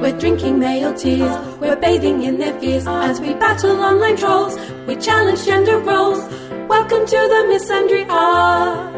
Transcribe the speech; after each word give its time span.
We're 0.00 0.18
drinking 0.18 0.58
male 0.58 0.92
tears, 0.92 1.34
we're 1.58 1.74
bathing 1.76 2.22
in 2.22 2.38
their 2.38 2.58
fears 2.60 2.86
as 2.86 3.18
we 3.18 3.32
battle 3.32 3.80
online 3.80 4.16
trolls. 4.16 4.54
We 4.86 4.94
challenge 4.96 5.44
gender 5.44 5.78
roles. 5.78 6.20
Welcome 6.68 7.06
to 7.06 7.16
the 7.32 7.42
Misandry 7.50 8.06
Hour. 8.08 8.92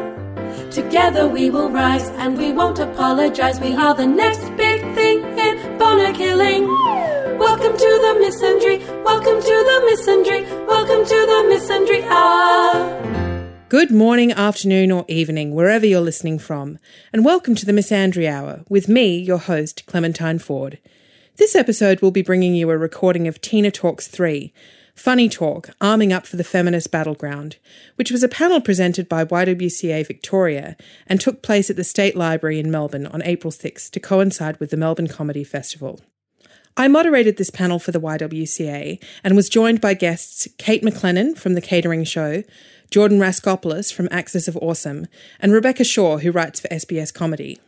Together 0.70 1.28
we 1.28 1.50
will 1.50 1.70
rise 1.70 2.08
and 2.18 2.36
we 2.36 2.52
won't 2.52 2.80
apologize. 2.80 3.60
We 3.60 3.74
are 3.74 3.94
the 3.94 4.06
next 4.06 4.44
big 4.56 4.80
thing 4.96 5.18
in 5.38 5.78
boner 5.78 6.12
killing. 6.12 6.66
Welcome 7.38 7.76
to 7.76 7.90
the 8.04 8.12
Misandry. 8.20 8.78
Welcome 9.04 9.40
to 9.40 9.56
the 9.70 9.78
Misandry. 9.88 10.66
Welcome 10.66 11.04
to 11.04 11.18
the 11.30 11.40
Misandry 11.52 12.02
Hour. 12.08 13.27
Good 13.70 13.90
morning, 13.90 14.32
afternoon, 14.32 14.90
or 14.90 15.04
evening, 15.08 15.54
wherever 15.54 15.84
you're 15.84 16.00
listening 16.00 16.38
from, 16.38 16.78
and 17.12 17.22
welcome 17.22 17.54
to 17.54 17.66
the 17.66 17.72
Misandry 17.72 18.26
Hour 18.26 18.64
with 18.70 18.88
me, 18.88 19.18
your 19.18 19.36
host, 19.36 19.84
Clementine 19.84 20.38
Ford. 20.38 20.78
This 21.36 21.54
episode 21.54 22.00
will 22.00 22.10
be 22.10 22.22
bringing 22.22 22.54
you 22.54 22.70
a 22.70 22.78
recording 22.78 23.28
of 23.28 23.42
Tina 23.42 23.70
Talks 23.70 24.08
3, 24.08 24.54
Funny 24.94 25.28
Talk, 25.28 25.68
Arming 25.82 26.14
Up 26.14 26.26
for 26.26 26.38
the 26.38 26.44
Feminist 26.44 26.90
Battleground, 26.90 27.56
which 27.96 28.10
was 28.10 28.22
a 28.22 28.28
panel 28.28 28.62
presented 28.62 29.06
by 29.06 29.22
YWCA 29.22 30.06
Victoria 30.06 30.74
and 31.06 31.20
took 31.20 31.42
place 31.42 31.68
at 31.68 31.76
the 31.76 31.84
State 31.84 32.16
Library 32.16 32.58
in 32.58 32.70
Melbourne 32.70 33.06
on 33.08 33.20
April 33.20 33.50
6 33.50 33.90
to 33.90 34.00
coincide 34.00 34.58
with 34.58 34.70
the 34.70 34.78
Melbourne 34.78 35.08
Comedy 35.08 35.44
Festival. 35.44 36.00
I 36.78 36.86
moderated 36.86 37.36
this 37.36 37.50
panel 37.50 37.80
for 37.80 37.90
the 37.90 38.00
YWCA 38.00 39.02
and 39.24 39.34
was 39.36 39.48
joined 39.48 39.80
by 39.80 39.94
guests 39.94 40.46
Kate 40.58 40.82
McLennan 40.82 41.36
from 41.36 41.54
The 41.54 41.60
Catering 41.60 42.04
Show, 42.04 42.44
Jordan 42.90 43.18
Raskopoulos 43.18 43.92
from 43.92 44.08
Axis 44.10 44.48
of 44.48 44.56
Awesome, 44.56 45.06
and 45.40 45.52
Rebecca 45.52 45.84
Shaw, 45.84 46.18
who 46.18 46.32
writes 46.32 46.60
for 46.60 46.68
SBS 46.68 47.12
Comedy. 47.12 47.60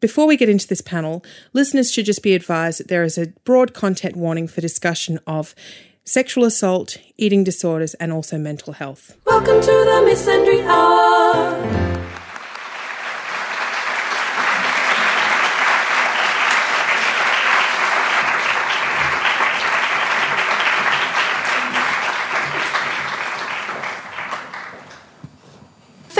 Before 0.00 0.26
we 0.26 0.36
get 0.36 0.48
into 0.48 0.68
this 0.68 0.80
panel, 0.80 1.24
listeners 1.52 1.90
should 1.90 2.04
just 2.04 2.22
be 2.22 2.34
advised 2.34 2.80
that 2.80 2.88
there 2.88 3.04
is 3.04 3.16
a 3.16 3.28
broad 3.44 3.72
content 3.72 4.16
warning 4.16 4.48
for 4.48 4.60
discussion 4.60 5.18
of 5.26 5.54
sexual 6.04 6.44
assault, 6.44 6.98
eating 7.16 7.42
disorders, 7.42 7.94
and 7.94 8.12
also 8.12 8.36
mental 8.36 8.74
health. 8.74 9.16
Welcome 9.26 9.60
to 9.60 9.66
the 9.66 10.06
Misandry 10.06 10.62
Hour. 10.66 11.89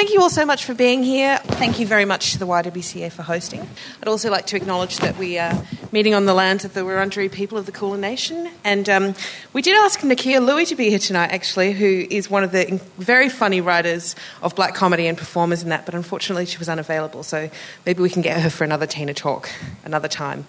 Thank 0.00 0.14
you 0.14 0.22
all 0.22 0.30
so 0.30 0.46
much 0.46 0.64
for 0.64 0.72
being 0.72 1.02
here. 1.02 1.36
Thank 1.36 1.78
you 1.78 1.86
very 1.86 2.06
much 2.06 2.32
to 2.32 2.38
the 2.38 2.46
YWCA 2.46 3.12
for 3.12 3.22
hosting. 3.22 3.68
I'd 4.00 4.08
also 4.08 4.30
like 4.30 4.46
to 4.46 4.56
acknowledge 4.56 4.96
that 5.00 5.18
we 5.18 5.36
are 5.36 5.62
meeting 5.92 6.14
on 6.14 6.24
the 6.24 6.32
lands 6.32 6.64
of 6.64 6.72
the 6.72 6.80
Wurundjeri 6.80 7.30
people 7.30 7.58
of 7.58 7.66
the 7.66 7.72
Kulin 7.72 8.00
Nation. 8.00 8.50
And 8.64 8.88
um, 8.88 9.14
we 9.52 9.60
did 9.60 9.76
ask 9.76 10.00
Nakkiah 10.00 10.42
Lui 10.42 10.64
to 10.64 10.74
be 10.74 10.88
here 10.88 10.98
tonight, 10.98 11.32
actually, 11.32 11.72
who 11.72 12.06
is 12.08 12.30
one 12.30 12.44
of 12.44 12.50
the 12.50 12.80
very 12.96 13.28
funny 13.28 13.60
writers 13.60 14.16
of 14.40 14.56
black 14.56 14.74
comedy 14.74 15.06
and 15.06 15.18
performers 15.18 15.62
in 15.62 15.68
that, 15.68 15.84
but 15.84 15.94
unfortunately 15.94 16.46
she 16.46 16.56
was 16.56 16.70
unavailable. 16.70 17.22
So 17.22 17.50
maybe 17.84 18.00
we 18.00 18.08
can 18.08 18.22
get 18.22 18.40
her 18.40 18.48
for 18.48 18.64
another 18.64 18.86
Tina 18.86 19.12
talk 19.12 19.50
another 19.84 20.08
time. 20.08 20.46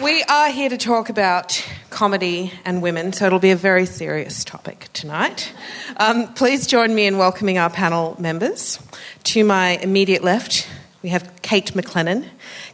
We 0.00 0.22
are 0.22 0.48
here 0.48 0.70
to 0.70 0.78
talk 0.78 1.10
about 1.10 1.62
comedy 1.90 2.54
and 2.64 2.80
women, 2.80 3.12
so 3.12 3.26
it'll 3.26 3.38
be 3.38 3.50
a 3.50 3.56
very 3.56 3.84
serious 3.84 4.44
topic 4.44 4.88
tonight. 4.94 5.52
Um, 5.98 6.32
please 6.32 6.66
join 6.66 6.94
me 6.94 7.06
in 7.06 7.18
welcoming 7.18 7.58
our 7.58 7.68
panel 7.68 8.16
members. 8.18 8.78
To 9.24 9.44
my 9.44 9.72
immediate 9.76 10.24
left, 10.24 10.66
we 11.02 11.10
have 11.10 11.30
Kate 11.42 11.74
McLennan. 11.74 12.26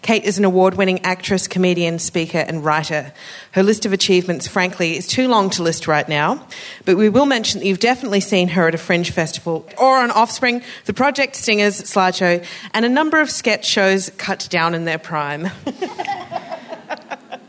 Kate 0.03 0.23
is 0.23 0.39
an 0.39 0.45
award 0.45 0.75
winning 0.77 1.01
actress, 1.05 1.49
comedian, 1.49 1.99
speaker, 1.99 2.39
and 2.39 2.65
writer. 2.65 3.13
Her 3.51 3.65
list 3.65 3.87
of 3.87 3.93
achievements, 3.93 4.47
frankly, 4.47 4.97
is 4.97 5.09
too 5.09 5.27
long 5.27 5.51
to 5.51 5.65
list 5.65 5.89
right 5.89 6.09
now, 6.09 6.47
but 6.85 6.97
we 6.97 7.09
will 7.09 7.27
mention 7.27 7.59
that 7.59 7.67
you've 7.67 7.81
definitely 7.81 8.21
seen 8.21 8.47
her 8.51 8.69
at 8.69 8.75
a 8.77 8.79
fringe 8.79 9.11
festival 9.11 9.69
or 9.79 9.97
on 9.97 10.13
Offspring, 10.13 10.63
the 10.85 10.95
Project 10.95 11.35
Stingers 11.35 11.83
slideshow, 11.83 12.47
and 12.73 12.85
a 12.85 12.89
number 12.89 13.21
of 13.21 13.31
sketch 13.31 13.65
shows 13.65 14.11
cut 14.11 14.47
down 14.49 14.75
in 14.75 14.85
their 14.85 14.99
prime. 14.99 15.51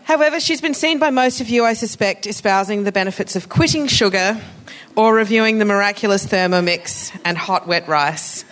However, 0.08 0.40
she's 0.40 0.62
been 0.62 0.74
seen 0.74 1.00
by 1.00 1.10
most 1.10 1.42
of 1.42 1.50
you, 1.50 1.66
I 1.66 1.74
suspect, 1.74 2.28
espousing 2.28 2.86
the 2.86 2.94
benefits 2.94 3.36
of 3.36 3.50
quitting 3.50 3.88
sugar 3.88 4.40
or 4.96 5.14
reviewing 5.14 5.58
the 5.58 5.66
miraculous 5.66 6.26
Thermomix 6.26 7.12
and 7.26 7.38
hot 7.38 7.68
wet 7.68 7.90
rice 7.90 8.46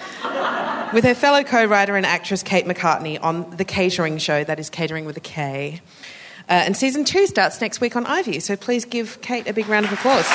with 0.94 1.06
her 1.06 1.16
fellow 1.16 1.44
co 1.44 1.64
writer 1.64 1.96
and 1.96 2.06
actress 2.06 2.44
Kate 2.44 2.66
McCartney 2.66 3.18
on 3.24 3.56
The 3.56 3.64
Catering 3.64 4.18
Show, 4.18 4.44
that 4.44 4.60
is 4.60 4.70
catering 4.70 5.06
with 5.06 5.16
a 5.16 5.22
K. 5.22 5.80
Uh, 6.50 6.52
and 6.52 6.76
season 6.76 7.06
two 7.06 7.26
starts 7.26 7.62
next 7.62 7.80
week 7.80 7.96
on 7.96 8.04
iview, 8.04 8.42
so 8.42 8.58
please 8.58 8.84
give 8.84 9.22
Kate 9.22 9.48
a 9.48 9.54
big 9.54 9.70
round 9.70 9.86
of 9.86 9.94
applause. 9.94 10.30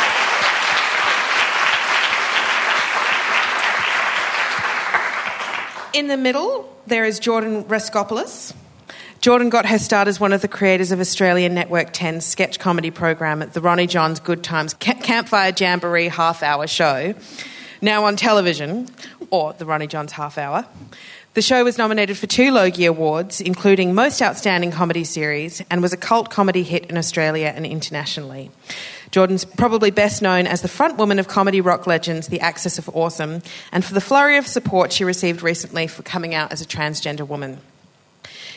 In 5.93 6.07
the 6.07 6.17
middle, 6.17 6.75
there 6.87 7.05
is 7.05 7.19
Jordan 7.19 7.65
Raskopoulos. 7.65 8.55
Jordan 9.21 9.51
got 9.51 9.67
her 9.67 9.79
start 9.79 10.09
as 10.09 10.19
one 10.19 10.33
of 10.33 10.41
the 10.41 10.49
creators 10.49 10.93
of 10.93 11.01
Australian 11.01 11.53
Network 11.53 11.93
10's 11.93 12.25
sketch 12.25 12.59
comedy 12.59 12.91
program 12.91 13.43
at 13.43 13.53
the 13.53 13.61
Ronnie 13.61 13.87
Johns 13.87 14.19
Good 14.19 14.43
Times 14.43 14.73
Campfire 14.73 15.53
Jamboree 15.55 16.09
half 16.09 16.43
hour 16.43 16.67
show, 16.67 17.13
now 17.83 18.07
on 18.07 18.17
television, 18.17 18.89
or 19.31 19.53
the 19.53 19.67
Ronnie 19.67 19.89
Johns 19.89 20.13
half 20.13 20.39
hour. 20.39 20.65
The 21.35 21.43
show 21.43 21.63
was 21.65 21.77
nominated 21.77 22.17
for 22.17 22.27
two 22.27 22.51
Logie 22.51 22.87
Awards, 22.87 23.43
including 23.43 23.95
Most 23.95 24.23
Outstanding 24.23 24.71
Comedy 24.71 25.05
Series, 25.05 25.63
and 25.71 25.83
was 25.83 25.93
a 25.93 25.99
cult 25.99 26.31
comedy 26.31 26.63
hit 26.63 26.87
in 26.87 26.97
Australia 26.97 27.53
and 27.55 27.67
internationally. 27.67 28.51
Jordan's 29.11 29.45
probably 29.45 29.91
best 29.91 30.23
known 30.23 30.47
as 30.47 30.63
the 30.63 30.69
front 30.69 30.97
woman 30.97 31.19
of 31.19 31.29
comedy 31.29 31.61
rock 31.61 31.87
legends, 31.87 32.29
The 32.29 32.41
Axis 32.41 32.79
of 32.79 32.89
Awesome, 32.89 33.43
and 33.71 33.85
for 33.85 33.93
the 33.93 34.01
flurry 34.01 34.39
of 34.39 34.47
support 34.47 34.95
she 34.95 35.05
received 35.05 35.43
recently 35.43 35.89
for 35.89 36.03
coming 36.03 36.35
out 36.35 36.53
as 36.53 36.63
a 36.63 36.67
transgender 36.67 37.29
woman. 37.29 37.61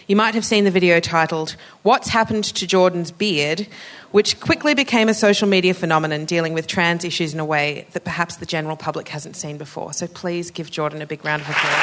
You 0.05 0.17
might 0.17 0.35
have 0.35 0.43
seen 0.43 0.65
the 0.65 0.71
video 0.71 0.99
titled, 0.99 1.55
What's 1.83 2.09
Happened 2.09 2.43
to 2.43 2.67
Jordan's 2.67 3.09
Beard, 3.09 3.67
which 4.11 4.37
quickly 4.41 4.73
became 4.73 5.07
a 5.07 5.13
social 5.13 5.47
media 5.47 5.73
phenomenon 5.73 6.25
dealing 6.25 6.53
with 6.53 6.67
trans 6.67 7.05
issues 7.05 7.33
in 7.33 7.39
a 7.39 7.45
way 7.45 7.87
that 7.93 8.03
perhaps 8.03 8.35
the 8.35 8.45
general 8.45 8.75
public 8.75 9.07
hasn't 9.07 9.37
seen 9.37 9.57
before. 9.57 9.93
So 9.93 10.07
please 10.07 10.51
give 10.51 10.69
Jordan 10.69 11.01
a 11.01 11.05
big 11.05 11.23
round 11.23 11.41
of 11.41 11.49
applause. 11.49 11.73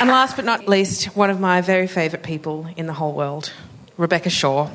And 0.00 0.08
last 0.08 0.36
but 0.36 0.46
not 0.46 0.66
least, 0.66 1.14
one 1.14 1.28
of 1.28 1.38
my 1.38 1.60
very 1.60 1.86
favourite 1.86 2.24
people 2.24 2.66
in 2.78 2.86
the 2.86 2.94
whole 2.94 3.12
world, 3.12 3.52
Rebecca 3.98 4.30
Shaw. 4.30 4.70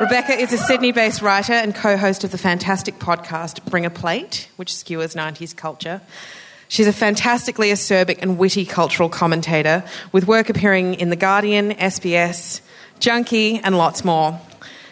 Rebecca 0.00 0.32
is 0.32 0.52
a 0.52 0.58
Sydney 0.58 0.92
based 0.92 1.22
writer 1.22 1.52
and 1.52 1.74
co 1.74 1.96
host 1.96 2.24
of 2.24 2.30
the 2.30 2.38
fantastic 2.38 2.98
podcast 2.98 3.64
Bring 3.66 3.84
a 3.84 3.90
Plate, 3.90 4.48
which 4.56 4.74
skewers 4.74 5.14
90s 5.14 5.54
culture. 5.54 6.00
She's 6.68 6.86
a 6.86 6.92
fantastically 6.92 7.68
acerbic 7.68 8.18
and 8.22 8.38
witty 8.38 8.64
cultural 8.64 9.08
commentator 9.08 9.84
with 10.10 10.26
work 10.26 10.48
appearing 10.48 10.94
in 10.94 11.10
The 11.10 11.16
Guardian, 11.16 11.72
SBS, 11.72 12.62
Junkee, 12.98 13.60
and 13.62 13.76
lots 13.76 14.04
more. 14.04 14.40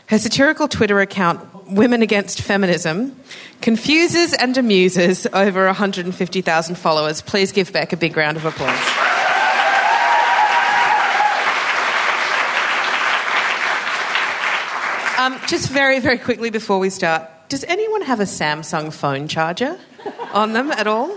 Her 0.07 0.19
satirical 0.19 0.69
Twitter 0.69 1.01
account, 1.01 1.71
Women 1.71 2.03
Against 2.03 2.43
Feminism, 2.43 3.17
confuses 3.63 4.35
and 4.35 4.57
amuses 4.59 5.27
over 5.33 5.65
150,000 5.67 6.75
followers. 6.77 7.23
Please 7.23 7.53
give 7.53 7.73
Beck 7.73 7.93
a 7.93 7.97
big 7.97 8.17
round 8.17 8.37
of 8.37 8.45
applause. 8.45 9.20
Um, 15.31 15.39
just 15.47 15.69
very, 15.69 16.01
very 16.01 16.19
quickly 16.19 16.51
before 16.51 16.81
we 16.81 16.91
start, 16.91 17.29
does 17.49 17.63
anyone 17.65 18.03
have 18.03 18.19
a 18.19 18.25
Samsung 18.25 18.93
phone 18.93 19.29
charger 19.29 19.79
on 20.33 20.55
them 20.55 20.73
at 20.73 20.89
all? 20.89 21.17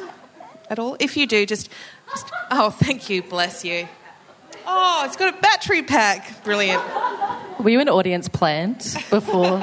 At 0.69 0.77
all? 0.77 0.95
If 0.99 1.17
you 1.17 1.25
do, 1.25 1.47
just, 1.47 1.67
just 2.11 2.31
oh, 2.51 2.69
thank 2.69 3.09
you, 3.09 3.23
bless 3.23 3.65
you. 3.65 3.87
Oh, 4.67 5.03
it's 5.07 5.15
got 5.15 5.35
a 5.35 5.41
battery 5.41 5.81
pack. 5.81 6.43
Brilliant. 6.43 6.81
Were 7.59 7.71
you 7.71 7.79
an 7.79 7.89
audience 7.89 8.29
plant 8.29 8.97
before? 9.09 9.59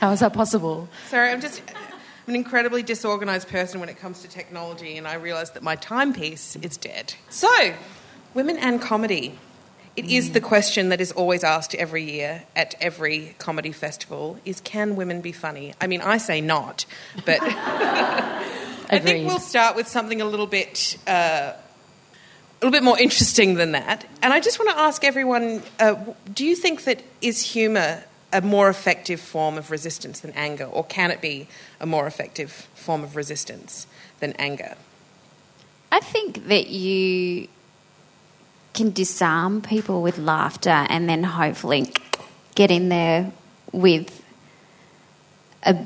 How 0.00 0.12
is 0.12 0.20
that 0.20 0.34
possible? 0.34 0.88
Sorry, 1.08 1.30
I'm 1.30 1.40
just. 1.40 1.62
I'm 2.26 2.34
an 2.34 2.36
incredibly 2.36 2.82
disorganized 2.82 3.48
person 3.48 3.80
when 3.80 3.88
it 3.88 3.98
comes 3.98 4.20
to 4.20 4.28
technology, 4.28 4.98
and 4.98 5.08
I 5.08 5.14
realised 5.14 5.54
that 5.54 5.62
my 5.62 5.76
timepiece 5.76 6.56
is 6.56 6.76
dead. 6.76 7.14
So, 7.30 7.74
women 8.34 8.58
and 8.58 8.82
comedy. 8.82 9.38
It 9.96 10.06
is 10.06 10.32
the 10.32 10.40
question 10.40 10.88
that 10.88 11.00
is 11.00 11.12
always 11.12 11.44
asked 11.44 11.74
every 11.74 12.02
year 12.02 12.42
at 12.56 12.74
every 12.80 13.36
comedy 13.38 13.70
festival 13.70 14.38
is 14.44 14.60
can 14.60 14.96
women 14.96 15.20
be 15.20 15.30
funny? 15.30 15.72
I 15.80 15.86
mean, 15.86 16.00
I 16.00 16.18
say 16.18 16.40
not, 16.40 16.84
but 17.24 17.38
I 17.42 18.98
think 18.98 19.28
we'll 19.28 19.38
start 19.38 19.76
with 19.76 19.86
something 19.86 20.20
a 20.20 20.24
little 20.24 20.48
bit 20.48 20.98
uh, 21.06 21.52
a 21.52 22.64
little 22.64 22.72
bit 22.72 22.82
more 22.82 22.98
interesting 22.98 23.54
than 23.54 23.72
that. 23.72 24.06
And 24.20 24.32
I 24.32 24.40
just 24.40 24.58
want 24.58 24.70
to 24.70 24.78
ask 24.78 25.04
everyone, 25.04 25.62
uh, 25.78 25.96
do 26.32 26.44
you 26.44 26.56
think 26.56 26.84
that 26.84 27.02
is 27.20 27.40
humor 27.42 28.02
a 28.32 28.40
more 28.40 28.68
effective 28.68 29.20
form 29.20 29.56
of 29.56 29.70
resistance 29.70 30.20
than 30.20 30.32
anger, 30.32 30.64
or 30.64 30.84
can 30.84 31.12
it 31.12 31.20
be 31.20 31.46
a 31.78 31.86
more 31.86 32.06
effective 32.08 32.50
form 32.74 33.04
of 33.04 33.14
resistance 33.14 33.86
than 34.18 34.32
anger? 34.40 34.74
I 35.92 36.00
think 36.00 36.48
that 36.48 36.66
you 36.66 37.46
can 38.74 38.90
disarm 38.90 39.62
people 39.62 40.02
with 40.02 40.18
laughter 40.18 40.70
and 40.70 41.08
then 41.08 41.22
hopefully 41.22 41.92
get 42.54 42.70
in 42.70 42.88
there 42.88 43.32
with 43.72 44.22
a, 45.62 45.76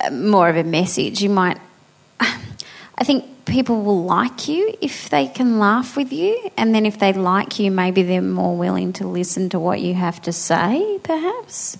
a 0.00 0.10
more 0.10 0.48
of 0.48 0.56
a 0.56 0.64
message. 0.64 1.22
You 1.22 1.30
might, 1.30 1.58
I 2.20 3.04
think 3.04 3.44
people 3.46 3.82
will 3.82 4.04
like 4.04 4.48
you 4.48 4.74
if 4.80 5.10
they 5.10 5.26
can 5.26 5.58
laugh 5.58 5.96
with 5.96 6.12
you, 6.12 6.50
and 6.56 6.74
then 6.74 6.86
if 6.86 6.98
they 6.98 7.12
like 7.12 7.58
you, 7.58 7.70
maybe 7.70 8.02
they're 8.02 8.22
more 8.22 8.56
willing 8.56 8.92
to 8.94 9.06
listen 9.06 9.48
to 9.50 9.58
what 9.58 9.80
you 9.80 9.94
have 9.94 10.20
to 10.22 10.32
say, 10.32 10.98
perhaps. 11.02 11.78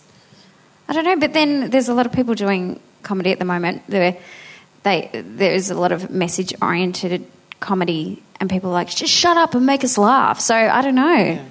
I 0.88 0.94
don't 0.94 1.04
know, 1.04 1.16
but 1.16 1.32
then 1.32 1.70
there's 1.70 1.88
a 1.88 1.94
lot 1.94 2.06
of 2.06 2.12
people 2.12 2.34
doing 2.34 2.80
comedy 3.02 3.32
at 3.32 3.38
the 3.38 3.44
moment. 3.44 3.82
There, 3.88 4.16
they, 4.82 5.10
there's 5.12 5.70
a 5.70 5.74
lot 5.74 5.92
of 5.92 6.10
message 6.10 6.52
oriented 6.60 7.26
comedy, 7.62 8.22
and 8.40 8.50
people 8.50 8.70
are 8.70 8.74
like, 8.74 8.90
just 8.90 9.12
shut 9.12 9.36
up 9.36 9.54
and 9.54 9.64
make 9.64 9.84
us 9.84 9.96
laugh. 9.96 10.40
So 10.40 10.54
I 10.54 10.82
don't 10.82 10.94
know. 10.94 11.14
Yeah. 11.14 11.44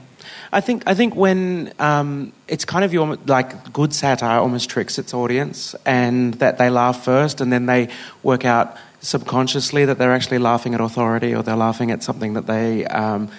I 0.53 0.59
think 0.59 0.83
I 0.85 0.93
think 0.93 1.15
when 1.15 1.71
um, 1.79 2.33
it's 2.47 2.65
kind 2.65 2.83
of 2.83 2.91
your 2.93 3.15
like 3.25 3.71
good 3.71 3.93
satire 3.93 4.39
almost 4.39 4.69
tricks 4.69 4.99
its 4.99 5.13
audience, 5.13 5.75
and 5.85 6.33
that 6.35 6.57
they 6.57 6.69
laugh 6.69 7.05
first, 7.05 7.41
and 7.41 7.51
then 7.51 7.65
they 7.65 7.87
work 8.21 8.43
out 8.43 8.75
subconsciously 8.99 9.85
that 9.85 9.97
they're 9.97 10.13
actually 10.13 10.37
laughing 10.37 10.75
at 10.75 10.81
authority 10.81 11.33
or 11.33 11.41
they're 11.41 11.55
laughing 11.55 11.89
at 11.89 12.03
something 12.03 12.33
that 12.33 12.45
they 12.45 12.85
um, 12.85 13.29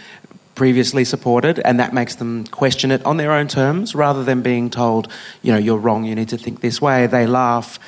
previously 0.55 1.05
supported, 1.05 1.59
and 1.59 1.81
that 1.81 1.93
makes 1.93 2.17
them 2.17 2.47
question 2.47 2.91
it 2.91 3.05
on 3.05 3.17
their 3.17 3.33
own 3.33 3.47
terms 3.47 3.95
rather 3.95 4.25
than 4.25 4.43
being 4.43 4.71
told, 4.71 5.09
you 5.43 5.53
know, 5.53 5.59
you're 5.59 5.79
wrong, 5.79 6.05
you 6.05 6.15
need 6.15 6.31
to 6.31 6.39
think 6.39 6.61
this 6.61 6.81
way. 6.81 7.07
They 7.07 7.27
laugh 7.27 7.79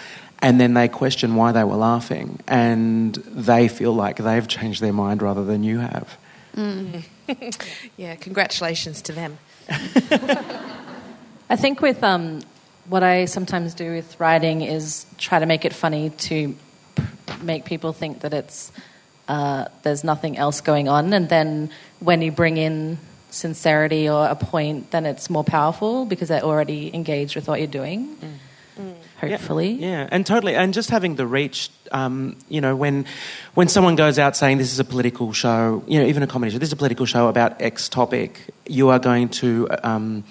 and 0.44 0.61
then 0.61 0.75
they 0.75 0.88
question 0.88 1.37
why 1.37 1.52
they 1.52 1.64
were 1.64 1.76
laughing, 1.76 2.38
and 2.46 3.14
they 3.14 3.67
feel 3.67 3.94
like 3.94 4.19
they've 4.19 4.46
changed 4.46 4.82
their 4.82 4.93
mind 4.93 5.23
rather 5.23 5.43
than 5.43 5.64
you 5.64 5.79
have. 5.79 6.19
Mm. 6.55 7.02
yeah, 7.96 8.14
congratulations 8.17 9.00
to 9.02 9.12
them. 9.12 9.38
I 11.49 11.56
think 11.56 11.81
with 11.81 12.05
um, 12.05 12.43
what 12.91 13.02
I 13.02 13.25
sometimes 13.25 13.73
do 13.73 13.91
with 13.93 14.20
writing 14.20 14.61
is 14.61 15.06
try 15.17 15.38
to 15.38 15.46
make 15.46 15.64
it 15.64 15.73
funny 15.73 16.11
to 16.11 16.55
make 17.41 17.64
people 17.64 17.94
think 17.94 18.20
that 18.20 18.35
it's 18.35 18.70
uh, 19.29 19.69
there's 19.82 20.05
nothing 20.05 20.37
else 20.37 20.61
going 20.61 20.88
on, 20.88 21.14
and 21.14 21.31
then 21.31 21.70
when 22.00 22.20
you 22.20 22.31
bring 22.31 22.58
in 22.58 22.99
sincerity 23.31 24.11
or 24.11 24.26
a 24.26 24.37
point, 24.37 24.91
then 24.91 25.06
it's 25.06 25.31
more 25.31 25.43
powerful 25.43 26.05
because 26.05 26.29
they're 26.29 26.44
already 26.44 26.94
engaged 26.94 27.35
with 27.35 27.49
what 27.49 27.61
you're 27.61 27.67
doing. 27.67 28.14
Mm 28.76 28.94
hopefully. 29.31 29.73
Yeah, 29.73 29.88
yeah, 29.88 30.09
and 30.11 30.26
totally. 30.26 30.55
And 30.55 30.75
just 30.75 30.91
having 30.91 31.17
the 31.17 31.26
reach, 31.26 31.71
um, 31.93 32.37
you 32.49 32.61
know, 32.61 32.76
when 32.76 33.06
when 33.55 33.69
someone 33.69 33.97
goes 33.97 34.19
out 34.19 34.37
saying 34.37 34.59
this 34.59 34.73
is 34.73 34.79
a 34.79 34.85
political 34.85 35.32
show, 35.32 35.82
you 35.87 35.99
know, 36.00 36.06
even 36.06 36.23
a 36.23 36.26
comedy 36.26 36.53
show, 36.53 36.59
this 36.59 36.69
is 36.69 36.73
a 36.73 36.76
political 36.76 37.06
show 37.06 37.29
about 37.29 37.61
X 37.61 37.88
topic, 37.88 38.41
you 38.67 38.88
are 38.91 38.99
going 38.99 39.29
to. 39.31 39.69
Um, 39.82 40.25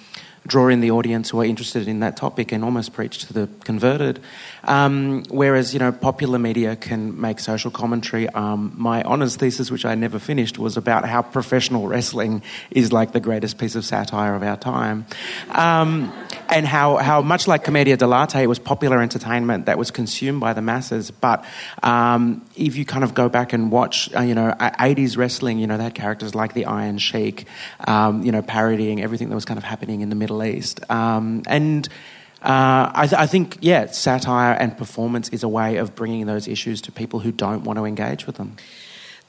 draw 0.45 0.67
in 0.67 0.81
the 0.81 0.91
audience 0.91 1.29
who 1.29 1.39
are 1.41 1.45
interested 1.45 1.87
in 1.87 1.99
that 2.01 2.17
topic 2.17 2.51
and 2.51 2.63
almost 2.63 2.93
preach 2.93 3.25
to 3.25 3.33
the 3.33 3.49
converted. 3.63 4.19
Um, 4.65 5.23
whereas, 5.29 5.73
you 5.73 5.79
know, 5.79 5.91
popular 5.91 6.39
media 6.39 6.75
can 6.75 7.19
make 7.19 7.39
social 7.39 7.71
commentary. 7.71 8.29
Um, 8.29 8.73
my 8.77 9.03
honours 9.03 9.35
thesis, 9.35 9.71
which 9.71 9.85
I 9.85 9.95
never 9.95 10.19
finished, 10.19 10.57
was 10.57 10.77
about 10.77 11.05
how 11.05 11.21
professional 11.21 11.87
wrestling 11.87 12.43
is 12.71 12.91
like 12.91 13.11
the 13.11 13.19
greatest 13.19 13.57
piece 13.57 13.75
of 13.75 13.85
satire 13.85 14.35
of 14.35 14.43
our 14.43 14.57
time. 14.57 15.05
Um, 15.49 16.13
and 16.49 16.65
how, 16.65 16.97
how 16.97 17.21
much 17.21 17.47
like 17.47 17.63
Commedia 17.63 17.97
dell'arte, 17.97 18.41
it 18.41 18.47
was 18.47 18.59
popular 18.59 19.01
entertainment 19.01 19.65
that 19.65 19.77
was 19.77 19.91
consumed 19.91 20.39
by 20.39 20.53
the 20.53 20.61
masses. 20.61 21.11
But 21.11 21.45
um, 21.81 22.45
if 22.55 22.75
you 22.75 22.85
kind 22.85 23.03
of 23.03 23.13
go 23.13 23.29
back 23.29 23.53
and 23.53 23.71
watch, 23.71 24.13
uh, 24.15 24.21
you 24.21 24.35
know, 24.35 24.53
80s 24.59 25.17
wrestling, 25.17 25.59
you 25.59 25.67
know, 25.67 25.77
they 25.77 25.83
had 25.83 25.95
characters 25.95 26.35
like 26.35 26.53
the 26.53 26.65
Iron 26.65 26.97
Sheik, 26.97 27.47
um, 27.87 28.23
you 28.23 28.31
know, 28.31 28.41
parodying 28.41 29.01
everything 29.01 29.29
that 29.29 29.35
was 29.35 29.45
kind 29.45 29.57
of 29.57 29.63
happening 29.63 30.01
in 30.01 30.09
the 30.09 30.15
Middle 30.15 30.32
East. 30.41 30.79
Um, 30.89 31.43
and 31.47 31.89
uh, 32.41 32.91
I, 32.93 33.07
th- 33.07 33.19
I, 33.19 33.27
think, 33.27 33.57
yeah, 33.61 33.87
satire 33.87 34.53
and 34.53 34.77
performance 34.77 35.29
is 35.29 35.43
a 35.43 35.49
way 35.49 35.77
of 35.77 35.95
bringing 35.95 36.25
those 36.25 36.47
issues 36.47 36.81
to 36.81 36.91
people 36.91 37.19
who 37.19 37.31
don't 37.31 37.63
want 37.63 37.77
to 37.77 37.85
engage 37.85 38.25
with 38.25 38.37
them. 38.37 38.55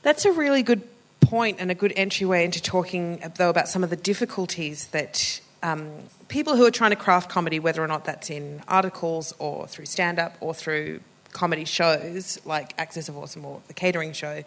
That's 0.03 0.25
a 0.25 0.33
really 0.33 0.63
good 0.63 0.83
point 1.21 1.59
and 1.61 1.71
a 1.71 1.75
good 1.75 1.93
entryway 1.97 2.45
into 2.45 2.63
talking, 2.63 3.23
though, 3.37 3.51
about 3.51 3.69
some 3.69 3.83
of 3.83 3.91
the 3.91 3.97
difficulties 3.97 4.87
that 4.89 5.41
um, 5.63 5.91
people 6.29 6.57
who 6.57 6.65
are 6.67 6.71
trying 6.71 6.91
to 6.91 6.97
craft 6.97 7.31
comedy, 7.31 7.59
whether 7.59 7.83
or 7.83 7.87
not 7.87 8.05
that's 8.05 8.31
in 8.31 8.63
articles 8.69 9.35
or 9.39 9.67
through 9.67 9.87
stand 9.87 10.19
up 10.19 10.37
or 10.41 10.55
through 10.55 11.01
comedy 11.33 11.65
shows 11.65 12.39
like 12.45 12.75
Axis 12.79 13.09
of 13.09 13.17
Awesome 13.17 13.45
or 13.45 13.61
the 13.67 13.75
catering 13.75 14.13
show, 14.13 14.45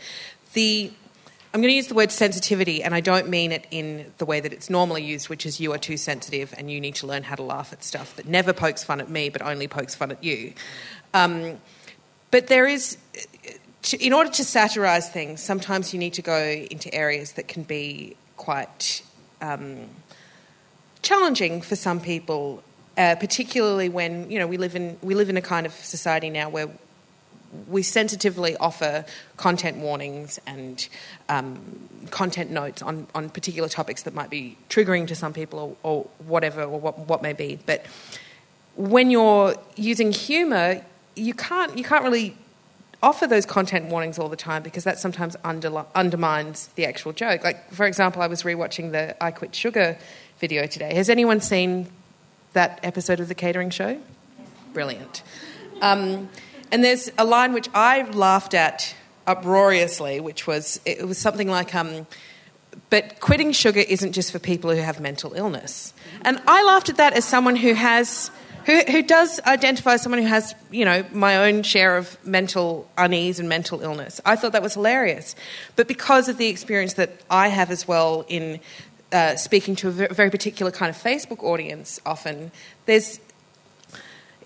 the 0.53 0.91
I'm 1.53 1.61
going 1.61 1.71
to 1.71 1.75
use 1.75 1.87
the 1.87 1.93
word 1.95 2.11
sensitivity, 2.11 2.83
and 2.83 2.93
I 2.93 2.99
don't 2.99 3.29
mean 3.29 3.51
it 3.51 3.65
in 3.71 4.11
the 4.17 4.25
way 4.25 4.39
that 4.39 4.51
it's 4.51 4.69
normally 4.69 5.03
used, 5.03 5.29
which 5.29 5.45
is 5.45 5.59
you 5.59 5.73
are 5.73 5.77
too 5.77 5.97
sensitive 5.97 6.53
and 6.57 6.69
you 6.69 6.81
need 6.81 6.95
to 6.95 7.07
learn 7.07 7.23
how 7.23 7.35
to 7.35 7.43
laugh 7.43 7.71
at 7.71 7.83
stuff 7.83 8.15
that 8.17 8.27
never 8.27 8.53
pokes 8.53 8.83
fun 8.83 8.99
at 8.99 9.09
me 9.09 9.29
but 9.29 9.41
only 9.41 9.67
pokes 9.67 9.95
fun 9.95 10.11
at 10.11 10.23
you. 10.23 10.53
Um, 11.13 11.57
but 12.31 12.47
there 12.47 12.67
is, 12.67 12.97
in 13.97 14.11
order 14.11 14.29
to 14.31 14.43
satirize 14.43 15.09
things, 15.09 15.41
sometimes 15.41 15.93
you 15.93 15.99
need 15.99 16.13
to 16.15 16.21
go 16.21 16.37
into 16.37 16.93
areas 16.93 17.33
that 17.33 17.47
can 17.47 17.63
be 17.63 18.17
quite 18.35 19.01
um, 19.41 19.87
challenging 21.01 21.61
for 21.61 21.75
some 21.75 22.01
people, 22.01 22.61
uh, 22.97 23.15
particularly 23.15 23.87
when 23.87 24.29
you 24.29 24.39
know 24.39 24.47
we 24.47 24.57
live 24.57 24.75
in 24.75 24.97
we 25.01 25.15
live 25.15 25.29
in 25.29 25.37
a 25.37 25.41
kind 25.41 25.65
of 25.65 25.73
society 25.73 26.29
now 26.29 26.49
where 26.49 26.69
we 27.67 27.83
sensitively 27.83 28.57
offer 28.57 29.05
content 29.37 29.77
warnings 29.77 30.39
and 30.45 30.87
um, 31.29 31.59
content 32.09 32.51
notes 32.51 32.81
on, 32.81 33.07
on 33.15 33.29
particular 33.29 33.69
topics 33.69 34.03
that 34.03 34.13
might 34.13 34.29
be 34.29 34.57
triggering 34.69 35.07
to 35.07 35.15
some 35.15 35.33
people 35.33 35.77
or, 35.83 35.91
or 35.91 36.25
whatever 36.27 36.63
or 36.63 36.79
what, 36.79 36.99
what 36.99 37.21
may 37.21 37.33
be. 37.33 37.59
But 37.65 37.85
when 38.75 39.09
you're 39.09 39.55
using 39.75 40.11
humour, 40.11 40.83
you 41.15 41.33
can't 41.33 41.77
you 41.77 41.83
can't 41.83 42.03
really 42.03 42.35
offer 43.01 43.27
those 43.27 43.45
content 43.45 43.89
warnings 43.89 44.17
all 44.17 44.29
the 44.29 44.35
time 44.35 44.63
because 44.63 44.83
that 44.83 44.99
sometimes 44.99 45.35
under, 45.43 45.85
undermines 45.93 46.67
the 46.75 46.85
actual 46.85 47.13
joke. 47.13 47.43
Like 47.43 47.71
for 47.71 47.85
example, 47.85 48.21
I 48.21 48.27
was 48.27 48.43
rewatching 48.43 48.91
the 48.91 49.21
I 49.23 49.31
Quit 49.31 49.53
Sugar 49.55 49.97
video 50.39 50.67
today. 50.67 50.93
Has 50.95 51.09
anyone 51.09 51.41
seen 51.41 51.89
that 52.53 52.79
episode 52.83 53.19
of 53.19 53.27
the 53.27 53.35
catering 53.35 53.69
show? 53.69 53.99
Brilliant. 54.73 55.23
Um, 55.81 56.29
and 56.71 56.83
there's 56.83 57.11
a 57.17 57.25
line 57.25 57.53
which 57.53 57.69
I 57.73 58.03
laughed 58.03 58.53
at 58.53 58.95
uproariously, 59.25 60.19
which 60.19 60.47
was 60.47 60.79
it 60.85 61.07
was 61.07 61.17
something 61.17 61.47
like, 61.47 61.75
um, 61.75 62.07
"But 62.89 63.19
quitting 63.19 63.51
sugar 63.51 63.81
isn't 63.81 64.13
just 64.13 64.31
for 64.31 64.39
people 64.39 64.71
who 64.71 64.81
have 64.81 64.99
mental 64.99 65.33
illness." 65.33 65.93
And 66.21 66.41
I 66.47 66.63
laughed 66.63 66.89
at 66.89 66.97
that 66.97 67.13
as 67.13 67.25
someone 67.25 67.55
who 67.55 67.73
has. 67.73 68.31
Who, 68.65 68.81
who 68.81 69.01
does 69.01 69.39
identify 69.47 69.93
as 69.93 70.01
someone 70.01 70.21
who 70.21 70.27
has, 70.27 70.53
you 70.71 70.83
know, 70.83 71.05
my 71.13 71.37
own 71.47 71.63
share 71.63 71.95
of 71.95 72.17
mental 72.25 72.85
unease 72.97 73.39
and 73.39 73.47
mental 73.47 73.79
illness. 73.79 74.19
I 74.25 74.35
thought 74.35 74.51
that 74.51 74.61
was 74.61 74.73
hilarious. 74.73 75.37
But 75.77 75.87
because 75.87 76.27
of 76.27 76.37
the 76.37 76.47
experience 76.47 76.95
that 76.95 77.11
I 77.29 77.47
have 77.47 77.71
as 77.71 77.87
well 77.87 78.25
in 78.27 78.59
uh, 79.13 79.37
speaking 79.37 79.77
to 79.77 79.87
a 79.87 80.13
very 80.13 80.29
particular 80.29 80.69
kind 80.69 80.89
of 80.89 81.01
Facebook 81.01 81.43
audience 81.43 82.01
often, 82.05 82.51
there's 82.87 83.21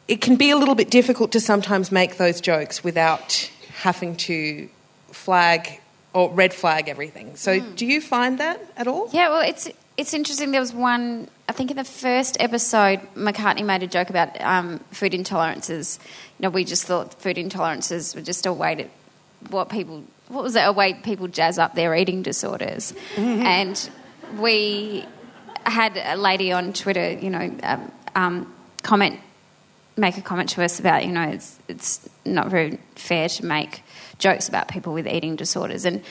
it 0.07 0.21
can 0.21 0.35
be 0.35 0.49
a 0.49 0.57
little 0.57 0.75
bit 0.75 0.89
difficult 0.89 1.31
to 1.33 1.39
sometimes 1.39 1.91
make 1.91 2.17
those 2.17 2.41
jokes 2.41 2.83
without 2.83 3.49
having 3.81 4.15
to 4.15 4.69
flag 5.11 5.79
or 6.13 6.29
red 6.31 6.53
flag 6.53 6.89
everything. 6.89 7.35
So, 7.35 7.59
mm. 7.59 7.75
do 7.75 7.85
you 7.85 8.01
find 8.01 8.39
that 8.39 8.59
at 8.75 8.87
all? 8.87 9.09
Yeah, 9.11 9.29
well, 9.29 9.41
it's 9.41 9.69
it's 9.97 10.13
interesting. 10.13 10.51
There 10.51 10.61
was 10.61 10.73
one, 10.73 11.27
I 11.47 11.53
think, 11.53 11.71
in 11.71 11.77
the 11.77 11.83
first 11.83 12.37
episode, 12.39 12.99
McCartney 13.15 13.63
made 13.63 13.83
a 13.83 13.87
joke 13.87 14.09
about 14.09 14.39
um, 14.41 14.79
food 14.91 15.13
intolerances. 15.13 15.99
You 16.39 16.43
know, 16.43 16.49
we 16.49 16.63
just 16.63 16.85
thought 16.85 17.13
food 17.21 17.37
intolerances 17.37 18.15
were 18.15 18.21
just 18.21 18.45
a 18.45 18.53
way 18.53 18.75
to 18.75 18.85
what 19.49 19.69
people 19.69 20.03
what 20.27 20.43
was 20.43 20.55
it 20.55 20.61
a 20.61 20.71
way 20.71 20.93
people 20.93 21.27
jazz 21.27 21.59
up 21.59 21.75
their 21.75 21.95
eating 21.95 22.21
disorders, 22.21 22.93
mm-hmm. 23.15 23.41
and 23.43 23.89
we 24.39 25.05
had 25.65 25.97
a 25.97 26.15
lady 26.15 26.51
on 26.51 26.73
Twitter, 26.73 27.11
you 27.11 27.29
know, 27.29 27.55
um, 27.63 27.91
um, 28.15 28.53
comment 28.81 29.19
make 29.97 30.17
a 30.17 30.21
comment 30.21 30.49
to 30.49 30.63
us 30.63 30.79
about, 30.79 31.05
you 31.05 31.11
know, 31.11 31.29
it's, 31.29 31.59
it's 31.67 32.09
not 32.25 32.47
very 32.47 32.79
fair 32.95 33.27
to 33.27 33.45
make 33.45 33.83
jokes 34.17 34.47
about 34.47 34.67
people 34.67 34.93
with 34.93 35.07
eating 35.07 35.35
disorders. 35.35 35.85
And 35.85 36.03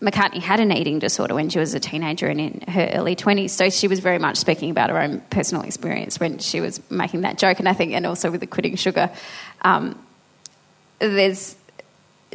McCartney 0.00 0.40
had 0.40 0.60
an 0.60 0.72
eating 0.72 0.98
disorder 0.98 1.34
when 1.34 1.48
she 1.48 1.58
was 1.58 1.74
a 1.74 1.80
teenager 1.80 2.26
and 2.28 2.40
in 2.40 2.60
her 2.68 2.88
early 2.94 3.16
20s. 3.16 3.50
So 3.50 3.70
she 3.70 3.88
was 3.88 4.00
very 4.00 4.18
much 4.18 4.36
speaking 4.36 4.70
about 4.70 4.90
her 4.90 5.00
own 5.00 5.20
personal 5.30 5.64
experience 5.64 6.20
when 6.20 6.38
she 6.38 6.60
was 6.60 6.80
making 6.90 7.22
that 7.22 7.38
joke. 7.38 7.58
And 7.58 7.68
I 7.68 7.72
think, 7.72 7.92
and 7.92 8.06
also 8.06 8.30
with 8.30 8.40
the 8.40 8.46
quitting 8.46 8.76
sugar, 8.76 9.10
um, 9.62 10.00
there's, 10.98 11.56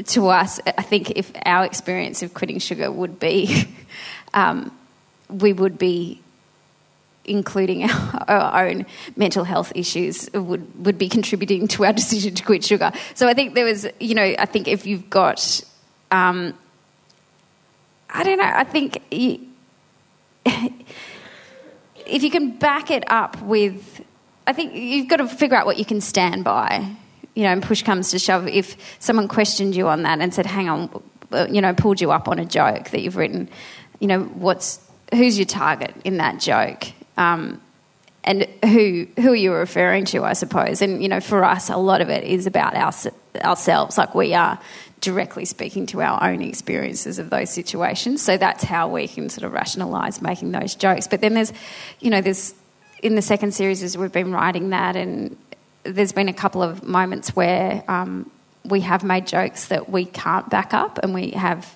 to 0.06 0.28
us, 0.28 0.60
I 0.66 0.82
think 0.82 1.12
if 1.12 1.32
our 1.46 1.66
experience 1.66 2.24
of 2.24 2.34
quitting 2.34 2.60
sugar 2.60 2.92
would 2.92 3.20
be, 3.20 3.68
um, 4.34 4.76
we 5.30 5.54
would 5.54 5.78
be 5.78 6.23
including 7.26 7.84
our, 8.28 8.68
own 8.68 8.86
mental 9.16 9.44
health 9.44 9.72
issues, 9.76 10.30
would, 10.34 10.86
would 10.86 10.98
be 10.98 11.10
contributing 11.10 11.68
to 11.70 11.86
our 11.86 11.94
decision 12.02 12.36
to 12.36 12.44
quit 12.44 12.64
sugar. 12.64 12.92
So 13.16 13.28
I 13.28 13.34
think 13.34 13.56
there 13.56 13.66
was, 13.66 13.88
you 14.00 14.16
know, 14.16 14.36
I 14.38 14.46
think 14.46 14.68
if 14.68 14.86
you've 14.86 15.10
got, 15.10 15.62
um, 16.12 16.54
I 18.10 18.24
don't 18.24 18.38
know, 18.38 18.52
I 18.54 18.64
think 18.64 19.02
you, 19.12 19.48
if 20.46 22.24
you 22.24 22.32
can 22.32 22.58
back 22.58 22.92
it 22.92 23.10
up 23.10 23.42
with, 23.42 24.02
I 24.46 24.54
think 24.54 24.76
you've 24.76 25.08
got 25.08 25.18
to 25.18 25.28
figure 25.28 25.56
out 25.56 25.66
what 25.66 25.78
you 25.78 25.86
can 25.86 26.02
stand 26.02 26.44
by. 26.44 26.96
You 27.36 27.44
know, 27.46 27.50
and 27.50 27.64
push 27.64 27.82
comes 27.82 28.12
to 28.12 28.20
shove. 28.20 28.48
If 28.48 28.78
someone 29.00 29.28
questioned 29.28 29.76
you 29.76 29.88
on 29.88 30.04
that 30.04 30.20
and 30.20 30.32
said, 30.32 30.46
"Hang 30.46 30.70
on," 30.70 31.04
you 31.50 31.62
know, 31.62 31.74
pulled 31.74 32.00
you 32.00 32.12
up 32.12 32.28
on 32.28 32.38
a 32.38 32.46
joke 32.46 32.92
that 32.92 33.02
you've 33.02 33.16
written, 33.16 33.50
you 34.00 34.06
know, 34.06 34.22
what's 34.22 34.80
who's 35.16 35.40
your 35.40 35.48
target 35.48 35.96
in 36.04 36.18
that 36.18 36.40
joke? 36.40 36.84
Um, 37.18 37.62
and 38.24 38.48
who 38.64 39.08
who 39.20 39.32
are 39.32 39.36
you 39.36 39.54
referring 39.54 40.06
to? 40.06 40.24
I 40.24 40.34
suppose, 40.34 40.82
and 40.82 41.02
you 41.02 41.10
know, 41.10 41.20
for 41.20 41.44
us, 41.44 41.70
a 41.70 41.78
lot 41.78 42.02
of 42.02 42.10
it 42.10 42.24
is 42.24 42.48
about 42.48 42.76
our, 42.76 42.94
ourselves. 43.44 43.98
Like 43.98 44.16
we 44.16 44.34
are 44.34 44.60
directly 45.02 45.44
speaking 45.44 45.86
to 45.88 46.02
our 46.02 46.24
own 46.24 46.42
experiences 46.42 47.20
of 47.20 47.30
those 47.30 47.50
situations. 47.50 48.22
So 48.22 48.38
that's 48.38 48.64
how 48.64 48.88
we 48.88 49.10
can 49.10 49.30
sort 49.30 49.44
of 49.44 49.52
rationalise 49.52 50.22
making 50.22 50.54
those 50.54 50.76
jokes. 50.76 51.08
But 51.08 51.20
then 51.20 51.34
there's, 51.34 51.52
you 52.00 52.10
know, 52.10 52.22
there's 52.22 52.54
in 53.02 53.16
the 53.16 53.22
second 53.22 53.54
series 53.54 53.84
as 53.84 53.98
we've 53.98 54.14
been 54.14 54.32
writing 54.32 54.70
that, 54.70 54.96
and 54.96 55.38
there's 55.84 56.14
been 56.14 56.30
a 56.30 56.34
couple 56.34 56.64
of 56.64 56.84
moments 56.84 57.36
where 57.36 57.84
um, 57.90 58.32
we 58.64 58.80
have 58.80 59.04
made 59.04 59.28
jokes 59.28 59.68
that 59.68 59.90
we 59.90 60.06
can't 60.06 60.50
back 60.50 60.74
up, 60.74 61.00
and 61.04 61.14
we 61.14 61.32
have 61.32 61.76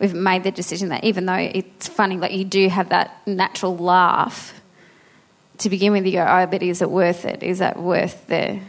we've 0.00 0.14
made 0.14 0.42
the 0.42 0.50
decision 0.50 0.88
that 0.88 1.04
even 1.04 1.26
though 1.26 1.34
it's 1.34 1.86
funny, 1.86 2.16
like 2.16 2.32
you 2.32 2.44
do 2.44 2.68
have 2.68 2.88
that 2.88 3.24
natural 3.28 3.76
laugh 3.76 4.60
to 5.58 5.70
begin 5.70 5.92
with, 5.92 6.06
you 6.06 6.12
go, 6.12 6.26
oh, 6.28 6.46
but 6.46 6.62
is 6.62 6.82
it 6.82 6.90
worth 6.90 7.24
it? 7.24 7.42
Is 7.42 7.58
that 7.58 7.78
worth 7.78 8.26
the 8.26 8.60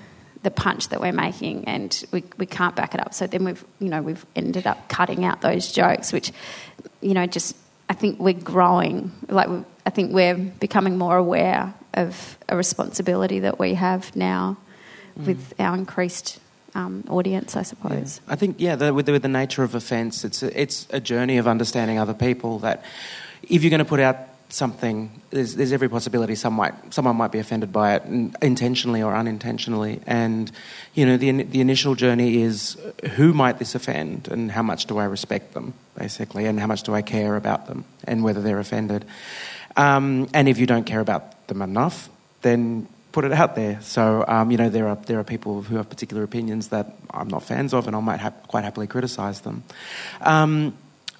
the 0.43 0.51
punch 0.51 0.89
that 0.89 1.01
we're 1.01 1.11
making, 1.11 1.65
and 1.65 2.05
we, 2.11 2.23
we 2.37 2.45
can't 2.45 2.75
back 2.75 2.93
it 2.93 3.01
up. 3.01 3.15
So 3.15 3.25
then 3.25 3.43
we've 3.43 3.65
you 3.79 3.89
know 3.89 4.01
we've 4.01 4.25
ended 4.35 4.67
up 4.67 4.87
cutting 4.87 5.25
out 5.25 5.41
those 5.41 5.71
jokes, 5.71 6.13
which 6.13 6.31
you 7.01 7.13
know 7.13 7.25
just 7.25 7.57
I 7.89 7.93
think 7.93 8.19
we're 8.19 8.33
growing. 8.33 9.11
Like 9.27 9.49
I 9.85 9.89
think 9.89 10.13
we're 10.13 10.35
becoming 10.35 10.97
more 10.97 11.17
aware 11.17 11.73
of 11.93 12.37
a 12.47 12.55
responsibility 12.55 13.39
that 13.39 13.57
we 13.59 13.73
have 13.73 14.15
now 14.15 14.57
mm. 15.17 15.25
with 15.25 15.53
our 15.59 15.75
increased 15.75 16.39
um, 16.75 17.03
audience, 17.09 17.55
I 17.55 17.63
suppose. 17.63 18.21
Yeah. 18.25 18.33
I 18.33 18.35
think 18.35 18.57
yeah, 18.59 18.75
the, 18.75 18.93
with, 18.93 19.05
the, 19.05 19.13
with 19.13 19.21
the 19.21 19.27
nature 19.29 19.63
of 19.63 19.75
offence, 19.75 20.25
it's 20.25 20.43
a, 20.43 20.61
it's 20.61 20.87
a 20.91 20.99
journey 20.99 21.37
of 21.37 21.47
understanding 21.47 21.97
other 21.97 22.13
people. 22.13 22.59
That 22.59 22.83
if 23.43 23.63
you're 23.63 23.71
going 23.71 23.79
to 23.79 23.85
put 23.85 23.99
out 23.99 24.17
something, 24.49 25.21
there's, 25.31 25.55
there's 25.55 25.71
every 25.71 25.89
possibility 25.89 26.35
some 26.35 26.53
might, 26.53 26.93
someone 26.93 27.15
might 27.15 27.31
be 27.31 27.39
offended 27.39 27.71
by 27.73 27.95
it 27.95 28.03
intentionally 28.41 29.01
or 29.01 29.15
unintentionally. 29.15 30.01
And, 30.05 30.51
you 30.93 31.05
know, 31.05 31.17
the, 31.17 31.43
the 31.43 31.61
initial 31.61 31.95
journey 31.95 32.41
is 32.41 32.77
who 33.15 33.33
might 33.33 33.59
this 33.59 33.75
offend 33.75 34.27
and 34.27 34.51
how 34.51 34.63
much 34.63 34.85
do 34.85 34.97
I 34.97 35.05
respect 35.05 35.53
them, 35.53 35.73
basically, 35.97 36.45
and 36.45 36.59
how 36.59 36.67
much 36.67 36.83
do 36.83 36.93
I 36.93 37.01
care 37.01 37.35
about 37.35 37.67
them 37.67 37.85
and 38.05 38.23
whether 38.23 38.41
they're 38.41 38.59
offended. 38.59 39.05
Um, 39.75 40.29
and 40.33 40.47
if 40.47 40.57
you 40.57 40.65
don't 40.65 40.85
care 40.85 41.01
about 41.01 41.47
them 41.47 41.61
enough, 41.61 42.09
then 42.41 42.87
put 43.11 43.25
it 43.25 43.31
out 43.31 43.55
there. 43.55 43.79
So, 43.81 44.25
um, 44.27 44.51
you 44.51 44.57
know, 44.57 44.69
there 44.69 44.87
are, 44.87 44.95
there 44.95 45.19
are 45.19 45.23
people 45.23 45.61
who 45.61 45.77
have 45.77 45.89
particular 45.89 46.23
opinions 46.23 46.69
that 46.69 46.95
I'm 47.09 47.29
not 47.29 47.43
fans 47.43 47.73
of 47.73 47.87
and 47.87 47.95
I 47.95 47.99
might 47.99 48.19
ha- 48.19 48.33
quite 48.47 48.63
happily 48.63 48.87
criticise 48.87 49.41
them. 49.41 49.63
Um, 50.21 50.77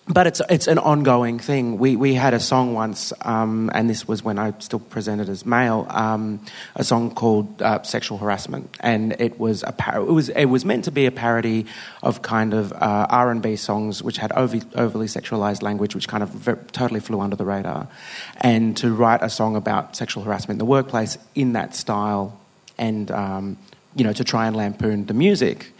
but 0.07 0.27
it's 0.27 0.41
it's 0.49 0.67
an 0.67 0.77
ongoing 0.77 1.39
thing. 1.39 1.79
We 1.79 1.95
we 1.95 2.13
had 2.13 2.35
a 2.35 2.39
song 2.39 2.75
once, 2.75 3.11
um, 3.21 3.71
and 3.73 3.89
this 3.89 4.07
was 4.07 4.23
when 4.23 4.37
I 4.37 4.53
still 4.59 4.79
presented 4.79 5.29
as 5.29 5.45
male. 5.47 5.87
Um, 5.89 6.45
a 6.75 6.83
song 6.83 7.15
called 7.15 7.59
uh, 7.61 7.81
"Sexual 7.81 8.19
Harassment," 8.19 8.77
and 8.81 9.15
it 9.19 9.39
was 9.39 9.63
a 9.63 9.71
par- 9.71 10.01
it 10.01 10.11
was 10.11 10.29
it 10.29 10.45
was 10.45 10.63
meant 10.63 10.83
to 10.83 10.91
be 10.91 11.07
a 11.07 11.11
parody 11.11 11.65
of 12.03 12.21
kind 12.21 12.53
of 12.53 12.71
uh, 12.73 13.07
R 13.09 13.31
and 13.31 13.41
B 13.41 13.55
songs 13.55 14.03
which 14.03 14.17
had 14.17 14.31
overly, 14.33 15.07
sexualized 15.07 15.63
language, 15.63 15.95
which 15.95 16.07
kind 16.07 16.21
of 16.21 16.29
very, 16.29 16.59
totally 16.71 16.99
flew 16.99 17.19
under 17.19 17.35
the 17.35 17.45
radar. 17.45 17.87
And 18.37 18.77
to 18.77 18.93
write 18.93 19.23
a 19.23 19.29
song 19.29 19.55
about 19.55 19.95
sexual 19.95 20.23
harassment 20.23 20.57
in 20.57 20.59
the 20.59 20.65
workplace 20.65 21.17
in 21.33 21.53
that 21.53 21.73
style, 21.73 22.39
and 22.77 23.09
um, 23.09 23.57
you 23.95 24.03
know 24.03 24.13
to 24.13 24.23
try 24.23 24.45
and 24.45 24.55
lampoon 24.55 25.07
the 25.07 25.15
music. 25.15 25.71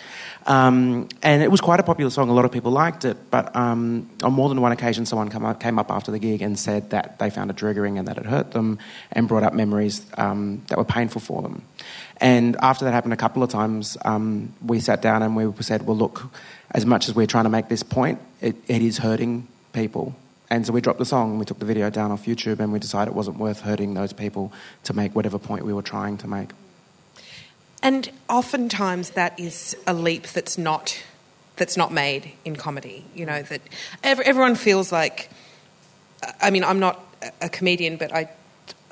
Um, 0.46 1.10
and 1.24 1.42
it 1.42 1.50
was 1.50 1.60
quite 1.60 1.80
a 1.80 1.84
popular 1.84 2.12
song. 2.12 2.30
A 2.30 2.34
lot 2.34 2.46
of 2.46 2.52
people 2.52 2.72
liked 2.72 3.04
it. 3.04 3.18
But 3.32 3.56
um, 3.56 4.10
on 4.24 4.34
more 4.34 4.50
than 4.50 4.62
one 4.62 4.72
occasion, 4.72 5.06
someone 5.06 5.32
up, 5.44 5.60
came 5.60 5.80
up 5.80 5.92
after 5.92 6.12
the 6.12 6.20
gig 6.20 6.42
and 6.42 6.58
said 6.58 6.92
that 6.92 7.18
they 7.20 7.30
found 7.30 7.50
it 7.50 7.56
triggering 7.56 7.98
and 7.98 8.08
that 8.08 8.18
it 8.18 8.26
hurt 8.26 8.52
them 8.52 8.80
and 9.12 9.28
brought 9.28 9.44
up 9.44 9.54
memories 9.54 10.06
um, 10.18 10.62
that 10.68 10.78
were 10.78 10.86
painful 10.86 11.22
for 11.22 11.42
them. 11.42 11.64
And 12.18 12.56
after 12.62 12.86
that 12.86 12.92
happened 12.92 13.14
a 13.14 13.18
couple 13.18 13.44
of 13.44 13.50
times, 13.50 13.98
um, 14.06 14.54
we 14.64 14.80
sat 14.80 15.02
down 15.02 15.24
and 15.24 15.36
we 15.36 15.52
said, 15.62 15.86
well, 15.86 15.98
look, 15.98 16.24
as 16.72 16.86
much 16.86 17.10
as 17.10 17.16
we're 17.16 17.28
trying 17.28 17.46
to 17.46 17.50
make 17.50 17.68
this 17.68 17.84
point, 17.84 18.20
it, 18.42 18.56
it 18.68 18.82
is 18.82 19.00
hurting 19.00 19.48
people. 19.74 20.16
And 20.50 20.66
so 20.66 20.72
we 20.72 20.80
dropped 20.80 21.00
the 21.00 21.06
song, 21.06 21.40
we 21.40 21.46
took 21.46 21.58
the 21.58 21.66
video 21.66 21.90
down 21.90 22.12
off 22.12 22.26
YouTube, 22.26 22.60
and 22.60 22.72
we 22.72 22.78
decided 22.78 23.12
it 23.12 23.16
wasn't 23.16 23.38
worth 23.38 23.62
hurting 23.62 23.96
those 23.96 24.14
people 24.14 24.54
to 24.84 24.94
make 24.94 25.16
whatever 25.16 25.40
point 25.40 25.66
we 25.66 25.74
were 25.74 25.82
trying 25.82 26.18
to 26.18 26.28
make. 26.28 26.52
And 27.82 28.10
oftentimes 28.30 29.12
that 29.12 29.40
is 29.40 29.76
a 29.86 29.94
leap 29.94 30.28
that's 30.28 30.58
not 30.58 30.98
that's 31.58 31.78
not 31.78 31.92
made 31.92 32.34
in 32.44 32.56
comedy. 32.56 33.06
You 33.16 33.26
know 33.26 33.42
that 33.44 33.62
everyone 34.04 34.56
feels 34.56 34.92
like. 34.92 35.30
I 36.42 36.50
mean, 36.50 36.64
I'm 36.64 36.80
not 36.80 37.00
a 37.42 37.50
comedian, 37.50 37.98
but 37.98 38.14
I 38.14 38.30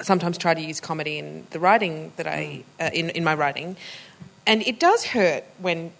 sometimes 0.02 0.38
try 0.38 0.54
to 0.54 0.62
use 0.62 0.80
comedy 0.80 1.18
in 1.18 1.48
the 1.52 1.60
writing 1.60 2.12
that 2.18 2.28
I 2.28 2.63
uh, 2.80 2.90
in 2.94 3.10
in 3.12 3.24
my 3.24 3.36
writing, 3.36 3.75
and 4.46 4.62
it 4.63 4.80
does 4.80 5.06
hurt 5.06 5.44
when 5.60 5.92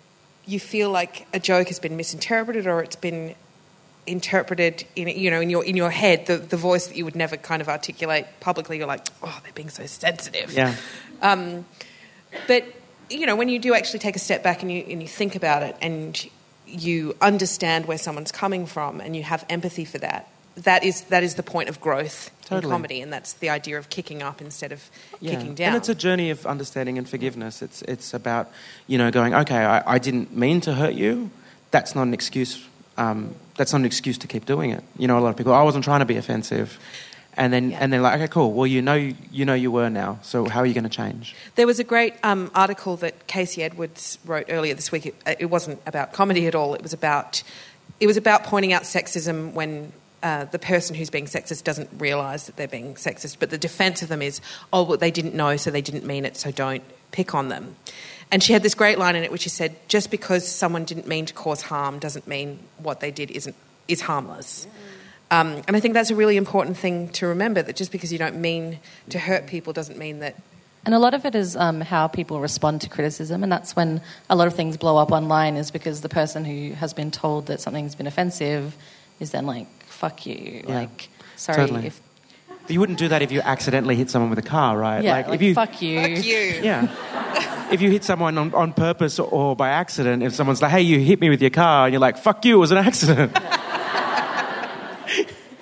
you 0.46 0.60
feel 0.60 0.90
like 0.90 1.25
a 1.34 1.40
joke 1.40 1.68
has 1.68 1.80
been 1.80 1.96
misinterpreted 1.96 2.68
or 2.68 2.84
it's 2.84 2.98
been 2.98 3.34
interpreted 4.06 4.86
in 4.96 5.08
you 5.08 5.32
know 5.32 5.40
in 5.40 5.50
your 5.50 5.63
in 5.63 5.78
your 5.78 5.90
head 5.90 6.25
the 6.25 6.38
the 6.38 6.58
voice 6.58 6.88
that 6.88 6.98
you 6.98 7.06
would 7.06 7.16
never 7.16 7.38
kind 7.38 7.62
of 7.62 7.70
articulate 7.70 8.25
publicly. 8.40 8.78
You're 8.78 8.88
like, 8.88 9.08
oh, 9.22 9.40
they're 9.44 9.54
being 9.54 9.70
so 9.70 9.86
sensitive. 9.86 10.54
Yeah. 10.54 10.75
Um, 11.22 11.66
but 12.48 12.66
you 13.10 13.25
know, 13.25 13.36
when 13.36 13.50
you 13.50 13.60
do 13.60 13.74
actually 13.74 14.00
take 14.00 14.16
a 14.16 14.20
step 14.20 14.44
back 14.44 14.62
and 14.62 14.72
you, 14.72 14.84
and 14.90 15.02
you 15.02 15.08
think 15.08 15.36
about 15.36 15.63
it 15.63 15.75
and 15.82 16.30
you 16.66 17.16
understand 17.22 17.86
where 17.86 17.98
someone's 17.98 18.32
coming 18.32 18.66
from 18.66 19.02
and 19.02 19.16
you 19.16 19.24
have 19.24 19.46
empathy 19.50 19.86
for 19.86 19.98
that, 20.00 20.30
that 20.56 20.84
is 20.84 21.02
that 21.06 21.24
is 21.24 21.36
the 21.36 21.44
point 21.44 21.70
of 21.70 21.82
growth 21.82 22.30
totally. 22.44 22.63
in 22.63 22.70
comedy, 22.70 23.02
and 23.02 23.12
that's 23.12 23.34
the 23.34 23.50
idea 23.50 23.78
of 23.78 23.90
kicking 23.90 24.22
up 24.22 24.40
instead 24.40 24.72
of 24.72 24.88
yeah. 25.20 25.32
kicking 25.32 25.56
down. 25.56 25.70
And 25.70 25.78
it's 25.78 25.90
a 25.90 25.96
journey 25.96 26.30
of 26.30 26.46
understanding 26.46 26.98
and 26.98 27.10
forgiveness. 27.10 27.62
It's 27.62 27.82
it's 27.84 28.13
about 28.13 28.52
you 28.86 28.98
know 28.98 29.10
going, 29.10 29.34
okay, 29.34 29.58
I, 29.58 29.96
I 29.96 29.98
didn't 29.98 30.36
mean 30.36 30.62
to 30.62 30.74
hurt 30.74 30.94
you. 30.94 31.32
That's 31.72 31.96
not 31.96 32.04
an 32.04 32.13
excuse. 32.13 32.63
Um, 32.98 33.34
that's 33.58 33.74
not 33.74 33.80
an 33.80 33.86
excuse 33.86 34.20
to 34.20 34.28
keep 34.28 34.46
doing 34.46 34.70
it. 34.70 34.84
You 34.98 35.08
know, 35.08 35.18
a 35.18 35.22
lot 35.22 35.30
of 35.30 35.38
people, 35.38 35.54
I 35.54 35.63
wasn't 35.63 35.84
trying 35.84 36.02
to 36.02 36.06
be 36.06 36.18
offensive 36.18 36.80
and 37.38 37.52
then 37.52 37.72
yeah. 37.72 37.80
and 37.82 37.92
then 37.92 38.02
like 38.02 38.16
okay 38.16 38.28
cool. 38.28 38.52
Well 38.54 38.68
you 38.68 38.82
know 38.82 38.96
you 38.96 39.46
know 39.46 39.54
you 39.54 39.72
were 39.72 39.90
now. 39.90 40.20
So 40.22 40.48
how 40.48 40.60
are 40.60 40.66
you 40.66 40.74
going 40.74 40.84
to 40.84 40.90
change? 40.90 41.36
There 41.56 41.68
was 41.68 41.80
a 41.80 41.84
great 41.84 42.13
um, 42.24 42.52
article 42.54 42.98
that 42.98 43.28
Kasey 43.28 43.63
Edwards 43.63 44.20
wrote 44.25 44.46
earlier 44.50 44.74
this 44.74 44.92
week. 44.92 45.08
It, 45.08 45.16
it, 45.40 45.46
wasn't 45.46 45.82
about 45.86 46.13
comedy 46.13 46.48
at 46.48 46.56
all. 46.56 46.74
It 46.74 46.82
was 46.82 46.94
about 46.94 47.44
it 48.00 48.08
was 48.08 48.18
about 48.18 48.44
pointing 48.44 48.74
out 48.74 48.84
sexism 48.84 49.54
when 49.54 49.92
uh, 50.22 50.46
the 50.46 50.60
person 50.60 50.96
who's 50.96 51.10
being 51.10 51.25
sexist 51.25 51.63
doesn't 51.63 51.90
realise 51.98 52.46
that 52.46 52.56
they're 52.56 52.68
being 52.68 52.96
sexist. 52.96 53.38
But 53.40 53.50
the 53.50 53.58
defence 53.58 54.02
of 54.02 54.10
them 54.10 54.22
is 54.22 54.42
oh 54.72 54.84
well 54.84 54.98
they 54.98 55.12
didn't 55.12 55.36
know 55.36 55.58
so 55.58 55.72
they 55.72 55.82
didn't 55.82 56.06
mean 56.06 56.25
it 56.25 56.38
so 56.38 56.52
don't 56.52 56.84
pick 57.12 57.36
on 57.36 57.50
them. 57.50 57.75
And 58.32 58.42
she 58.42 58.54
had 58.54 58.63
this 58.63 58.74
great 58.74 58.98
line 58.98 59.16
in 59.16 59.24
it 59.24 59.32
which 59.32 59.42
she 59.42 59.50
said 59.50 59.75
just 59.88 60.10
because 60.12 60.48
someone 60.48 60.86
didn't 60.86 61.08
mean 61.08 61.25
to 61.25 61.34
cause 61.34 61.62
harm 61.62 62.00
doesn't 62.00 62.28
mean 62.28 62.60
what 62.78 63.00
they 63.00 63.12
did 63.12 63.32
isn't 63.32 63.56
is 63.88 64.02
harmless. 64.02 64.66
Mm. 64.66 65.02
Um, 65.32 65.62
and 65.68 65.75
I 65.75 65.80
think 65.80 65.94
that's 65.94 66.12
a 66.12 66.15
really 66.15 66.38
important 66.38 66.77
thing 66.77 67.10
to 67.10 67.27
remember 67.27 67.62
that 67.62 67.75
just 67.75 67.92
because 67.92 68.12
you 68.12 68.20
don't 68.20 68.39
mean 68.39 68.80
to 69.10 69.20
hurt 69.20 69.48
people 69.48 69.74
doesn't 69.74 69.98
mean 69.98 70.20
that. 70.20 70.36
And 70.86 70.94
a 70.94 71.00
lot 71.00 71.13
of 71.13 71.25
it 71.25 71.34
is 71.34 71.56
um, 71.56 71.82
how 71.82 72.08
people 72.08 72.39
respond 72.42 72.82
to 72.82 72.89
criticism, 72.89 73.42
and 73.42 73.51
that's 73.51 73.75
when 73.75 74.01
a 74.30 74.36
lot 74.36 74.48
of 74.48 74.53
things 74.53 74.75
blow 74.75 74.98
up 74.98 75.12
online, 75.12 75.56
is 75.56 75.72
because 75.72 76.01
the 76.01 76.10
person 76.10 76.44
who 76.44 76.74
has 76.74 76.94
been 76.94 77.10
told 77.10 77.48
that 77.48 77.62
something's 77.62 77.96
been 77.96 78.06
offensive 78.06 78.75
is 79.20 79.32
then 79.32 79.46
like, 79.46 79.68
fuck 79.86 80.25
you. 80.25 80.63
Yeah. 80.68 80.75
Like, 80.75 81.10
sorry. 81.38 81.58
Totally. 81.58 81.88
If, 81.88 82.01
but 82.63 82.72
you 82.72 82.80
wouldn't 82.80 83.00
do 83.00 83.08
that 83.08 83.22
if 83.22 83.32
you 83.32 83.42
accidentally 83.42 83.96
hit 83.96 84.10
someone 84.10 84.30
with 84.30 84.39
a 84.39 84.48
car, 84.48 84.77
right? 84.77 85.03
Yeah, 85.03 85.13
like, 85.13 85.27
like 85.27 85.36
if 85.36 85.42
you, 85.42 85.53
fuck 85.53 85.82
you. 85.82 86.01
Fuck 86.01 86.25
you. 86.25 86.60
Yeah. 86.62 87.70
if 87.72 87.82
you 87.82 87.89
hit 87.89 88.03
someone 88.03 88.38
on, 88.38 88.53
on 88.53 88.74
purpose 88.74 89.20
or 89.20 89.56
by 89.56 89.70
accident, 89.70 90.22
if 90.22 90.34
someone's 90.34 90.62
like, 90.62 90.72
hey, 90.72 90.82
you 90.82 91.00
hit 91.00 91.20
me 91.20 91.30
with 91.30 91.42
your 91.42 91.50
car, 91.50 91.86
and 91.86 91.94
you're 91.94 92.01
like, 92.01 92.18
fuck 92.18 92.44
you, 92.46 92.56
it 92.56 92.60
was 92.60 92.72
an 92.72 92.77
accident. 92.77 93.32
Yeah. 93.34 93.70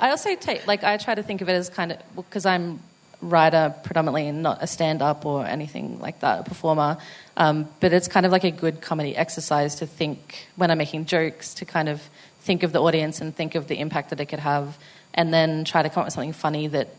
I 0.01 0.09
also 0.09 0.35
take 0.35 0.67
like 0.67 0.83
I 0.83 0.97
try 0.97 1.15
to 1.15 1.23
think 1.23 1.41
of 1.41 1.47
it 1.47 1.53
as 1.53 1.69
kind 1.69 1.93
of 1.93 1.99
because 2.15 2.45
I'm 2.45 2.81
writer 3.21 3.73
predominantly 3.83 4.27
and 4.27 4.41
not 4.41 4.57
a 4.63 4.67
stand-up 4.67 5.27
or 5.27 5.45
anything 5.45 5.99
like 5.99 6.21
that, 6.21 6.39
a 6.39 6.43
performer. 6.43 6.97
Um, 7.37 7.69
but 7.79 7.93
it's 7.93 8.07
kind 8.07 8.25
of 8.25 8.31
like 8.31 8.43
a 8.43 8.49
good 8.49 8.81
comedy 8.81 9.15
exercise 9.15 9.75
to 9.75 9.85
think 9.85 10.47
when 10.55 10.71
I'm 10.71 10.79
making 10.79 11.05
jokes 11.05 11.53
to 11.55 11.65
kind 11.65 11.87
of 11.87 12.01
think 12.41 12.63
of 12.63 12.71
the 12.71 12.81
audience 12.81 13.21
and 13.21 13.35
think 13.35 13.53
of 13.53 13.67
the 13.67 13.79
impact 13.79 14.09
that 14.09 14.19
it 14.19 14.25
could 14.25 14.39
have, 14.39 14.75
and 15.13 15.31
then 15.31 15.63
try 15.65 15.83
to 15.83 15.89
come 15.89 16.01
up 16.01 16.07
with 16.07 16.13
something 16.15 16.33
funny 16.33 16.67
that 16.67 16.89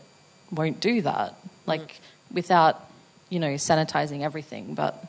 won't 0.49 0.79
do 0.79 1.01
that. 1.01 1.35
like 1.65 1.99
without 2.31 2.89
you 3.29 3.39
know 3.39 3.53
sanitizing 3.53 4.21
everything. 4.21 4.75
But 4.75 5.03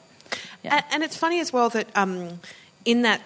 yeah. 0.62 0.76
And, 0.76 0.84
and 0.92 1.02
it's 1.02 1.16
funny 1.16 1.40
as 1.40 1.52
well 1.52 1.68
that 1.70 1.88
um, 1.94 2.40
in 2.84 3.02
that, 3.02 3.20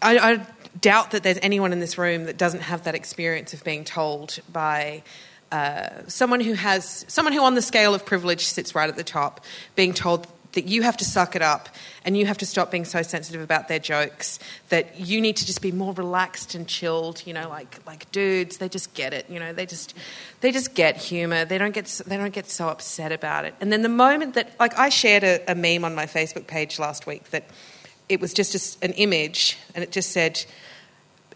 I, 0.00 0.18
I 0.18 0.46
doubt 0.80 1.10
that 1.12 1.22
there's 1.22 1.38
anyone 1.42 1.72
in 1.72 1.80
this 1.80 1.98
room 1.98 2.24
that 2.24 2.36
doesn't 2.36 2.60
have 2.60 2.84
that 2.84 2.94
experience 2.94 3.52
of 3.52 3.62
being 3.64 3.84
told 3.84 4.38
by 4.52 5.02
uh, 5.50 5.88
someone 6.06 6.40
who 6.40 6.54
has 6.54 7.04
someone 7.08 7.32
who 7.32 7.42
on 7.42 7.54
the 7.54 7.62
scale 7.62 7.94
of 7.94 8.06
privilege 8.06 8.44
sits 8.44 8.74
right 8.74 8.88
at 8.88 8.96
the 8.96 9.04
top, 9.04 9.44
being 9.76 9.92
told 9.92 10.26
that 10.52 10.66
you 10.66 10.82
have 10.82 10.96
to 10.98 11.04
suck 11.04 11.34
it 11.34 11.42
up 11.42 11.68
and 12.04 12.16
you 12.16 12.26
have 12.26 12.36
to 12.38 12.46
stop 12.46 12.70
being 12.70 12.84
so 12.84 13.02
sensitive 13.02 13.40
about 13.40 13.68
their 13.68 13.78
jokes 13.78 14.38
that 14.68 15.00
you 15.00 15.20
need 15.20 15.36
to 15.36 15.46
just 15.46 15.62
be 15.62 15.72
more 15.72 15.94
relaxed 15.94 16.54
and 16.54 16.68
chilled 16.68 17.22
you 17.26 17.32
know 17.32 17.48
like 17.48 17.78
like 17.86 18.10
dudes 18.12 18.58
they 18.58 18.68
just 18.68 18.92
get 18.92 19.14
it 19.14 19.24
you 19.30 19.40
know 19.40 19.54
they 19.54 19.64
just 19.64 19.94
they 20.42 20.50
just 20.50 20.74
get 20.74 20.96
humor. 20.96 21.44
They 21.44 21.56
don't 21.56 21.72
get 21.72 21.86
they 22.06 22.16
don't 22.16 22.34
get 22.34 22.50
so 22.50 22.68
upset 22.68 23.12
about 23.12 23.44
it. 23.46 23.54
And 23.60 23.72
then 23.72 23.82
the 23.82 23.88
moment 23.88 24.34
that 24.34 24.50
like 24.60 24.76
I 24.76 24.90
shared 24.90 25.24
a, 25.24 25.40
a 25.50 25.54
meme 25.54 25.84
on 25.84 25.94
my 25.94 26.06
Facebook 26.06 26.46
page 26.46 26.78
last 26.78 27.06
week 27.06 27.30
that 27.30 27.44
it 28.08 28.20
was 28.20 28.34
just 28.34 28.82
an 28.84 28.92
image 28.92 29.58
and 29.74 29.82
it 29.82 29.90
just 29.90 30.10
said 30.10 30.44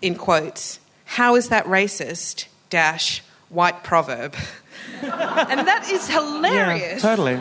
in 0.02 0.14
quotes 0.14 0.78
how 1.04 1.37
is 1.37 1.49
that 1.49 1.64
racist 1.66 2.46
dash 2.70 3.23
white 3.49 3.82
proverb 3.85 4.35
and 5.02 5.66
that 5.66 5.88
is 5.90 6.08
hilarious 6.08 7.02
Yeah, 7.02 7.16
totally. 7.16 7.40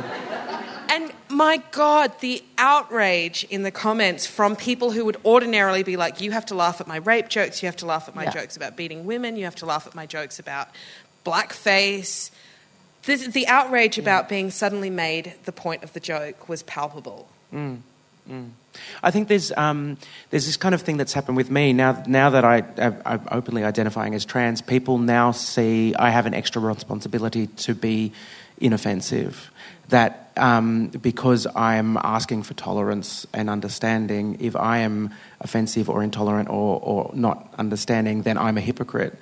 and 0.90 1.12
my 1.30 1.62
God, 1.72 2.18
the 2.22 2.44
outrage 2.58 3.44
in 3.50 3.64
the 3.64 3.72
comments 3.72 4.26
from 4.26 4.56
people 4.56 4.92
who 4.92 5.06
would 5.06 5.18
ordinarily 5.26 5.84
be 5.84 5.98
like, 5.98 6.22
you 6.22 6.32
have 6.32 6.46
to 6.48 6.56
laugh 6.56 6.80
at 6.80 6.88
my 6.88 6.98
rape 6.98 7.28
jokes, 7.30 7.62
you 7.62 7.68
have 7.68 7.76
to 7.78 7.86
laugh 7.86 8.08
at 8.08 8.16
my 8.16 8.24
Yeah. 8.24 8.32
jokes 8.32 8.56
about 8.56 8.76
beating 8.76 9.06
women, 9.06 9.36
you 9.36 9.46
have 9.46 9.56
to 9.56 9.66
laugh 9.66 9.86
at 9.88 9.96
my 9.96 10.06
jokes 10.06 10.40
about 10.40 10.70
blackface. 11.26 12.32
This, 13.04 13.28
the 13.28 13.48
outrage 13.48 13.98
about 13.98 14.26
mm. 14.26 14.30
being 14.30 14.52
suddenly 14.52 14.90
made 14.90 15.34
the 15.44 15.52
point 15.52 15.84
of 15.84 15.94
the 15.94 16.00
joke 16.00 16.48
was 16.48 16.64
palpable. 16.64 17.28
Mm, 17.54 17.80
mm. 18.30 18.50
I 19.04 19.12
think 19.12 19.28
there's 19.28 19.52
um, 19.54 19.98
there's 20.30 20.46
this 20.46 20.58
kind 20.58 20.76
of 20.76 20.82
thing 20.82 20.98
that's 20.98 21.14
happened 21.14 21.38
with 21.38 21.50
me 21.50 21.74
now. 21.74 22.04
Now 22.08 22.30
that 22.32 22.44
I, 22.44 22.64
I'm 23.06 23.28
openly 23.32 23.64
identifying 23.64 24.16
as 24.16 24.26
trans, 24.26 24.62
people 24.62 24.98
now 24.98 25.32
see 25.32 25.96
I 25.96 26.10
have 26.10 26.26
an 26.26 26.34
extra 26.34 26.62
responsibility 26.62 27.48
to 27.48 27.76
be 27.76 28.14
inoffensive. 28.60 29.52
That 29.90 30.32
um, 30.38 30.88
because 30.88 31.48
I'm 31.56 31.98
asking 31.98 32.44
for 32.44 32.54
tolerance 32.56 33.28
and 33.34 33.50
understanding, 33.50 34.38
if 34.40 34.56
I 34.56 34.80
am 34.80 35.14
offensive 35.40 35.90
or 35.90 36.04
intolerant 36.04 36.50
or, 36.50 36.80
or 36.82 37.12
not 37.14 37.54
understanding, 37.58 38.24
then 38.24 38.38
I'm 38.38 38.58
a 38.58 38.62
hypocrite. 38.62 39.18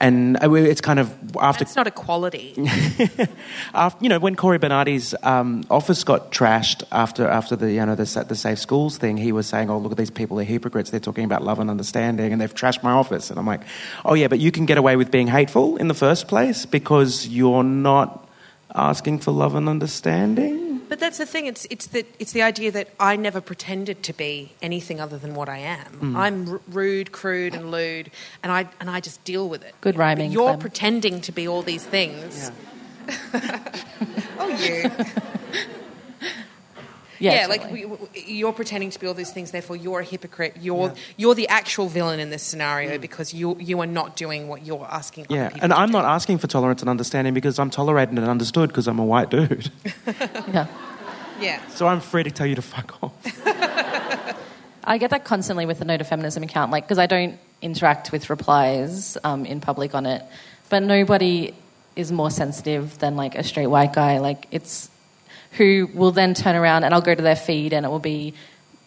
And 0.00 0.36
uh, 0.42 0.52
it's 0.52 0.80
kind 0.80 0.98
of 0.98 1.14
after 1.36 1.62
It's 1.62 1.76
not 1.76 1.86
equality. 1.86 2.54
after, 3.74 4.04
you 4.04 4.08
know, 4.08 4.18
when 4.18 4.34
Cory 4.34 4.58
Bernardi's 4.58 5.14
um, 5.22 5.64
office 5.70 6.02
got 6.02 6.32
trashed 6.32 6.82
after 6.90 7.28
after 7.28 7.54
the 7.54 7.72
you 7.72 7.86
know 7.86 7.94
the, 7.94 8.24
the 8.28 8.34
safe 8.34 8.58
schools 8.58 8.98
thing, 8.98 9.16
he 9.16 9.30
was 9.30 9.46
saying, 9.46 9.70
"Oh, 9.70 9.78
look 9.78 9.92
at 9.92 9.98
these 9.98 10.10
people; 10.10 10.36
they're 10.36 10.46
hypocrites. 10.46 10.90
They're 10.90 11.00
talking 11.00 11.24
about 11.24 11.44
love 11.44 11.60
and 11.60 11.70
understanding, 11.70 12.32
and 12.32 12.40
they've 12.40 12.54
trashed 12.54 12.82
my 12.82 12.92
office." 12.92 13.30
And 13.30 13.38
I'm 13.38 13.46
like, 13.46 13.62
"Oh 14.04 14.14
yeah, 14.14 14.28
but 14.28 14.40
you 14.40 14.50
can 14.50 14.66
get 14.66 14.78
away 14.78 14.96
with 14.96 15.10
being 15.10 15.28
hateful 15.28 15.76
in 15.76 15.88
the 15.88 15.94
first 15.94 16.26
place 16.26 16.66
because 16.66 17.28
you're 17.28 17.64
not 17.64 18.28
asking 18.74 19.20
for 19.20 19.30
love 19.30 19.54
and 19.54 19.68
understanding." 19.68 20.63
But 20.88 21.00
that's 21.00 21.18
the 21.18 21.26
thing. 21.26 21.46
It's 21.46 21.66
it's 21.70 21.86
the 21.88 22.04
it's 22.18 22.32
the 22.32 22.42
idea 22.42 22.70
that 22.72 22.88
I 23.00 23.16
never 23.16 23.40
pretended 23.40 24.02
to 24.04 24.12
be 24.12 24.52
anything 24.62 25.00
other 25.00 25.18
than 25.18 25.34
what 25.34 25.48
I 25.48 25.58
am. 25.58 25.92
Mm. 26.00 26.16
I'm 26.16 26.48
r- 26.48 26.60
rude, 26.68 27.10
crude, 27.12 27.54
and 27.54 27.70
lewd, 27.70 28.10
and 28.42 28.52
I 28.52 28.68
and 28.80 28.90
I 28.90 29.00
just 29.00 29.22
deal 29.24 29.48
with 29.48 29.62
it. 29.64 29.74
Good 29.80 29.96
rhyming, 29.96 30.30
You're 30.30 30.50
Clem. 30.50 30.60
pretending 30.60 31.20
to 31.22 31.32
be 31.32 31.48
all 31.48 31.62
these 31.62 31.84
things. 31.84 32.50
oh, 34.38 34.48
you. 34.60 34.90
yeah, 37.24 37.32
Yeah, 37.40 37.46
like 37.46 37.62
totally. 37.62 37.86
we, 37.86 37.96
we- 37.96 38.22
you're 38.38 38.52
pretending 38.52 38.90
to 38.90 38.98
be 39.00 39.06
all 39.06 39.14
these 39.14 39.32
things. 39.32 39.50
Therefore, 39.50 39.76
you're 39.76 40.00
a 40.00 40.04
hypocrite. 40.04 40.54
You're 40.60 40.92
you're 41.16 41.34
the 41.34 41.48
actual 41.48 41.86
villain 41.88 42.20
in 42.20 42.30
this 42.30 42.42
scenario 42.42 42.98
because 42.98 43.32
you 43.34 43.56
you 43.58 43.80
are 43.80 43.86
not 44.00 44.16
doing 44.16 44.48
what 44.48 44.64
you're 44.66 44.86
asking. 45.00 45.24
other 45.26 45.34
Yeah, 45.36 45.48
people 45.48 45.62
and 45.64 45.70
to 45.72 45.78
I'm 45.78 45.88
do. 45.88 45.92
not 45.98 46.04
asking 46.04 46.38
for 46.38 46.46
tolerance 46.46 46.80
and 46.82 46.88
understanding 46.88 47.34
because 47.34 47.58
I'm 47.58 47.70
tolerated 47.70 48.18
and 48.18 48.28
understood 48.28 48.68
because 48.70 48.86
I'm 48.88 48.98
a 48.98 49.04
white 49.04 49.30
dude. 49.30 49.70
yeah. 50.06 50.66
Yeah. 51.40 51.58
so 51.68 51.88
I'm 51.88 52.00
free 52.00 52.22
to 52.22 52.30
tell 52.30 52.46
you 52.46 52.54
to 52.54 52.62
fuck 52.62 53.02
off. 53.02 53.12
I 54.84 54.98
get 54.98 55.10
that 55.10 55.24
constantly 55.24 55.66
with 55.66 55.78
the 55.78 55.84
No 55.84 55.96
to 55.96 56.04
Feminism 56.04 56.42
account, 56.42 56.70
like 56.70 56.84
because 56.84 56.98
I 56.98 57.06
don't 57.06 57.38
interact 57.62 58.12
with 58.12 58.28
replies 58.28 59.16
um, 59.24 59.46
in 59.46 59.60
public 59.60 59.94
on 59.94 60.04
it, 60.06 60.22
but 60.68 60.82
nobody 60.82 61.54
is 61.96 62.12
more 62.12 62.30
sensitive 62.30 62.98
than 62.98 63.16
like 63.16 63.34
a 63.34 63.42
straight 63.42 63.68
white 63.68 63.92
guy. 63.94 64.18
Like 64.18 64.46
it's 64.50 64.90
who 65.56 65.88
will 65.94 66.10
then 66.12 66.34
turn 66.34 66.56
around 66.56 66.84
and 66.84 66.92
I'll 66.94 67.00
go 67.00 67.14
to 67.14 67.22
their 67.22 67.36
feed 67.36 67.72
and 67.72 67.84
it 67.86 67.88
will 67.88 67.98
be 67.98 68.34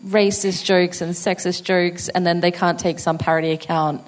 racist 0.06 0.64
jokes 0.64 1.02
and 1.02 1.14
sexist 1.14 1.64
jokes, 1.64 2.08
and 2.10 2.26
then 2.26 2.40
they 2.40 2.52
can't 2.52 2.80
take 2.80 3.00
some 3.00 3.18
parody 3.18 3.52
account. 3.52 4.02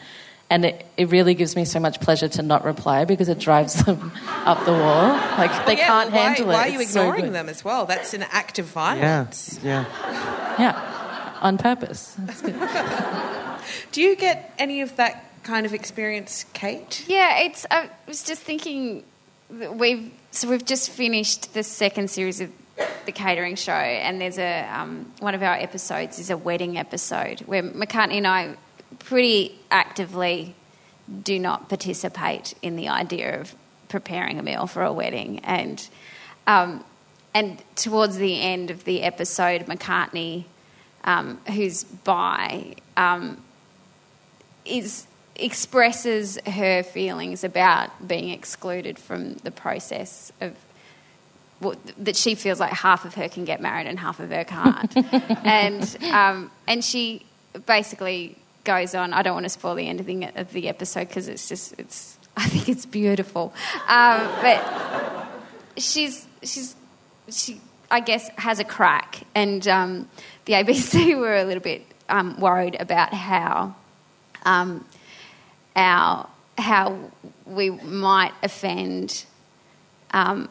And 0.51 0.65
it, 0.65 0.85
it 0.97 1.09
really 1.11 1.35
gives 1.35 1.55
me 1.55 1.63
so 1.65 1.79
much 1.79 1.99
pleasure 2.01 2.27
to 2.27 2.41
not 2.41 2.63
reply 2.65 3.05
because 3.05 3.29
it 3.29 3.37
drives 3.39 3.73
them 3.85 4.11
up 4.45 4.65
the 4.65 4.71
wall. 4.71 5.07
Like 5.37 5.65
they 5.65 5.77
Yeah, 5.77 5.87
can't 5.87 6.11
well, 6.11 6.21
why, 6.21 6.27
handle 6.27 6.49
it. 6.49 6.53
Why 6.53 6.67
are 6.67 6.67
you 6.71 6.79
It's 6.81 6.91
ignoring 6.95 7.25
good. 7.25 7.33
them 7.33 7.49
as 7.49 7.63
well? 7.63 7.85
That's 7.85 8.13
an 8.13 8.23
act 8.23 8.59
of 8.59 8.65
violence. 8.65 9.59
yeah. 9.63 9.85
Yeah, 9.85 10.55
yeah. 10.59 11.37
on 11.41 11.57
purpose. 11.57 12.15
That's 12.19 12.41
good. 12.41 12.55
Do 13.91 14.01
you 14.01 14.15
get 14.15 14.53
any 14.57 14.81
of 14.81 14.95
that 14.97 15.25
kind 15.43 15.65
of 15.65 15.73
experience, 15.73 16.45
Kate? 16.53 17.03
Yeah, 17.07 17.39
it's. 17.39 17.65
I 17.69 17.89
was 18.07 18.23
just 18.23 18.41
thinking, 18.41 18.97
that 18.99 19.03
we've 19.49 20.11
so 20.31 20.49
we've 20.49 20.65
just 20.65 20.91
finished 20.91 21.53
the 21.53 21.63
second 21.63 22.09
series 22.09 22.41
of 22.41 22.51
the 23.05 23.11
catering 23.11 23.55
show, 23.55 23.71
and 23.71 24.21
there's 24.21 24.37
a 24.37 24.61
um, 24.71 25.11
one 25.19 25.35
of 25.35 25.43
our 25.43 25.55
episodes 25.55 26.19
is 26.19 26.29
a 26.29 26.37
wedding 26.37 26.77
episode 26.77 27.41
where 27.41 27.63
McCartney 27.63 28.17
and 28.17 28.27
I 28.27 28.55
pretty 28.99 29.57
actively 29.71 30.55
do 31.23 31.39
not 31.39 31.69
participate 31.69 32.53
in 32.61 32.75
the 32.75 32.89
idea 32.89 33.39
of 33.41 33.55
preparing 33.87 34.37
a 34.37 34.43
meal 34.43 34.67
for 34.67 34.83
a 34.83 34.93
wedding, 34.93 35.39
and 35.39 35.87
um, 36.47 36.83
and 37.33 37.61
towards 37.75 38.17
the 38.17 38.39
end 38.41 38.71
of 38.71 38.83
the 38.83 39.03
episode, 39.03 39.65
McCartney, 39.65 40.45
um, 41.03 41.39
who's 41.47 41.83
by, 41.83 42.75
um, 42.97 43.41
is 44.65 45.05
expresses 45.43 46.37
her 46.45 46.83
feelings 46.83 47.43
about 47.43 48.07
being 48.07 48.29
excluded 48.29 48.97
from 48.97 49.35
the 49.35 49.51
process 49.51 50.31
of 50.41 50.55
well, 51.61 51.75
that 51.97 52.15
she 52.15 52.35
feels 52.35 52.59
like 52.59 52.71
half 52.71 53.03
of 53.03 53.15
her 53.15 53.27
can 53.27 53.43
get 53.43 53.61
married 53.61 53.85
and 53.85 53.99
half 53.99 54.19
of 54.19 54.29
her 54.29 54.45
can't, 54.45 54.95
and 55.45 55.97
um, 56.05 56.51
and 56.67 56.83
she 56.83 57.25
basically 57.65 58.37
goes 58.63 58.95
on. 58.95 59.13
I 59.13 59.23
don't 59.23 59.33
want 59.33 59.45
to 59.45 59.49
spoil 59.49 59.75
the 59.75 59.87
ending 59.87 60.23
of 60.23 60.53
the 60.53 60.69
episode 60.69 61.07
because 61.09 61.27
it's 61.27 61.49
just 61.49 61.73
it's. 61.77 62.17
I 62.37 62.47
think 62.47 62.69
it's 62.69 62.85
beautiful, 62.85 63.53
um, 63.89 64.25
but 64.41 65.27
she's 65.77 66.25
she's 66.43 66.75
she 67.29 67.59
I 67.91 67.99
guess 67.99 68.29
has 68.37 68.59
a 68.59 68.63
crack, 68.63 69.23
and 69.35 69.67
um, 69.67 70.09
the 70.45 70.53
ABC 70.53 71.17
were 71.19 71.35
a 71.35 71.43
little 71.43 71.63
bit 71.63 71.85
um, 72.07 72.39
worried 72.39 72.77
about 72.79 73.13
how 73.13 73.75
um, 74.45 74.85
our 75.75 76.27
how 76.57 76.97
we 77.45 77.69
might 77.69 78.33
offend. 78.43 79.25
Um, 80.11 80.49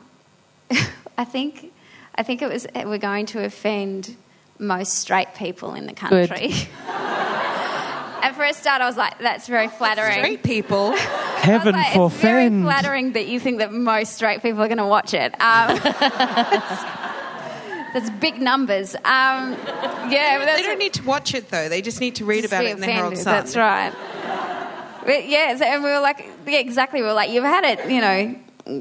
I 1.19 1.25
think 1.25 1.73
I 2.15 2.23
think 2.23 2.43
it 2.43 2.49
was 2.49 2.67
we're 2.75 2.99
going 2.99 3.27
to 3.27 3.45
offend 3.45 4.17
most 4.59 4.95
straight 4.95 5.35
people 5.35 5.75
in 5.75 5.87
the 5.87 5.93
country. 5.93 6.53
and 6.89 8.35
for 8.35 8.45
a 8.45 8.53
start, 8.53 8.83
I 8.83 8.87
was 8.87 8.97
like, 8.97 9.19
"That's 9.19 9.47
very 9.47 9.69
flattering." 9.69 10.19
Straight 10.19 10.43
people. 10.43 10.97
Heaven 10.97 11.75
I 11.75 11.79
was 11.79 11.87
like, 11.87 11.95
for 11.95 12.07
it's 12.07 12.17
very 12.21 12.45
fend. 12.45 12.65
flattering 12.65 13.13
that 13.13 13.27
you 13.29 13.39
think 13.39 13.59
that 13.59 13.73
most 13.73 14.15
straight 14.15 14.43
people 14.43 14.63
are 14.63 14.69
going 14.69 14.79
to 14.79 14.87
watch 14.87 15.15
it. 15.15 15.33
Um, 15.41 15.79
that's 17.93 18.11
big 18.19 18.41
numbers. 18.41 18.95
Um, 18.97 19.53
yeah, 20.11 20.45
They 20.57 20.63
don't 20.63 20.79
need 20.79 20.95
to 20.95 21.05
watch 21.05 21.35
it 21.35 21.51
though. 21.51 21.69
They 21.69 21.83
just 21.83 22.01
need 22.01 22.17
to 22.17 22.25
read 22.25 22.45
about 22.45 22.65
it 22.65 22.73
in 22.73 22.81
the 22.81 22.87
Herald 22.87 23.17
Sun. 23.17 23.33
That's 23.33 23.57
right. 23.57 23.93
But 25.09 25.27
yeah, 25.27 25.57
so, 25.57 25.65
and 25.65 25.83
we 25.83 25.89
were 25.89 26.01
like, 26.01 26.29
yeah, 26.47 26.59
exactly. 26.59 27.01
We 27.01 27.07
were 27.07 27.15
like, 27.15 27.31
you've 27.31 27.43
had 27.43 27.65
it, 27.65 27.91
you 27.91 28.03
know, 28.03 28.39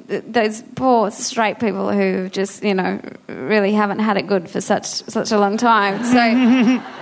th- 0.09 0.23
those 0.27 0.61
poor 0.75 1.09
straight 1.09 1.57
people 1.57 1.89
who 1.89 2.27
just, 2.27 2.65
you 2.65 2.73
know, 2.73 2.99
really 3.29 3.71
haven't 3.71 3.99
had 3.99 4.17
it 4.17 4.27
good 4.27 4.49
for 4.49 4.59
such 4.59 4.85
such 4.85 5.31
a 5.31 5.39
long 5.39 5.55
time. 5.55 6.03
So. 6.03 6.83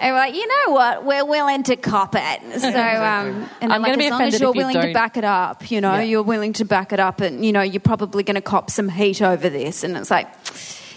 And 0.00 0.14
we're 0.14 0.18
like, 0.18 0.34
you 0.34 0.46
know 0.48 0.72
what? 0.72 1.04
We're 1.04 1.24
willing 1.24 1.62
to 1.64 1.76
cop 1.76 2.16
it. 2.16 2.60
So, 2.60 2.68
um, 2.70 3.48
and 3.60 3.72
I'm 3.72 3.82
like, 3.82 3.96
be 3.96 4.06
as 4.06 4.10
long 4.10 4.20
offended 4.22 4.34
as 4.34 4.40
you're 4.40 4.50
if 4.50 4.56
you 4.56 4.60
willing 4.66 4.80
to 4.80 4.92
back 4.92 5.16
it 5.16 5.22
up, 5.22 5.70
you 5.70 5.80
know, 5.80 5.94
Yeah. 5.94 6.02
you're 6.02 6.22
willing 6.24 6.54
to 6.54 6.64
back 6.64 6.92
it 6.92 6.98
up, 6.98 7.20
and 7.20 7.44
you 7.44 7.52
know, 7.52 7.60
you're 7.62 7.78
probably 7.80 8.24
going 8.24 8.34
to 8.34 8.40
cop 8.40 8.68
some 8.68 8.88
heat 8.88 9.22
over 9.22 9.48
this. 9.48 9.84
And 9.84 9.96
it's 9.96 10.10
like, 10.10 10.26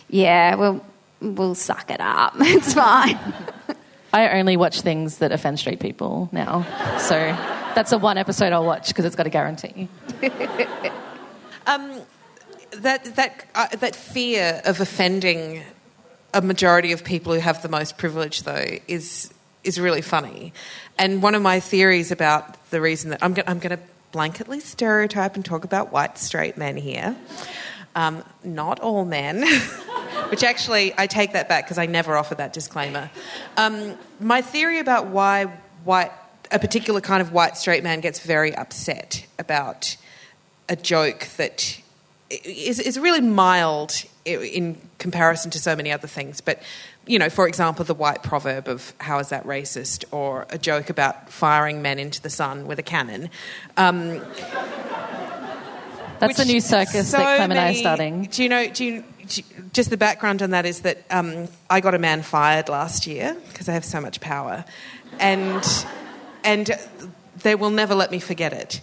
yeah, 0.10 0.56
we'll 0.56 0.84
we'll 1.22 1.54
suck 1.54 1.92
it 1.92 2.02
up. 2.02 2.34
It's 2.40 2.74
fine. 2.74 3.20
I 4.16 4.40
only 4.40 4.56
watch 4.56 4.80
things 4.80 5.18
that 5.18 5.34
offend 5.34 5.60
straight 5.60 5.82
people 5.82 6.30
now. 6.32 6.66
So 7.00 7.16
that's 7.76 7.90
the 7.90 7.98
one 7.98 8.18
episode 8.18 8.54
I'll 8.54 8.66
watch 8.66 8.88
because 8.88 9.04
it's 9.04 9.18
got 9.18 9.28
a 9.28 9.30
guarantee. 9.30 9.90
that 12.82 13.04
that 13.16 13.46
uh, 13.56 13.68
that 13.76 13.94
fear 13.94 14.62
of 14.64 14.80
offending 14.80 15.64
a 16.34 16.42
majority 16.42 16.94
of 16.94 17.04
people 17.04 17.34
who 17.34 17.40
have 17.40 17.62
the 17.62 17.68
most 17.68 17.98
privilege, 17.98 18.44
though, 18.44 18.78
is 18.88 19.34
is 19.66 19.82
really 19.82 20.02
funny. 20.02 20.54
And 20.98 21.22
one 21.22 21.36
of 21.36 21.42
my 21.42 21.60
theories 21.60 22.12
about 22.12 22.70
the 22.70 22.80
reason 22.80 23.10
that 23.10 23.20
I'm 23.22 23.34
going 23.34 23.50
I'm 23.50 23.60
going 23.60 23.78
to 23.78 23.84
blanketly 24.14 24.62
stereotype 24.62 25.36
and 25.36 25.44
talk 25.44 25.66
about 25.66 25.92
white 25.92 26.18
straight 26.18 26.58
men 26.58 26.78
here. 26.78 27.18
Um, 27.96 28.24
not 28.46 28.80
all 28.80 29.04
men, 29.04 29.44
which 30.30 30.44
actually 30.44 30.94
I 30.98 31.08
take 31.08 31.34
that 31.34 31.48
back 31.50 31.66
because 31.66 31.78
I 31.78 31.86
never 31.86 32.18
offer 32.18 32.36
that 32.36 32.54
disclaimer. 32.54 33.10
Um, 33.58 33.98
my 34.20 34.42
theory 34.42 34.80
about 34.80 35.08
why 35.08 35.46
white 35.84 36.12
a 36.52 36.60
particular 36.60 37.02
kind 37.02 37.22
of 37.22 37.32
white 37.32 37.58
straight 37.58 37.84
man 37.84 38.02
gets 38.02 38.20
very 38.20 38.54
upset 38.56 39.26
about 39.40 39.98
a 40.70 40.76
joke 40.76 41.28
that 41.38 41.80
is, 42.30 42.80
is 42.80 43.00
really 43.00 43.22
mild 43.22 44.04
in 44.26 44.78
comparison 44.98 45.52
to 45.52 45.60
so 45.60 45.76
many 45.76 45.92
other 45.92 46.08
things. 46.08 46.42
But, 46.42 46.62
you 47.06 47.20
know, 47.20 47.30
for 47.30 47.48
example, 47.48 47.86
the 47.86 47.94
white 47.94 48.24
proverb 48.24 48.68
of 48.68 48.94
how 49.00 49.20
is 49.20 49.30
that 49.30 49.46
racist, 49.46 50.06
or 50.12 50.48
a 50.50 50.58
joke 50.58 50.90
about 50.90 51.30
firing 51.30 51.82
men 51.82 52.00
into 52.00 52.22
the 52.22 52.30
sun 52.30 52.66
with 52.68 52.80
a 52.80 52.84
cannon. 52.84 53.30
Um, 53.78 54.22
That's 56.20 56.40
a 56.40 56.46
new 56.46 56.62
circus 56.62 57.12
so 57.12 57.18
that 57.18 57.38
Clem 57.38 57.52
and 57.52 57.60
I 57.60 57.72
are 57.72 57.74
starting. 57.76 58.24
Do 58.32 58.42
you 58.42 58.50
know? 58.50 58.68
Do 58.68 58.86
you- 58.86 59.04
just 59.74 59.90
the 59.90 59.98
background 59.98 60.42
on 60.42 60.52
that 60.52 60.66
is 60.66 60.82
that 60.82 61.04
um, 61.10 61.48
I 61.70 61.82
got 61.82 61.96
a 61.96 62.00
man 62.00 62.22
fired 62.22 62.70
last 62.70 63.08
year 63.08 63.36
because 63.50 63.70
I 63.70 63.74
have 63.74 63.86
so 63.86 64.02
much 64.02 64.22
power, 64.22 64.66
and 65.20 65.86
and 66.44 66.72
they 67.44 67.56
will 67.56 67.70
never 67.70 67.96
let 67.96 68.12
me 68.12 68.20
forget 68.20 68.54
it. 68.54 68.82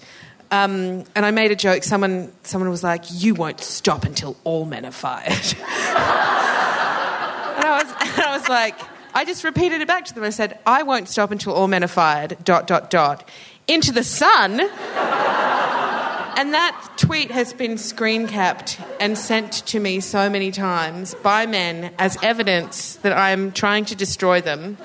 Um, 0.51 1.05
and 1.15 1.25
I 1.25 1.31
made 1.31 1.51
a 1.51 1.57
joke. 1.57 1.83
Someone 1.83 2.33
someone 2.43 2.71
was 2.71 2.83
like, 2.83 3.05
"You 3.09 3.35
won't 3.35 3.61
stop 3.61 4.05
until 4.05 4.37
all 4.45 4.65
men 4.65 4.85
are 4.85 4.91
fired." 4.93 5.29
and 5.29 5.35
I 7.65 7.83
was 7.83 7.93
and 8.19 8.23
I 8.23 8.37
was 8.37 8.49
like, 8.49 8.79
I 9.15 9.25
just 9.25 9.45
repeated 9.45 9.81
it 9.81 9.89
back 9.89 10.05
to 10.07 10.15
them. 10.15 10.25
I 10.25 10.31
said, 10.31 10.59
"I 10.67 10.83
won't 10.83 11.09
stop 11.09 11.31
until 11.31 11.55
all 11.55 11.69
men 11.69 11.83
are 11.83 11.89
fired." 11.89 12.37
Dot 12.45 12.67
dot 12.67 12.91
dot. 12.91 13.29
Into 13.67 13.93
the 13.93 14.05
sun. 14.05 14.61
And 16.37 16.55
that 16.55 16.95
tweet 16.97 17.31
has 17.31 17.53
been 17.53 17.79
screen 17.79 18.27
capped 18.27 18.81
and 19.01 19.16
sent 19.16 19.53
to 19.66 19.81
me 19.81 20.01
so 20.01 20.29
many 20.29 20.51
times 20.51 21.14
by 21.23 21.47
men 21.47 21.92
as 21.99 22.16
evidence 22.23 22.97
that 22.97 23.12
I'm 23.12 23.53
trying 23.53 23.85
to 23.87 23.95
destroy 23.95 24.40
them. 24.40 24.77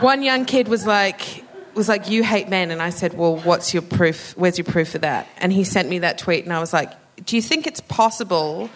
One 0.00 0.22
young 0.22 0.44
kid 0.46 0.68
was 0.68 0.86
like, 0.86 1.44
was 1.74 1.88
like, 1.88 2.10
"You 2.10 2.24
hate 2.24 2.48
men," 2.48 2.70
and 2.70 2.82
I 2.82 2.90
said, 2.90 3.16
"Well, 3.16 3.36
what's 3.36 3.72
your 3.72 3.82
proof? 3.82 4.34
Where's 4.36 4.58
your 4.58 4.64
proof 4.64 4.94
of 4.94 5.02
that?" 5.02 5.26
And 5.38 5.52
he 5.52 5.64
sent 5.64 5.88
me 5.88 6.00
that 6.00 6.18
tweet, 6.18 6.44
and 6.44 6.52
I 6.52 6.60
was 6.60 6.72
like, 6.72 6.90
"Do 7.24 7.36
you 7.36 7.42
think 7.42 7.66
it's 7.66 7.80
possible 7.80 8.68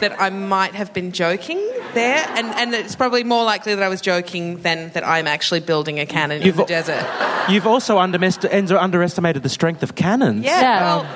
that 0.00 0.20
I 0.20 0.30
might 0.30 0.74
have 0.74 0.92
been 0.92 1.12
joking 1.12 1.58
there?" 1.94 2.24
And 2.36 2.46
and 2.48 2.74
it's 2.74 2.96
probably 2.96 3.24
more 3.24 3.44
likely 3.44 3.74
that 3.74 3.82
I 3.82 3.88
was 3.88 4.00
joking 4.00 4.62
than 4.62 4.90
that 4.92 5.06
I'm 5.06 5.26
actually 5.26 5.60
building 5.60 5.98
a 6.00 6.06
cannon 6.06 6.40
in 6.40 6.46
You've 6.46 6.56
the 6.56 6.62
al- 6.62 6.66
desert. 6.68 7.06
You've 7.48 7.66
also 7.66 7.98
underest- 7.98 8.44
underestimated 8.80 9.42
the 9.42 9.48
strength 9.48 9.82
of 9.82 9.94
cannons. 9.94 10.44
Yeah. 10.44 10.60
Yeah. 10.60 10.80
well, 10.84 11.06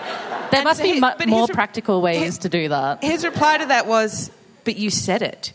There 0.51 0.62
must 0.64 0.83
be 0.83 0.95
he- 0.95 1.01
mu- 1.01 1.27
more 1.27 1.47
his- 1.47 1.55
practical 1.55 2.03
ways 2.03 2.38
to 2.38 2.49
do 2.49 2.68
that. 2.68 3.03
His 3.03 3.25
reply 3.25 3.59
to 3.59 3.66
that 3.66 3.87
was, 3.87 4.31
"But 4.64 4.77
you 4.77 4.90
said 4.90 5.23
it." 5.23 5.53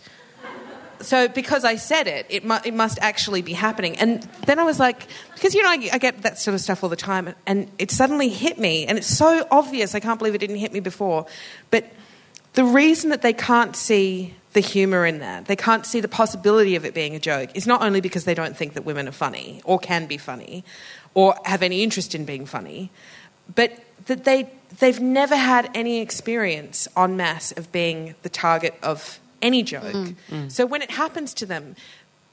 So 1.02 1.28
because 1.28 1.64
I 1.64 1.76
said 1.76 2.08
it, 2.08 2.26
it, 2.30 2.46
mu- 2.46 2.60
it 2.66 2.74
must 2.74 3.00
actually 3.02 3.42
be 3.42 3.54
happening. 3.54 3.98
And 3.98 4.24
then 4.46 4.60
I 4.60 4.64
was 4.64 4.80
like, 4.80 5.08
because 5.34 5.54
you 5.54 5.64
know 5.64 5.70
I, 5.70 5.90
I 5.94 5.98
get 5.98 6.22
that 6.24 6.40
sort 6.40 6.56
of 6.56 6.62
stuff 6.62 6.84
all 6.84 6.90
the 6.90 6.96
time, 6.96 7.34
and 7.46 7.70
it 7.78 7.92
suddenly 7.92 8.30
hit 8.30 8.58
me, 8.58 8.86
and 8.86 8.98
it's 8.98 9.08
so 9.08 9.48
obvious. 9.52 9.96
I 9.96 10.00
can't 10.00 10.20
believe 10.20 10.36
it 10.36 10.40
didn't 10.40 10.58
hit 10.58 10.74
me 10.74 10.80
before. 10.80 11.26
But 11.72 11.86
the 12.54 12.64
reason 12.64 13.12
that 13.12 13.22
they 13.22 13.34
can't 13.34 13.76
see 13.76 14.34
the 14.54 14.60
humour 14.60 15.06
in 15.06 15.20
that, 15.20 15.46
they 15.46 15.56
can't 15.56 15.86
see 15.86 16.00
the 16.00 16.08
possibility 16.08 16.76
of 16.76 16.86
it 16.86 16.94
being 16.94 17.16
a 17.16 17.20
joke, 17.20 17.52
is 17.56 17.68
not 17.68 17.82
only 17.84 18.02
because 18.02 18.26
they 18.26 18.34
don't 18.34 18.58
think 18.58 18.74
that 18.74 18.86
women 18.86 19.08
are 19.08 19.12
funny 19.12 19.62
or 19.66 19.78
can 19.78 20.08
be 20.08 20.18
funny, 20.18 20.64
or 21.14 21.36
have 21.46 21.62
any 21.62 21.84
interest 21.84 22.16
in 22.16 22.26
being 22.26 22.46
funny, 22.46 22.90
but 23.54 23.78
that 24.08 24.24
they 24.24 24.50
they've 24.80 25.00
never 25.00 25.36
had 25.36 25.70
any 25.74 26.00
experience 26.00 26.88
en 26.98 27.18
masse 27.18 27.52
of 27.54 27.72
being 27.72 28.16
the 28.24 28.30
target 28.30 28.76
of 28.82 29.20
any 29.42 29.64
joke. 29.64 30.14
So 30.50 30.66
when 30.66 30.82
it 30.82 30.92
happens 30.92 31.34
to 31.36 31.46
them, 31.46 31.76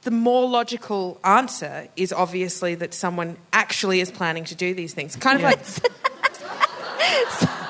the 0.02 0.10
more 0.10 0.48
logical 0.48 1.18
answer 1.24 1.88
is 1.96 2.12
obviously 2.12 2.74
that 2.76 2.92
someone 2.92 3.36
actually 3.52 4.00
is 4.00 4.10
planning 4.10 4.44
to 4.44 4.54
do 4.54 4.74
these 4.74 4.92
things. 4.94 5.16
Kind 5.16 5.36
of 5.36 5.42
like 5.42 5.60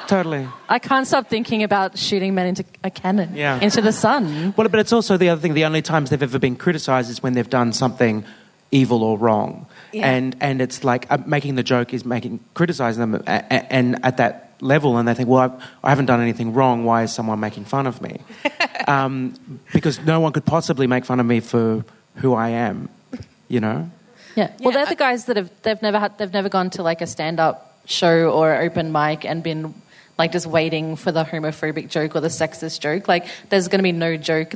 Totally. 0.07 0.47
I 0.69 0.79
can't 0.79 1.07
stop 1.07 1.29
thinking 1.29 1.63
about 1.63 1.97
shooting 1.99 2.35
men 2.35 2.47
into 2.47 2.65
a 2.85 2.91
cannon, 2.91 3.35
Yeah. 3.35 3.59
into 3.61 3.81
the 3.81 3.93
sun. 3.93 4.53
Well, 4.57 4.69
but 4.69 4.79
it's 4.81 4.93
also 4.93 5.17
the 5.17 5.31
other 5.31 5.41
thing. 5.41 5.55
The 5.55 5.65
only 5.65 5.81
times 5.81 6.11
they've 6.11 6.23
ever 6.23 6.39
been 6.39 6.57
criticised 6.57 7.11
is 7.11 7.23
when 7.23 7.33
they've 7.33 7.49
done 7.49 7.73
something 7.73 8.25
evil 8.71 9.03
or 9.03 9.17
wrong, 9.17 9.67
Yeah. 9.93 10.11
and 10.11 10.37
and 10.41 10.61
it's 10.61 10.85
like 10.85 11.07
uh, 11.11 11.19
making 11.27 11.55
the 11.55 11.63
joke 11.63 11.95
is 11.95 12.05
making 12.05 12.41
criticising 12.55 13.01
them, 13.01 13.15
a, 13.27 13.27
a, 13.27 13.73
and 13.73 14.05
at 14.05 14.19
that 14.19 14.44
level, 14.65 14.97
and 14.97 15.07
they 15.07 15.15
think, 15.15 15.29
well, 15.29 15.41
I've, 15.41 15.65
I 15.85 15.91
haven't 15.91 16.07
done 16.07 16.21
anything 16.21 16.55
wrong. 16.55 16.85
Why 16.85 17.03
is 17.03 17.13
someone 17.13 17.39
making 17.39 17.67
fun 17.67 17.87
of 17.87 18.01
me? 18.01 18.21
um, 18.89 19.35
because 19.73 20.01
no 20.01 20.21
one 20.21 20.33
could 20.33 20.45
possibly 20.45 20.87
make 20.87 21.05
fun 21.05 21.21
of 21.21 21.27
me 21.27 21.41
for 21.41 21.85
who 22.17 22.35
I 22.35 22.49
am, 22.51 22.89
you 23.49 23.61
know. 23.61 23.91
Yeah. 24.35 24.51
Well, 24.61 24.73
Yeah, 24.73 24.79
they're 24.79 24.87
the 24.87 24.97
guys 24.97 25.27
that 25.27 25.37
have 25.37 25.51
they've 25.63 25.81
never 25.81 25.99
had 25.99 26.19
they've 26.19 26.33
never 26.33 26.49
gone 26.49 26.71
to 26.71 26.83
like 26.83 27.01
a 27.01 27.07
stand 27.07 27.39
up 27.39 27.79
show 27.85 28.31
or 28.31 28.55
open 28.57 28.91
mic 28.91 29.25
and 29.25 29.43
been 29.43 29.75
like 30.19 30.33
just 30.33 30.47
waiting 30.47 30.97
for 30.97 31.13
the 31.13 31.25
homophobic 31.25 31.89
joke 31.89 32.17
or 32.17 32.21
the 32.21 32.29
sexist 32.29 32.81
joke. 32.81 33.07
Like 33.07 33.27
there's 33.51 33.69
going 33.69 33.79
to 33.79 33.85
be 33.85 33.93
no 33.93 34.17
joke 34.17 34.55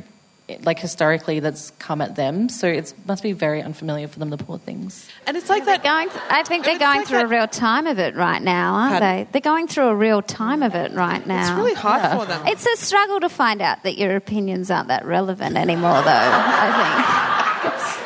like 0.63 0.79
historically 0.79 1.39
that's 1.39 1.71
come 1.79 2.01
at 2.01 2.15
them. 2.15 2.49
So 2.49 2.67
it 2.67 2.93
must 3.05 3.23
be 3.23 3.31
very 3.33 3.61
unfamiliar 3.61 4.07
for 4.07 4.19
them, 4.19 4.29
the 4.29 4.37
poor 4.37 4.57
things. 4.57 5.07
and 5.27 5.37
it's 5.37 5.49
like 5.49 5.65
They're 5.65 5.77
that 5.77 5.83
going. 5.83 6.09
I 6.29 6.43
think 6.43 6.65
they're 6.65 6.75
It's 6.75 6.83
going 6.83 6.99
like 6.99 7.07
through 7.07 7.21
a 7.21 7.27
real 7.27 7.47
time 7.47 7.87
of 7.87 7.99
it 7.99 8.15
right 8.15 8.41
now, 8.41 8.73
aren't 8.73 8.99
Pardon? 8.99 9.25
they? 9.25 9.27
They're 9.31 9.41
going 9.53 9.67
through 9.67 9.87
a 9.87 9.95
real 9.95 10.21
time 10.21 10.63
of 10.63 10.75
it 10.75 10.91
right 10.93 11.25
now. 11.25 11.41
it's 11.41 11.51
really 11.51 11.73
hard 11.73 12.19
for 12.19 12.25
them. 12.25 12.45
It's 12.47 12.65
a 12.65 12.77
struggle 12.77 13.19
to 13.19 13.29
find 13.29 13.61
out 13.61 13.83
that 13.83 13.97
your 13.97 14.15
opinions 14.15 14.71
aren't 14.71 14.87
that 14.89 15.05
relevant 15.05 15.55
anymore, 15.57 16.01
though. 16.01 16.09
I 16.11 18.05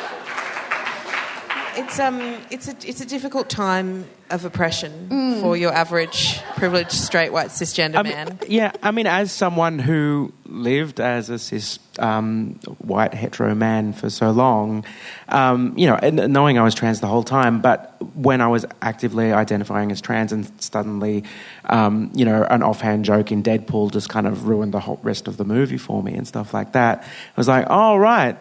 It's 1.76 1.98
um, 1.98 2.20
it's 2.50 2.68
a 2.68 2.76
it's 2.88 3.00
a 3.00 3.06
difficult 3.06 3.48
time 3.48 4.06
of 4.30 4.44
oppression 4.44 5.40
for 5.40 5.56
your 5.56 5.72
average 5.72 6.40
privileged 6.56 6.92
straight 6.92 7.32
white 7.32 7.48
cisgender 7.48 7.96
I 7.96 8.02
mean, 8.02 8.12
man. 8.12 8.38
yeah, 8.48 8.72
I 8.82 8.90
mean, 8.90 9.06
as 9.06 9.32
someone 9.32 9.78
who 9.78 10.32
lived 10.46 11.00
as 11.00 11.30
a 11.30 11.38
cis 11.38 11.78
um, 11.98 12.60
white 12.78 13.12
hetero 13.12 13.54
man 13.54 13.92
for 13.92 14.08
so 14.08 14.30
long, 14.30 14.84
um, 15.28 15.74
you 15.76 15.86
know, 15.86 15.96
and 15.96 16.32
knowing 16.32 16.58
I 16.58 16.62
was 16.62 16.74
trans 16.74 17.00
the 17.00 17.06
whole 17.06 17.22
time, 17.22 17.60
but 17.60 17.96
when 18.14 18.40
I 18.40 18.48
was 18.48 18.64
actively 18.80 19.32
identifying 19.32 19.90
as 19.92 20.00
trans 20.00 20.32
and 20.32 20.50
suddenly, 20.62 21.24
um, 21.66 22.10
you 22.14 22.24
know, 22.24 22.44
an 22.44 22.62
offhand 22.62 23.04
joke 23.04 23.32
in 23.32 23.42
Deadpool 23.42 23.92
just 23.92 24.08
kind 24.08 24.26
of 24.26 24.46
ruined 24.46 24.72
the 24.72 24.80
whole 24.80 25.00
rest 25.02 25.28
of 25.28 25.36
the 25.36 25.44
movie 25.44 25.78
for 25.78 26.02
me 26.02 26.14
and 26.14 26.26
stuff 26.26 26.54
like 26.54 26.72
that. 26.72 27.02
I 27.02 27.40
was 27.40 27.48
like, 27.48 27.66
oh, 27.68 27.96
right, 27.96 28.36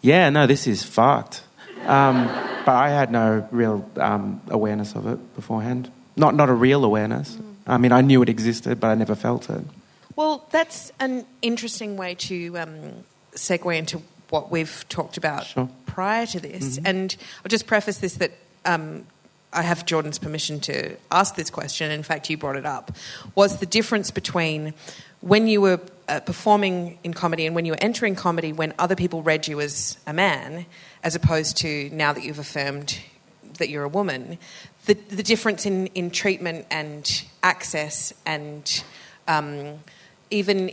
yeah, 0.00 0.30
no, 0.30 0.46
this 0.46 0.66
is 0.66 0.82
fucked. 0.82 1.42
Um, 1.86 2.26
but 2.64 2.74
I 2.74 2.90
had 2.90 3.10
no 3.10 3.46
real 3.50 3.88
um, 3.96 4.40
awareness 4.48 4.94
of 4.94 5.06
it 5.06 5.34
beforehand. 5.34 5.90
Not, 6.16 6.34
not 6.34 6.48
a 6.48 6.54
real 6.54 6.84
awareness. 6.84 7.38
I 7.66 7.78
mean, 7.78 7.92
I 7.92 8.00
knew 8.00 8.22
it 8.22 8.28
existed, 8.28 8.80
but 8.80 8.88
I 8.88 8.94
never 8.94 9.14
felt 9.14 9.48
it. 9.50 9.62
Well, 10.16 10.46
that's 10.50 10.92
an 10.98 11.24
interesting 11.42 11.96
way 11.96 12.14
to 12.16 12.58
um, 12.58 13.04
segue 13.34 13.76
into 13.78 14.02
what 14.30 14.50
we've 14.50 14.84
talked 14.88 15.16
about 15.16 15.46
Sure. 15.46 15.68
prior 15.86 16.26
to 16.26 16.40
this. 16.40 16.78
And 16.84 17.14
I'll 17.44 17.48
just 17.48 17.66
preface 17.66 17.98
this 17.98 18.14
that 18.14 18.32
um, 18.64 19.06
I 19.52 19.62
have 19.62 19.86
Jordan's 19.86 20.18
permission 20.18 20.60
to 20.60 20.96
ask 21.10 21.36
this 21.36 21.50
question. 21.50 21.90
In 21.90 22.02
fact, 22.02 22.28
you 22.28 22.36
brought 22.36 22.56
it 22.56 22.66
up. 22.66 22.92
Was 23.34 23.58
the 23.58 23.66
difference 23.66 24.10
between 24.10 24.74
when 25.20 25.46
you 25.46 25.60
were 25.60 25.80
uh, 26.08 26.20
performing 26.20 26.98
in 27.04 27.14
comedy 27.14 27.46
and 27.46 27.54
when 27.54 27.64
you 27.64 27.72
were 27.72 27.78
entering 27.80 28.14
comedy 28.14 28.52
when 28.52 28.74
other 28.78 28.96
people 28.96 29.22
read 29.22 29.46
you 29.48 29.60
as 29.60 29.98
a 30.06 30.12
man, 30.12 30.66
as 31.02 31.14
opposed 31.14 31.56
to 31.58 31.88
now 31.92 32.12
that 32.12 32.24
you've 32.24 32.38
affirmed 32.38 32.98
that 33.58 33.68
you're 33.68 33.84
a 33.84 33.88
woman, 33.88 34.38
the, 34.86 34.94
the 34.94 35.22
difference 35.22 35.66
in, 35.66 35.86
in 35.88 36.10
treatment 36.10 36.66
and 36.70 37.24
access 37.42 38.12
and 38.26 38.82
um, 39.26 39.74
even 40.30 40.72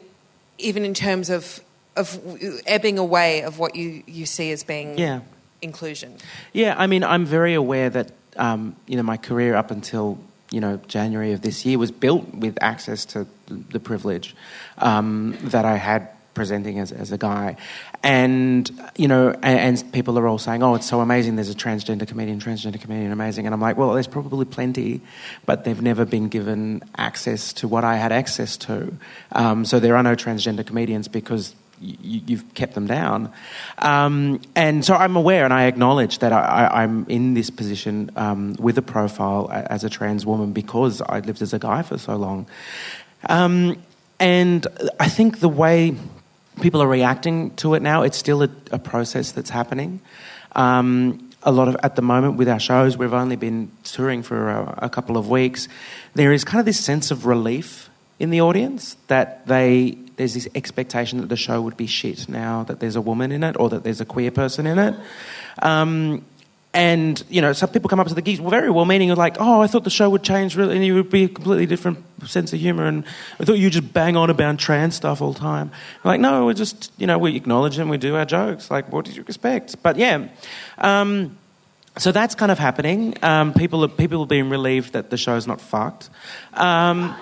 even 0.58 0.86
in 0.86 0.94
terms 0.94 1.30
of 1.30 1.60
of 1.98 2.20
ebbing 2.66 2.98
away 2.98 3.42
of 3.44 3.58
what 3.60 3.76
you, 3.76 4.04
you 4.06 4.26
see 4.26 4.52
as 4.52 4.64
being 4.64 4.98
Yeah. 4.98 5.22
inclusion. 5.62 6.18
Yeah, 6.54 6.76
I 6.78 6.88
mean, 6.88 7.04
I'm 7.04 7.26
very 7.26 7.54
aware 7.54 7.90
that 7.90 8.12
um, 8.38 8.76
you 8.86 8.98
know 8.98 9.04
my 9.04 9.18
career 9.18 9.56
up 9.56 9.72
until 9.72 10.18
you 10.52 10.60
know 10.60 10.78
January 10.88 11.32
of 11.34 11.42
this 11.42 11.66
year 11.66 11.78
was 11.78 11.92
built 11.92 12.34
with 12.34 12.58
access 12.62 13.06
to 13.06 13.26
the, 13.48 13.54
the 13.72 13.80
privilege 13.80 14.36
um, 14.78 15.38
that 15.44 15.66
I 15.66 15.78
had 15.78 16.10
presenting 16.36 16.78
as, 16.80 16.92
as 16.92 17.12
a 17.12 17.18
guy. 17.18 17.56
And, 18.04 18.70
you 18.96 19.08
know, 19.08 19.30
and, 19.42 19.80
and, 19.80 19.94
people 19.94 20.20
are 20.20 20.28
all 20.28 20.38
saying, 20.38 20.62
oh, 20.62 20.76
it's 20.76 20.88
so 20.88 21.00
amazing, 21.00 21.36
there's 21.36 21.50
a 21.50 21.56
transgender 21.56 22.08
comedian, 22.08 22.40
transgender 22.40 22.80
comedian, 22.80 23.12
amazing. 23.12 23.48
And 23.48 23.56
I'm 23.56 23.62
like, 23.62 23.78
well, 23.78 23.94
there's 23.94 24.08
probably 24.08 24.46
plenty, 24.46 25.02
but 25.46 25.64
they've 25.64 25.82
never 25.82 26.06
been 26.06 26.28
given 26.28 26.84
access 26.98 27.54
to 27.54 27.68
what 27.68 27.84
I 27.84 27.96
had 27.96 28.12
access 28.12 28.58
to. 28.58 28.96
Um, 29.32 29.66
so 29.66 29.80
there 29.80 29.96
are 29.96 30.04
no 30.04 30.16
transgender 30.16 30.66
comedians 30.66 31.08
because 31.08 31.56
you, 31.80 32.38
have 32.38 32.54
kept 32.54 32.74
them 32.74 32.88
down. 32.88 33.32
Um, 33.80 34.42
and 34.56 34.84
so 34.86 34.96
I'm 34.96 35.16
aware 35.16 35.46
and 35.46 35.54
I 35.54 35.66
acknowledge 35.66 36.20
that 36.20 36.32
I, 36.32 36.84
am 36.84 37.06
in 37.10 37.34
this 37.34 37.50
position 37.50 38.12
um, 38.16 38.56
with 38.60 38.78
a 38.78 38.82
profile 38.82 39.50
as 39.52 39.84
a 39.84 39.90
trans 39.90 40.26
woman 40.26 40.54
because 40.54 41.02
I 41.02 41.20
lived 41.20 41.42
as 41.42 41.54
a 41.54 41.60
guy 41.60 41.82
for 41.82 41.98
so 41.98 42.16
long. 42.16 42.48
Um, 43.28 43.82
and 44.20 44.66
I 45.00 45.10
think 45.10 45.40
the 45.40 45.50
way 45.50 45.96
people 46.62 46.82
are 46.82 46.88
reacting 46.88 47.56
to 47.58 47.74
it 47.74 47.82
now, 47.82 48.04
it's 48.04 48.18
still 48.18 48.44
a, 48.44 48.50
a 48.72 48.80
process 48.80 49.32
that's 49.32 49.50
happening. 49.50 50.00
Um, 50.54 51.30
a 51.44 51.52
lot 51.52 51.68
of 51.68 51.78
at 51.84 51.96
the 51.96 52.02
moment 52.02 52.38
with 52.38 52.50
our 52.50 52.60
shows, 52.60 52.98
we've 52.98 53.14
only 53.14 53.36
been 53.36 53.72
touring 53.84 54.24
for 54.24 54.50
a, 54.50 54.80
a 54.84 54.90
couple 54.90 55.18
of 55.18 55.30
weeks. 55.30 55.68
There 56.16 56.34
is 56.34 56.44
kind 56.44 56.60
of 56.60 56.66
this 56.66 56.84
sense 56.84 57.12
of 57.12 57.26
relief 57.26 57.90
in 58.20 58.30
the 58.30 58.42
audience 58.42 58.98
that 59.08 59.46
they 59.48 59.98
there's 60.16 60.34
this 60.34 60.48
expectation 60.56 61.20
that 61.20 61.28
the 61.28 61.36
show 61.36 61.62
would 61.62 61.76
be 61.76 61.88
shit 61.88 62.30
now 62.30 62.64
that 62.64 62.80
there's 62.80 62.96
a 62.96 63.02
woman 63.02 63.32
in 63.32 63.44
it 63.44 63.58
or 63.60 63.70
that 63.70 63.84
there's 63.84 64.00
a 64.00 64.06
queer 64.06 64.32
person 64.32 64.66
in 64.66 64.80
it. 64.80 64.96
Um, 65.62 66.24
and 66.76 67.24
you 67.30 67.42
know, 67.42 67.54
some 67.54 67.70
people 67.70 67.90
come 67.90 68.02
up 68.02 68.08
to 68.08 68.14
the 68.14 68.22
geeks, 68.22 68.42
well, 68.42 68.52
very 68.52 68.70
well-meaning, 68.70 69.16
like, 69.16 69.38
"Oh, 69.40 69.62
I 69.62 69.68
thought 69.68 69.86
the 69.86 69.90
show 69.90 70.10
would 70.10 70.24
change, 70.24 70.58
really, 70.58 70.76
and 70.76 70.86
you 70.86 70.94
would 70.96 71.10
be 71.10 71.24
a 71.24 71.30
completely 71.30 71.66
different 71.66 72.04
sense 72.28 72.52
of 72.52 72.60
humour, 72.60 72.86
and 72.86 73.06
I 73.40 73.46
thought 73.46 73.58
you 73.58 73.70
just 73.70 73.94
bang 73.94 74.18
on 74.18 74.30
about 74.30 74.60
trans 74.60 74.96
stuff 74.96 75.22
all 75.22 75.32
the 75.32 75.40
time." 75.40 75.72
I'm 76.04 76.08
like, 76.08 76.20
no, 76.20 76.46
we're 76.46 76.54
just, 76.54 76.92
you 76.98 77.08
know, 77.08 77.18
we 77.18 77.38
acknowledge 77.38 77.78
and 77.78 77.90
we 77.90 77.98
do 77.98 78.18
our 78.18 78.26
jokes. 78.26 78.70
Like, 78.70 78.92
what 78.92 79.06
did 79.06 79.16
you 79.16 79.22
expect? 79.22 79.82
But 79.82 79.96
yeah, 79.96 80.28
um, 80.78 81.38
so 81.98 82.12
that's 82.12 82.36
kind 82.36 82.52
of 82.52 82.60
happening. 82.60 83.16
Um, 83.24 83.54
people, 83.54 83.86
are, 83.86 83.88
people 83.88 84.24
are 84.24 84.28
being 84.28 84.50
relieved 84.50 84.94
that 84.94 85.10
the 85.10 85.18
show's 85.18 85.48
not 85.48 85.62
fucked. 85.62 86.10
Um, 86.54 87.14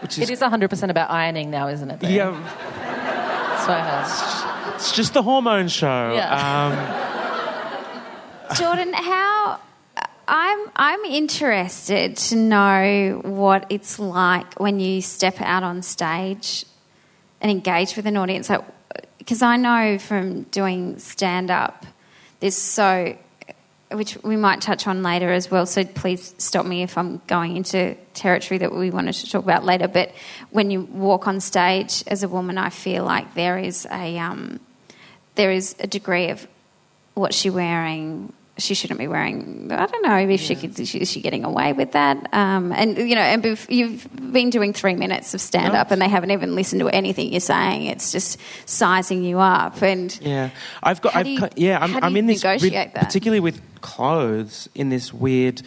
which 0.00 0.18
is, 0.18 0.28
it 0.28 0.32
is 0.32 0.40
100% 0.40 0.90
about 0.90 1.08
ironing 1.08 1.52
now, 1.52 1.68
isn't 1.68 1.88
it? 1.88 2.00
There? 2.00 2.10
Yeah. 2.10 2.30
That's 2.32 3.68
what 3.68 3.78
I 3.78 4.64
heard. 4.64 4.74
It's 4.74 4.90
just 4.90 5.14
the 5.14 5.22
hormone 5.22 5.68
show. 5.68 6.14
Yeah. 6.14 7.11
Jordan, 8.54 8.92
how 8.92 9.60
I'm 10.28 10.70
I'm 10.76 11.04
interested 11.04 12.16
to 12.16 12.36
know 12.36 13.20
what 13.24 13.66
it's 13.70 13.98
like 13.98 14.60
when 14.60 14.80
you 14.80 15.02
step 15.02 15.40
out 15.40 15.62
on 15.62 15.82
stage 15.82 16.64
and 17.40 17.50
engage 17.50 17.96
with 17.96 18.06
an 18.06 18.16
audience. 18.16 18.50
Because 19.18 19.42
I 19.42 19.56
know 19.56 19.98
from 19.98 20.42
doing 20.44 20.98
stand 20.98 21.50
up, 21.50 21.86
there's 22.40 22.56
so 22.56 23.16
which 23.90 24.16
we 24.22 24.36
might 24.36 24.60
touch 24.60 24.86
on 24.86 25.02
later 25.02 25.30
as 25.30 25.50
well. 25.50 25.66
So 25.66 25.84
please 25.84 26.34
stop 26.38 26.64
me 26.64 26.82
if 26.82 26.96
I'm 26.96 27.20
going 27.26 27.56
into 27.56 27.94
territory 28.14 28.58
that 28.58 28.74
we 28.74 28.90
wanted 28.90 29.14
to 29.14 29.30
talk 29.30 29.44
about 29.44 29.64
later. 29.64 29.88
But 29.88 30.12
when 30.50 30.70
you 30.70 30.82
walk 30.82 31.28
on 31.28 31.40
stage 31.40 32.02
as 32.06 32.22
a 32.22 32.28
woman, 32.28 32.58
I 32.58 32.70
feel 32.70 33.04
like 33.04 33.34
there 33.34 33.58
is 33.58 33.86
a 33.90 34.18
um, 34.18 34.60
there 35.34 35.50
is 35.50 35.76
a 35.80 35.86
degree 35.86 36.30
of 36.30 36.46
what's 37.14 37.36
she 37.36 37.50
wearing, 37.50 38.32
she 38.58 38.74
shouldn't 38.74 39.00
be 39.00 39.08
wearing. 39.08 39.72
I 39.72 39.86
don't 39.86 40.02
know 40.02 40.16
if 40.16 40.28
yeah. 40.28 40.36
she 40.36 40.54
could. 40.54 40.78
Is 40.78 41.10
she 41.10 41.20
getting 41.20 41.44
away 41.44 41.72
with 41.72 41.92
that? 41.92 42.32
Um, 42.34 42.72
and 42.72 42.96
you 42.98 43.14
know, 43.14 43.22
and 43.22 43.44
you've 43.68 44.08
been 44.32 44.50
doing 44.50 44.72
three 44.72 44.94
minutes 44.94 45.32
of 45.32 45.40
stand 45.40 45.74
up, 45.74 45.90
and 45.90 46.02
they 46.02 46.08
haven't 46.08 46.30
even 46.32 46.54
listened 46.54 46.80
to 46.80 46.88
anything 46.88 47.32
you're 47.32 47.40
saying. 47.40 47.86
It's 47.86 48.12
just 48.12 48.38
sizing 48.66 49.24
you 49.24 49.38
up. 49.38 49.80
And 49.82 50.16
yeah, 50.20 50.50
I've 50.82 51.00
got. 51.00 51.16
I've, 51.16 51.26
you, 51.26 51.48
yeah, 51.56 51.78
I'm, 51.80 51.96
I'm 52.04 52.16
in 52.16 52.26
this 52.26 52.42
particularly 52.42 53.40
with 53.40 53.60
clothes 53.80 54.68
in 54.74 54.90
this 54.90 55.14
weird 55.14 55.62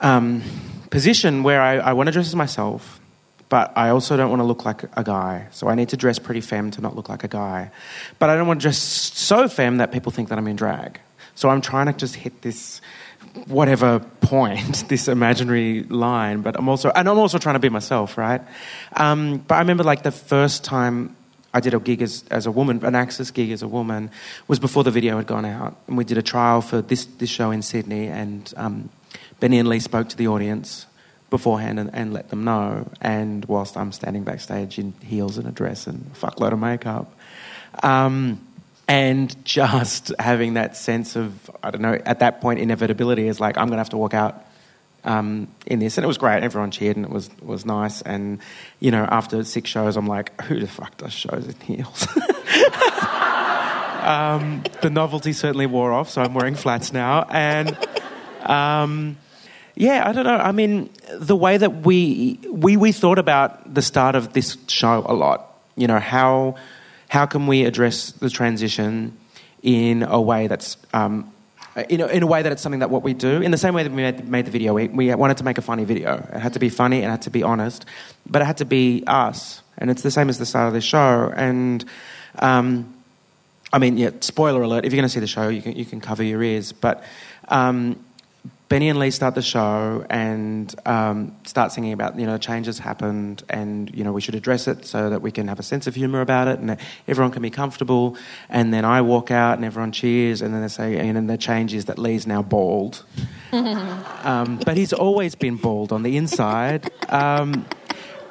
um, 0.00 0.42
position 0.90 1.42
where 1.42 1.60
I, 1.60 1.76
I 1.76 1.92
want 1.92 2.06
to 2.06 2.12
dress 2.12 2.26
as 2.26 2.36
myself. 2.36 3.00
But 3.48 3.72
I 3.76 3.90
also 3.90 4.16
don't 4.16 4.30
want 4.30 4.40
to 4.40 4.44
look 4.44 4.64
like 4.64 4.82
a 4.96 5.04
guy. 5.04 5.46
So 5.52 5.68
I 5.68 5.76
need 5.76 5.90
to 5.90 5.96
dress 5.96 6.18
pretty 6.18 6.40
femme 6.40 6.72
to 6.72 6.80
not 6.80 6.96
look 6.96 7.08
like 7.08 7.22
a 7.22 7.28
guy. 7.28 7.70
But 8.18 8.28
I 8.28 8.34
don't 8.34 8.48
want 8.48 8.60
to 8.60 8.64
dress 8.64 8.76
so 8.76 9.46
femme 9.48 9.76
that 9.76 9.92
people 9.92 10.10
think 10.10 10.30
that 10.30 10.38
I'm 10.38 10.48
in 10.48 10.56
drag. 10.56 10.98
So 11.36 11.48
I'm 11.48 11.60
trying 11.60 11.86
to 11.86 11.92
just 11.92 12.16
hit 12.16 12.42
this 12.42 12.80
whatever 13.46 14.00
point, 14.20 14.84
this 14.88 15.06
imaginary 15.06 15.84
line, 15.84 16.40
but 16.40 16.56
I'm 16.58 16.68
also, 16.68 16.90
and 16.90 17.08
I'm 17.08 17.18
also 17.18 17.38
trying 17.38 17.54
to 17.54 17.60
be 17.60 17.68
myself, 17.68 18.18
right? 18.18 18.40
Um, 18.94 19.38
but 19.38 19.54
I 19.54 19.58
remember 19.58 19.84
like 19.84 20.02
the 20.02 20.10
first 20.10 20.64
time 20.64 21.14
I 21.52 21.60
did 21.60 21.74
a 21.74 21.78
gig 21.78 22.02
as, 22.02 22.24
as 22.30 22.46
a 22.46 22.50
woman, 22.50 22.84
an 22.84 22.94
Axis 22.94 23.30
gig 23.30 23.50
as 23.50 23.62
a 23.62 23.68
woman, 23.68 24.10
was 24.48 24.58
before 24.58 24.84
the 24.84 24.90
video 24.90 25.16
had 25.16 25.26
gone 25.26 25.44
out. 25.44 25.76
And 25.86 25.96
we 25.96 26.04
did 26.04 26.18
a 26.18 26.22
trial 26.22 26.60
for 26.60 26.82
this, 26.82 27.04
this 27.04 27.30
show 27.30 27.50
in 27.50 27.62
Sydney, 27.62 28.08
and 28.08 28.52
um, 28.56 28.88
Benny 29.38 29.58
and 29.58 29.68
Lee 29.68 29.80
spoke 29.80 30.08
to 30.10 30.16
the 30.16 30.28
audience 30.28 30.86
beforehand 31.28 31.78
and, 31.80 31.90
and, 31.92 32.12
let 32.12 32.28
them 32.28 32.44
know. 32.44 32.88
And 33.00 33.44
whilst 33.46 33.76
I'm 33.76 33.90
standing 33.90 34.22
backstage 34.22 34.78
in 34.78 34.92
heels 35.02 35.38
and 35.38 35.48
a 35.48 35.50
dress 35.50 35.86
and 35.86 36.08
a 36.12 36.18
fuckload 36.18 36.52
of 36.52 36.60
makeup, 36.60 37.12
um, 37.82 38.45
and 38.88 39.44
just 39.44 40.12
having 40.18 40.54
that 40.54 40.76
sense 40.76 41.16
of 41.16 41.50
I 41.62 41.70
don't 41.70 41.82
know 41.82 41.98
at 42.04 42.20
that 42.20 42.40
point 42.40 42.60
inevitability 42.60 43.28
is 43.28 43.40
like 43.40 43.56
I'm 43.58 43.66
going 43.66 43.76
to 43.76 43.78
have 43.78 43.90
to 43.90 43.96
walk 43.96 44.14
out 44.14 44.44
um, 45.04 45.48
in 45.66 45.78
this, 45.78 45.98
and 45.98 46.04
it 46.04 46.08
was 46.08 46.18
great. 46.18 46.42
Everyone 46.42 46.70
cheered, 46.70 46.96
and 46.96 47.06
it 47.06 47.12
was 47.12 47.30
was 47.40 47.64
nice. 47.64 48.02
And 48.02 48.40
you 48.80 48.90
know, 48.90 49.04
after 49.04 49.44
six 49.44 49.70
shows, 49.70 49.96
I'm 49.96 50.06
like, 50.06 50.40
who 50.42 50.58
the 50.58 50.66
fuck 50.66 50.96
does 50.98 51.12
shows 51.12 51.46
in 51.46 51.54
heels? 51.60 52.08
um, 54.02 54.64
the 54.82 54.90
novelty 54.90 55.32
certainly 55.32 55.66
wore 55.66 55.92
off, 55.92 56.10
so 56.10 56.22
I'm 56.22 56.34
wearing 56.34 56.54
flats 56.54 56.92
now, 56.92 57.22
and. 57.30 57.76
Um, 58.42 59.16
yeah, 59.78 60.08
I 60.08 60.12
don't 60.12 60.24
know. 60.24 60.38
I 60.38 60.52
mean, 60.52 60.88
the 61.12 61.36
way 61.36 61.58
that 61.58 61.82
we 61.84 62.38
we 62.48 62.78
we 62.78 62.92
thought 62.92 63.18
about 63.18 63.74
the 63.74 63.82
start 63.82 64.14
of 64.14 64.32
this 64.32 64.56
show 64.68 65.04
a 65.06 65.12
lot. 65.12 65.54
You 65.76 65.86
know 65.86 65.98
how 65.98 66.56
how 67.08 67.26
can 67.26 67.46
we 67.46 67.64
address 67.64 68.12
the 68.12 68.30
transition 68.30 69.16
in 69.62 70.02
a 70.02 70.20
way 70.20 70.46
that's 70.46 70.76
um, 70.92 71.32
in, 71.88 72.00
a, 72.00 72.06
in 72.06 72.22
a 72.22 72.26
way 72.26 72.42
that 72.42 72.52
it's 72.52 72.62
something 72.62 72.80
that 72.80 72.90
what 72.90 73.02
we 73.02 73.14
do? 73.14 73.42
In 73.42 73.50
the 73.50 73.58
same 73.58 73.74
way 73.74 73.82
that 73.82 73.90
we 73.90 74.02
made, 74.02 74.28
made 74.28 74.44
the 74.46 74.50
video 74.50 74.74
we, 74.74 74.88
we, 74.88 75.14
wanted 75.14 75.36
to 75.38 75.44
make 75.44 75.58
a 75.58 75.62
funny 75.62 75.84
video. 75.84 76.16
It 76.16 76.38
had 76.38 76.54
to 76.54 76.58
be 76.58 76.68
funny 76.68 76.98
it 76.98 77.10
had 77.10 77.22
to 77.22 77.30
be 77.30 77.42
honest 77.42 77.84
but 78.28 78.42
it 78.42 78.44
had 78.44 78.58
to 78.58 78.64
be 78.64 79.04
us. 79.06 79.62
And 79.78 79.90
it's 79.90 80.02
the 80.02 80.10
same 80.10 80.28
as 80.28 80.38
the 80.38 80.46
start 80.46 80.68
of 80.68 80.72
the 80.72 80.80
show. 80.80 81.32
And 81.34 81.84
um, 82.38 82.94
I 83.72 83.78
mean 83.78 83.98
yeah 83.98 84.10
spoiler 84.20 84.62
alert 84.62 84.84
if 84.84 84.92
you're 84.92 85.00
going 85.00 85.08
to 85.08 85.12
see 85.12 85.20
the 85.20 85.26
show 85.26 85.48
you 85.48 85.62
can, 85.62 85.76
you 85.76 85.84
can 85.84 86.00
cover 86.00 86.22
your 86.22 86.42
ears. 86.42 86.72
But 86.72 87.04
um, 87.48 88.04
Benny 88.68 88.88
and 88.88 88.98
Lee 88.98 89.12
start 89.12 89.36
the 89.36 89.42
show 89.42 90.04
and 90.10 90.74
um, 90.86 91.36
start 91.44 91.70
singing 91.70 91.92
about 91.92 92.18
you 92.18 92.26
know 92.26 92.36
changes 92.36 92.80
happened 92.80 93.44
and 93.48 93.94
you 93.94 94.02
know 94.02 94.12
we 94.12 94.20
should 94.20 94.34
address 94.34 94.66
it 94.66 94.84
so 94.84 95.10
that 95.10 95.22
we 95.22 95.30
can 95.30 95.46
have 95.46 95.60
a 95.60 95.62
sense 95.62 95.86
of 95.86 95.94
humour 95.94 96.20
about 96.20 96.48
it 96.48 96.58
and 96.58 96.76
everyone 97.06 97.30
can 97.30 97.42
be 97.42 97.50
comfortable. 97.50 98.16
And 98.48 98.74
then 98.74 98.84
I 98.84 99.02
walk 99.02 99.30
out 99.30 99.56
and 99.56 99.64
everyone 99.64 99.92
cheers 99.92 100.42
and 100.42 100.52
then 100.52 100.62
they 100.62 100.68
say 100.68 100.98
and 100.98 101.16
then 101.16 101.28
the 101.28 101.38
change 101.38 101.74
is 101.74 101.84
that 101.84 101.98
Lee's 101.98 102.26
now 102.26 102.42
bald, 102.42 103.04
um, 103.52 104.58
but 104.64 104.76
he's 104.76 104.92
always 104.92 105.36
been 105.36 105.56
bald 105.56 105.92
on 105.92 106.02
the 106.02 106.16
inside. 106.16 106.90
Um, 107.08 107.66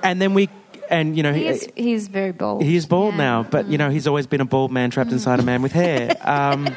and 0.04 0.21
then 0.21 0.34
we 0.34 0.50
and 0.89 1.15
you 1.15 1.24
know 1.24 1.34
he's 1.34 1.67
he's 1.76 2.08
very 2.08 2.32
bald. 2.32 2.63
He's 2.63 2.86
bald 2.86 3.13
yeah. 3.13 3.17
now, 3.17 3.43
but 3.43 3.67
you 3.67 3.78
know 3.78 3.89
he's 3.89 4.08
always 4.08 4.28
been 4.28 4.41
a 4.41 4.45
bald 4.45 4.71
man 4.71 4.89
trapped 4.91 5.12
inside 5.12 5.39
a 5.39 5.43
man 5.43 5.62
with 5.62 5.71
hair. 5.71 6.15
Um, 6.26 6.76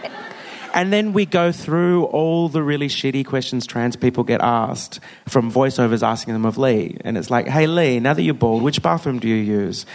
and 0.78 0.92
then 0.92 1.12
we 1.12 1.26
go 1.26 1.50
through 1.50 2.04
all 2.04 2.48
the 2.48 2.62
really 2.62 2.86
shitty 2.86 3.26
questions 3.26 3.66
trans 3.66 3.96
people 3.96 4.22
get 4.22 4.40
asked 4.40 5.00
from 5.26 5.50
voiceovers 5.50 6.06
asking 6.06 6.34
them 6.34 6.46
of 6.46 6.56
Lee. 6.56 6.96
And 7.00 7.18
it's 7.18 7.30
like, 7.30 7.48
hey, 7.48 7.66
Lee, 7.66 7.98
now 7.98 8.14
that 8.14 8.22
you're 8.22 8.32
bald, 8.32 8.62
which 8.62 8.80
bathroom 8.80 9.18
do 9.18 9.26
you 9.26 9.34
use? 9.34 9.86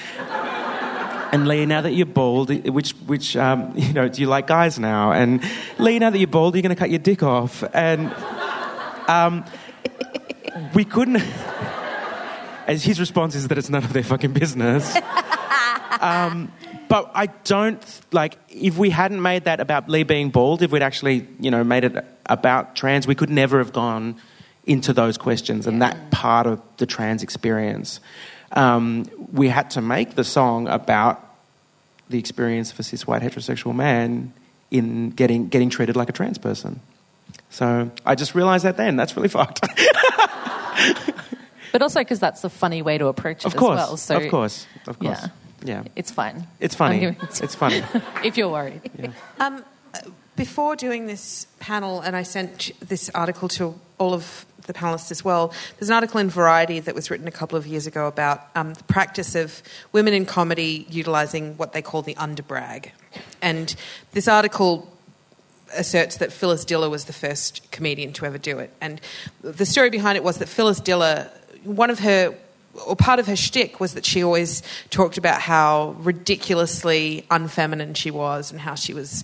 and 1.31 1.47
Lee, 1.47 1.65
now 1.65 1.79
that 1.79 1.93
you're 1.93 2.05
bald, 2.05 2.49
which, 2.67 2.91
which 3.05 3.37
um, 3.37 3.71
you 3.77 3.93
know, 3.93 4.09
do 4.09 4.19
you 4.19 4.27
like 4.27 4.45
guys 4.45 4.77
now? 4.77 5.13
And 5.13 5.41
Lee, 5.79 5.99
now 5.99 6.09
that 6.09 6.17
you're 6.17 6.27
bald, 6.27 6.53
are 6.53 6.57
you're 6.57 6.63
going 6.63 6.75
to 6.75 6.79
cut 6.79 6.89
your 6.89 6.99
dick 6.99 7.23
off. 7.23 7.63
And 7.73 8.13
um, 9.07 9.45
we 10.73 10.83
couldn't. 10.83 11.15
As 12.67 12.83
his 12.83 12.99
response 12.99 13.35
is 13.35 13.47
that 13.47 13.57
it's 13.57 13.69
none 13.69 13.85
of 13.85 13.93
their 13.93 14.03
fucking 14.03 14.33
business. 14.33 14.97
Um, 16.01 16.51
but 16.93 17.09
I 17.15 17.25
don't 17.25 17.83
like 18.11 18.37
if 18.49 18.77
we 18.77 18.91
hadn't 18.91 19.19
made 19.19 19.45
that 19.45 19.59
about 19.59 19.89
Lee 19.89 20.03
being 20.03 20.29
bald, 20.29 20.61
if 20.61 20.71
we'd 20.71 20.83
actually 20.83 21.27
you 21.39 21.49
know 21.49 21.63
made 21.63 21.85
it 21.85 22.05
about 22.27 22.75
trans, 22.75 23.07
we 23.07 23.15
could 23.15 23.31
never 23.31 23.57
have 23.57 23.73
gone 23.73 24.21
into 24.67 24.93
those 24.93 25.17
questions 25.17 25.65
and 25.65 25.81
that 25.81 26.11
part 26.11 26.45
of 26.45 26.61
the 26.77 26.85
trans 26.85 27.23
experience. 27.23 27.99
Um, 28.51 29.09
we 29.31 29.47
had 29.47 29.71
to 29.71 29.81
make 29.81 30.13
the 30.13 30.23
song 30.23 30.67
about 30.67 31.35
the 32.09 32.19
experience 32.19 32.71
of 32.71 32.79
a 32.79 32.83
cis 32.83 33.07
white 33.07 33.23
heterosexual 33.23 33.73
man 33.73 34.31
in 34.69 35.09
getting 35.09 35.47
getting 35.47 35.71
treated 35.71 35.95
like 35.95 36.09
a 36.09 36.13
trans 36.13 36.37
person. 36.37 36.79
So 37.49 37.89
I 38.05 38.13
just 38.13 38.35
realised 38.35 38.65
that 38.65 38.77
then. 38.77 38.97
That's 38.97 39.17
really 39.17 39.29
fucked. 39.39 39.61
but 41.71 41.81
also 41.81 42.01
because 42.01 42.19
that's 42.19 42.43
a 42.43 42.51
funny 42.51 42.83
way 42.83 42.99
to 42.99 43.07
approach 43.07 43.45
it 43.45 43.47
of 43.47 43.55
course, 43.55 43.81
as 43.81 43.87
well. 43.87 43.97
So, 43.97 44.17
of 44.17 44.29
course, 44.29 44.67
of 44.85 44.99
course. 44.99 45.19
Yeah. 45.23 45.29
Yeah. 45.63 45.83
It's 45.95 46.11
fun. 46.11 46.47
It's 46.59 46.75
funny. 46.75 46.95
I'm 46.95 47.13
giving 47.13 47.17
It's 47.41 47.55
funny. 47.55 47.83
if 48.23 48.37
you're 48.37 48.49
worried. 48.49 48.81
Before 50.35 50.75
doing 50.75 51.05
this 51.05 51.45
panel, 51.59 52.01
and 52.01 52.15
I 52.15 52.23
sent 52.23 52.71
this 52.79 53.09
article 53.11 53.47
to 53.49 53.79
all 53.99 54.15
of 54.15 54.47
the 54.65 54.73
panelists 54.73 55.11
as 55.11 55.23
well, 55.23 55.53
there's 55.77 55.89
an 55.89 55.95
article 55.95 56.19
in 56.19 56.29
Variety 56.29 56.79
that 56.79 56.95
was 56.95 57.11
written 57.11 57.27
a 57.27 57.31
couple 57.31 57.55
of 57.55 57.67
years 57.67 57.85
ago 57.85 58.07
about 58.07 58.47
um, 58.55 58.73
the 58.73 58.83
practice 58.85 59.35
of 59.35 59.61
women 59.91 60.13
in 60.13 60.25
comedy 60.25 60.87
utilising 60.89 61.55
what 61.57 61.73
they 61.73 61.83
call 61.83 62.01
the 62.01 62.15
underbrag. 62.15 62.89
And 63.43 63.75
this 64.13 64.27
article 64.27 64.91
asserts 65.75 66.17
that 66.17 66.31
Phyllis 66.31 66.65
Diller 66.65 66.89
was 66.89 67.05
the 67.05 67.13
first 67.13 67.69
comedian 67.71 68.13
to 68.13 68.25
ever 68.25 68.37
do 68.37 68.59
it. 68.59 68.73
And 68.81 69.01
the 69.41 69.65
story 69.65 69.89
behind 69.89 70.17
it 70.17 70.23
was 70.23 70.37
that 70.37 70.49
Phyllis 70.49 70.79
Diller, 70.79 71.29
one 71.63 71.89
of 71.89 71.99
her, 71.99 72.35
or 72.87 72.95
part 72.95 73.19
of 73.19 73.27
her 73.27 73.35
shtick 73.35 73.79
was 73.79 73.93
that 73.93 74.05
she 74.05 74.23
always 74.23 74.63
talked 74.89 75.17
about 75.17 75.41
how 75.41 75.95
ridiculously 75.99 77.25
unfeminine 77.29 77.95
she 77.95 78.11
was 78.11 78.51
and 78.51 78.59
how 78.59 78.75
she 78.75 78.93
was. 78.93 79.23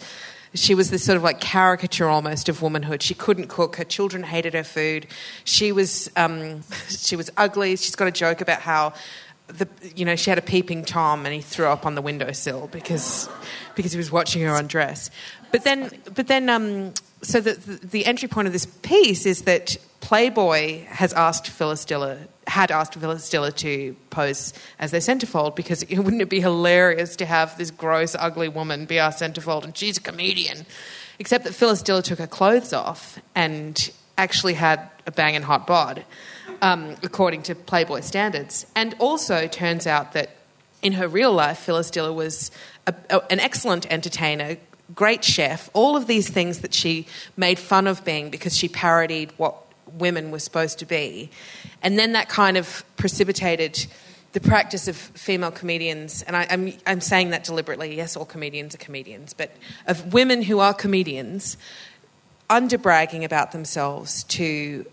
She 0.55 0.73
was 0.73 0.89
this 0.89 1.03
sort 1.03 1.15
of 1.15 1.23
like 1.23 1.39
caricature 1.39 2.07
almost 2.07 2.49
of 2.49 2.61
womanhood. 2.61 3.03
She 3.03 3.13
couldn't 3.13 3.49
cook. 3.49 3.75
Her 3.75 3.83
children 3.83 4.23
hated 4.23 4.55
her 4.55 4.63
food. 4.63 5.05
She 5.43 5.71
was 5.71 6.09
um, 6.15 6.63
she 6.89 7.15
was 7.15 7.29
ugly. 7.37 7.75
She's 7.75 7.95
got 7.95 8.07
a 8.07 8.11
joke 8.11 8.41
about 8.41 8.61
how 8.61 8.93
the 9.47 9.67
you 9.95 10.05
know 10.05 10.15
she 10.15 10.29
had 10.29 10.37
a 10.37 10.43
peeping 10.43 10.85
tom 10.85 11.25
and 11.25 11.33
he 11.33 11.41
threw 11.41 11.65
up 11.65 11.85
on 11.85 11.95
the 11.95 12.01
windowsill 12.01 12.69
because 12.71 13.27
because 13.75 13.91
he 13.91 13.97
was 13.97 14.11
watching 14.11 14.41
her 14.43 14.55
undress. 14.55 15.09
But 15.51 15.63
then 15.63 15.91
but 16.13 16.27
then 16.27 16.49
um, 16.49 16.93
so 17.21 17.41
the, 17.41 17.53
the 17.53 17.87
the 17.87 18.05
entry 18.05 18.27
point 18.27 18.47
of 18.47 18.53
this 18.53 18.65
piece 18.65 19.25
is 19.25 19.43
that 19.43 19.77
Playboy 20.01 20.85
has 20.85 21.13
asked 21.13 21.47
Phyllis 21.47 21.85
Diller 21.85 22.19
had 22.49 22.71
asked 22.71 22.95
Phyllis 22.95 23.29
Diller 23.29 23.51
to 23.51 23.95
pose 24.09 24.53
as 24.79 24.91
their 24.91 24.99
centerfold 24.99 25.55
because 25.55 25.83
it, 25.83 25.99
wouldn't 25.99 26.21
it 26.21 26.29
be 26.29 26.41
hilarious 26.41 27.15
to 27.17 27.25
have 27.25 27.57
this 27.57 27.71
gross 27.71 28.15
ugly 28.17 28.49
woman 28.49 28.85
be 28.85 28.99
our 28.99 29.11
centerfold 29.11 29.63
and 29.63 29.77
she's 29.77 29.97
a 29.97 30.01
comedian. 30.01 30.65
Except 31.19 31.43
that 31.43 31.53
Phyllis 31.53 31.81
Diller 31.81 32.01
took 32.01 32.19
her 32.19 32.27
clothes 32.27 32.73
off 32.73 33.19
and 33.35 33.91
actually 34.17 34.53
had 34.53 34.89
a 35.05 35.11
banging 35.11 35.41
hot 35.41 35.67
bod 35.67 36.05
um, 36.61 36.95
according 37.03 37.43
to 37.43 37.55
Playboy 37.55 38.01
standards. 38.01 38.65
And 38.75 38.95
also 38.99 39.47
turns 39.47 39.87
out 39.87 40.13
that 40.13 40.31
in 40.81 40.93
her 40.93 41.07
real 41.07 41.31
life, 41.31 41.59
Phyllis 41.59 41.91
Diller 41.91 42.13
was 42.13 42.51
a, 42.87 42.93
a, 43.09 43.21
an 43.31 43.39
excellent 43.39 43.91
entertainer, 43.91 44.57
great 44.95 45.23
chef, 45.23 45.69
all 45.73 45.95
of 45.95 46.07
these 46.07 46.29
things 46.29 46.59
that 46.59 46.73
she 46.73 47.05
made 47.37 47.59
fun 47.59 47.87
of 47.87 48.03
being 48.03 48.29
because 48.29 48.57
she 48.57 48.67
parodied 48.67 49.31
what 49.37 49.55
women 49.93 50.31
were 50.31 50.39
supposed 50.39 50.79
to 50.79 50.85
be. 50.85 51.29
And 51.81 51.97
then 51.97 52.13
that 52.13 52.29
kind 52.29 52.57
of 52.57 52.83
precipitated 52.97 53.87
the 54.31 54.39
practice 54.39 54.87
of 54.87 54.95
female 54.95 55.51
comedians, 55.51 56.21
and 56.21 56.35
I, 56.35 56.45
I'm, 56.49 56.73
I'm 56.85 57.01
saying 57.01 57.31
that 57.31 57.43
deliberately, 57.43 57.95
yes, 57.95 58.15
all 58.15 58.25
comedians 58.25 58.75
are 58.75 58.77
comedians, 58.77 59.33
but 59.33 59.51
of 59.87 60.13
women 60.13 60.43
who 60.43 60.59
are 60.59 60.73
comedians 60.73 61.57
underbragging 62.49 63.23
about 63.23 63.51
themselves 63.51 64.23
to 64.25 64.85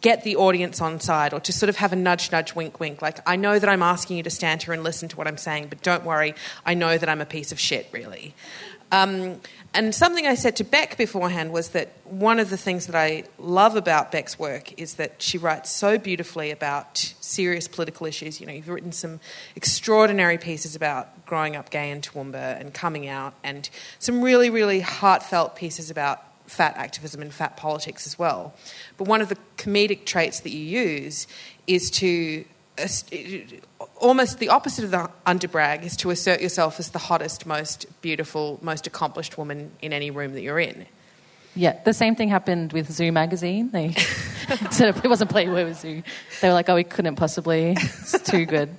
get 0.00 0.24
the 0.24 0.36
audience 0.36 0.80
on 0.80 0.98
side 0.98 1.32
or 1.32 1.40
to 1.40 1.52
sort 1.52 1.68
of 1.68 1.76
have 1.76 1.92
a 1.92 1.96
nudge, 1.96 2.32
nudge, 2.32 2.54
wink, 2.54 2.80
wink. 2.80 3.02
Like, 3.02 3.20
I 3.28 3.36
know 3.36 3.58
that 3.58 3.68
I'm 3.68 3.82
asking 3.82 4.16
you 4.16 4.22
to 4.22 4.30
stand 4.30 4.62
here 4.62 4.72
and 4.72 4.82
listen 4.82 5.08
to 5.10 5.16
what 5.16 5.28
I'm 5.28 5.36
saying, 5.36 5.68
but 5.68 5.82
don't 5.82 6.04
worry, 6.04 6.34
I 6.64 6.74
know 6.74 6.96
that 6.96 7.08
I'm 7.08 7.20
a 7.20 7.26
piece 7.26 7.52
of 7.52 7.60
shit, 7.60 7.88
really. 7.92 8.34
Um, 8.94 9.40
and 9.72 9.92
something 9.92 10.24
I 10.24 10.36
said 10.36 10.54
to 10.56 10.64
Beck 10.64 10.96
beforehand 10.96 11.52
was 11.52 11.70
that 11.70 11.88
one 12.04 12.38
of 12.38 12.48
the 12.48 12.56
things 12.56 12.86
that 12.86 12.94
I 12.94 13.24
love 13.38 13.74
about 13.74 14.12
Beck's 14.12 14.38
work 14.38 14.78
is 14.78 14.94
that 14.94 15.20
she 15.20 15.36
writes 15.36 15.68
so 15.72 15.98
beautifully 15.98 16.52
about 16.52 16.98
serious 17.20 17.66
political 17.66 18.06
issues. 18.06 18.40
You 18.40 18.46
know, 18.46 18.52
you've 18.52 18.68
written 18.68 18.92
some 18.92 19.18
extraordinary 19.56 20.38
pieces 20.38 20.76
about 20.76 21.26
growing 21.26 21.56
up 21.56 21.70
gay 21.70 21.90
in 21.90 22.02
Toowoomba 22.02 22.60
and 22.60 22.72
coming 22.72 23.08
out, 23.08 23.34
and 23.42 23.68
some 23.98 24.22
really, 24.22 24.48
really 24.48 24.78
heartfelt 24.78 25.56
pieces 25.56 25.90
about 25.90 26.22
fat 26.46 26.76
activism 26.76 27.20
and 27.20 27.34
fat 27.34 27.56
politics 27.56 28.06
as 28.06 28.16
well. 28.16 28.54
But 28.96 29.08
one 29.08 29.20
of 29.20 29.28
the 29.28 29.38
comedic 29.56 30.04
traits 30.04 30.40
that 30.40 30.50
you 30.50 30.60
use 30.60 31.26
is 31.66 31.90
to 31.92 32.44
almost 33.96 34.38
the 34.38 34.48
opposite 34.48 34.84
of 34.84 34.90
the 34.90 35.10
underbrag 35.26 35.84
is 35.84 35.96
to 35.98 36.10
assert 36.10 36.40
yourself 36.40 36.80
as 36.80 36.90
the 36.90 36.98
hottest, 36.98 37.46
most 37.46 37.86
beautiful, 38.02 38.58
most 38.62 38.86
accomplished 38.86 39.38
woman 39.38 39.70
in 39.80 39.92
any 39.92 40.10
room 40.10 40.32
that 40.34 40.42
you're 40.42 40.58
in. 40.58 40.86
Yeah, 41.56 41.78
the 41.84 41.94
same 41.94 42.16
thing 42.16 42.28
happened 42.28 42.72
with 42.72 42.90
Zoo 42.90 43.12
magazine. 43.12 43.70
They 43.70 43.92
said 44.70 44.96
it 44.96 45.08
wasn't 45.08 45.30
Playboy, 45.30 45.60
it 45.60 45.64
was 45.64 45.78
Zoo. 45.78 46.02
They 46.40 46.48
were 46.48 46.54
like, 46.54 46.68
oh, 46.68 46.74
we 46.74 46.84
couldn't 46.84 47.16
possibly. 47.16 47.76
It's 47.78 48.20
too 48.22 48.44
good. 48.44 48.70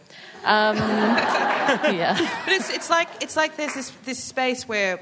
Um, 0.43 0.77
yeah. 0.77 2.15
But 2.45 2.53
it's, 2.53 2.69
it's 2.69 2.89
like 2.89 3.07
it's 3.21 3.35
like 3.35 3.55
there's 3.57 3.73
this 3.73 3.89
this 4.03 4.23
space 4.23 4.67
where 4.67 4.99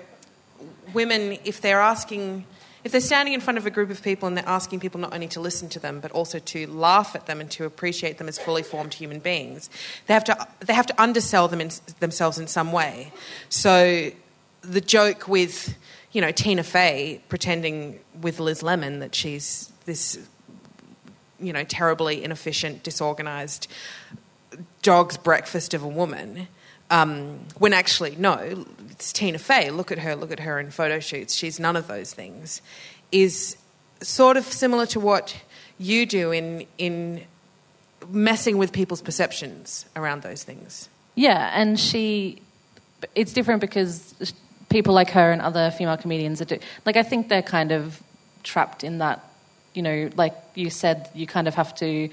women, 0.93 1.37
if 1.43 1.59
they're 1.61 1.81
asking, 1.81 2.45
if 2.83 2.91
they're 2.91 3.01
standing 3.01 3.33
in 3.33 3.39
front 3.39 3.57
of 3.57 3.65
a 3.65 3.69
group 3.69 3.89
of 3.89 4.01
people 4.01 4.27
and 4.27 4.37
they're 4.37 4.47
asking 4.47 4.79
people 4.79 4.99
not 4.99 5.13
only 5.13 5.27
to 5.29 5.39
listen 5.39 5.69
to 5.69 5.79
them 5.79 5.99
but 5.99 6.11
also 6.11 6.39
to 6.39 6.67
laugh 6.67 7.15
at 7.15 7.25
them 7.25 7.39
and 7.39 7.49
to 7.51 7.65
appreciate 7.65 8.17
them 8.17 8.27
as 8.27 8.37
fully 8.37 8.63
formed 8.63 8.93
human 8.93 9.19
beings, 9.19 9.69
they 10.07 10.13
have 10.13 10.23
to 10.25 10.47
they 10.59 10.73
have 10.73 10.87
to 10.87 11.01
undersell 11.01 11.47
them 11.47 11.61
in, 11.61 11.71
themselves 11.99 12.37
in 12.37 12.47
some 12.47 12.71
way. 12.71 13.11
So 13.49 14.11
the 14.61 14.81
joke 14.81 15.27
with 15.27 15.77
you 16.11 16.21
know 16.21 16.31
Tina 16.31 16.63
Fey 16.63 17.21
pretending 17.29 17.99
with 18.21 18.39
Liz 18.39 18.63
Lemon 18.63 18.99
that 18.99 19.15
she's 19.15 19.71
this 19.85 20.19
you 21.39 21.53
know 21.53 21.63
terribly 21.63 22.23
inefficient, 22.23 22.83
disorganized 22.83 23.67
dog's 24.81 25.17
breakfast 25.17 25.73
of 25.73 25.83
a 25.83 25.87
woman. 25.87 26.47
Um, 26.89 27.39
when 27.57 27.73
actually, 27.73 28.15
no, 28.15 28.65
it's 28.91 29.13
Tina 29.13 29.39
Fey. 29.39 29.71
Look 29.71 29.91
at 29.91 29.99
her, 29.99 30.15
look 30.15 30.31
at 30.31 30.39
her 30.39 30.59
in 30.59 30.69
photo 30.69 30.99
shoots. 30.99 31.33
She's 31.33 31.59
none 31.59 31.75
of 31.75 31.87
those 31.87 32.13
things. 32.13 32.61
Is 33.11 33.57
sort 34.01 34.37
of 34.37 34.45
similar 34.45 34.85
to 34.87 34.99
what 34.99 35.35
you 35.77 36.05
do 36.05 36.31
in, 36.31 36.65
in 36.77 37.23
messing 38.09 38.57
with 38.57 38.71
people's 38.71 39.01
perceptions 39.01 39.85
around 39.95 40.21
those 40.21 40.43
things. 40.43 40.89
Yeah, 41.15 41.51
and 41.53 41.79
she, 41.79 42.41
it's 43.15 43.33
different 43.33 43.61
because 43.61 44.33
people 44.69 44.93
like 44.93 45.11
her 45.11 45.31
and 45.31 45.41
other 45.41 45.71
female 45.71 45.97
comedians 45.97 46.41
are 46.41 46.45
do, 46.45 46.59
like 46.85 46.97
I 46.97 47.03
think 47.03 47.29
they're 47.29 47.41
kind 47.41 47.71
of 47.71 48.01
trapped 48.43 48.83
in 48.83 48.97
that, 48.97 49.23
you 49.73 49.81
know, 49.81 50.09
like 50.15 50.35
you 50.55 50.69
said, 50.69 51.09
you 51.13 51.27
kind 51.27 51.47
of 51.47 51.55
have 51.55 51.75
to 51.75 52.09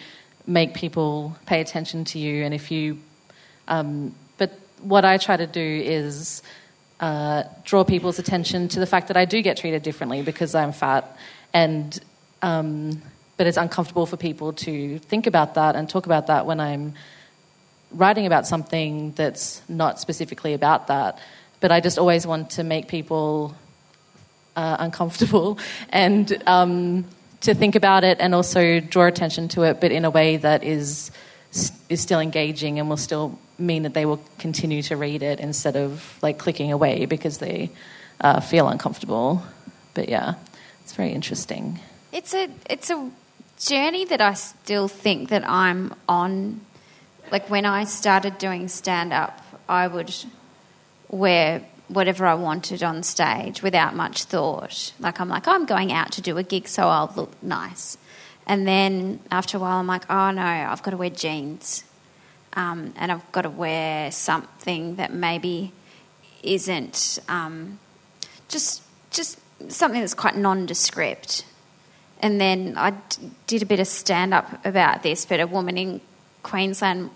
make 0.46 0.74
people 0.74 1.37
pay 1.46 1.61
attention 1.61 2.04
to 2.06 2.18
you, 2.18 2.44
and 2.44 2.54
if 2.54 2.70
you, 2.70 2.98
um, 3.68 4.14
what 4.82 5.04
I 5.04 5.18
try 5.18 5.36
to 5.36 5.46
do 5.46 5.60
is 5.60 6.42
uh, 7.00 7.44
draw 7.64 7.84
people's 7.84 8.18
attention 8.18 8.68
to 8.68 8.80
the 8.80 8.86
fact 8.86 9.08
that 9.08 9.16
I 9.16 9.24
do 9.24 9.40
get 9.42 9.56
treated 9.56 9.82
differently 9.82 10.22
because 10.22 10.54
I'm 10.54 10.72
fat, 10.72 11.16
and 11.52 11.98
um, 12.42 13.02
but 13.36 13.46
it's 13.46 13.56
uncomfortable 13.56 14.06
for 14.06 14.16
people 14.16 14.52
to 14.52 14.98
think 14.98 15.26
about 15.26 15.54
that 15.54 15.76
and 15.76 15.88
talk 15.88 16.06
about 16.06 16.26
that 16.26 16.46
when 16.46 16.60
I'm 16.60 16.94
writing 17.92 18.26
about 18.26 18.46
something 18.46 19.12
that's 19.12 19.62
not 19.68 19.98
specifically 19.98 20.54
about 20.54 20.88
that. 20.88 21.18
But 21.60 21.72
I 21.72 21.80
just 21.80 21.98
always 21.98 22.26
want 22.26 22.50
to 22.50 22.64
make 22.64 22.88
people 22.88 23.54
uh, 24.56 24.76
uncomfortable 24.78 25.58
and 25.90 26.42
um, 26.46 27.04
to 27.40 27.54
think 27.54 27.74
about 27.74 28.04
it 28.04 28.18
and 28.20 28.34
also 28.34 28.80
draw 28.80 29.06
attention 29.06 29.48
to 29.48 29.62
it, 29.62 29.80
but 29.80 29.92
in 29.92 30.04
a 30.04 30.10
way 30.10 30.36
that 30.36 30.62
is 30.62 31.10
is 31.52 32.00
still 32.00 32.20
engaging 32.20 32.78
and 32.78 32.88
will 32.88 32.96
still 32.96 33.38
mean 33.58 33.82
that 33.82 33.94
they 33.94 34.06
will 34.06 34.20
continue 34.38 34.82
to 34.82 34.96
read 34.96 35.22
it 35.22 35.40
instead 35.40 35.76
of 35.76 36.18
like 36.22 36.38
clicking 36.38 36.72
away 36.72 37.06
because 37.06 37.38
they 37.38 37.70
uh, 38.20 38.40
feel 38.40 38.68
uncomfortable. 38.68 39.42
But 39.94 40.08
yeah, 40.08 40.34
it's 40.82 40.94
very 40.94 41.12
interesting. 41.12 41.80
It's 42.12 42.34
a 42.34 42.48
it's 42.68 42.90
a 42.90 43.10
journey 43.58 44.04
that 44.06 44.20
I 44.20 44.34
still 44.34 44.88
think 44.88 45.28
that 45.30 45.48
I'm 45.48 45.94
on. 46.08 46.60
Like 47.30 47.48
when 47.50 47.66
I 47.66 47.84
started 47.84 48.38
doing 48.38 48.68
stand 48.68 49.12
up, 49.12 49.40
I 49.68 49.86
would 49.86 50.12
wear 51.08 51.62
whatever 51.88 52.24
I 52.26 52.34
wanted 52.34 52.82
on 52.82 53.02
stage 53.02 53.62
without 53.62 53.94
much 53.94 54.24
thought. 54.24 54.92
Like 55.00 55.20
I'm 55.20 55.28
like, 55.28 55.48
I'm 55.48 55.66
going 55.66 55.92
out 55.92 56.12
to 56.12 56.22
do 56.22 56.38
a 56.38 56.42
gig, 56.42 56.68
so 56.68 56.88
I'll 56.88 57.12
look 57.16 57.42
nice. 57.42 57.98
And 58.50 58.66
then 58.66 59.20
after 59.30 59.58
a 59.58 59.60
while, 59.60 59.78
I'm 59.78 59.86
like, 59.86 60.10
oh 60.10 60.32
no, 60.32 60.42
I've 60.42 60.82
got 60.82 60.90
to 60.90 60.96
wear 60.96 61.08
jeans, 61.08 61.84
um, 62.54 62.92
and 62.96 63.12
I've 63.12 63.30
got 63.30 63.42
to 63.42 63.48
wear 63.48 64.10
something 64.10 64.96
that 64.96 65.14
maybe 65.14 65.72
isn't 66.42 67.20
um, 67.28 67.78
just 68.48 68.82
just 69.12 69.38
something 69.68 70.01
that's 70.01 70.14
quite 70.14 70.34
nondescript. 70.34 71.44
And 72.18 72.40
then 72.40 72.74
I 72.76 72.90
d- 72.90 73.30
did 73.46 73.62
a 73.62 73.66
bit 73.66 73.78
of 73.78 73.86
stand 73.86 74.34
up 74.34 74.66
about 74.66 75.05
this, 75.05 75.24
but 75.24 75.38
a 75.38 75.46
woman 75.46 75.78
in 75.78 76.01
Queensland 76.42 77.11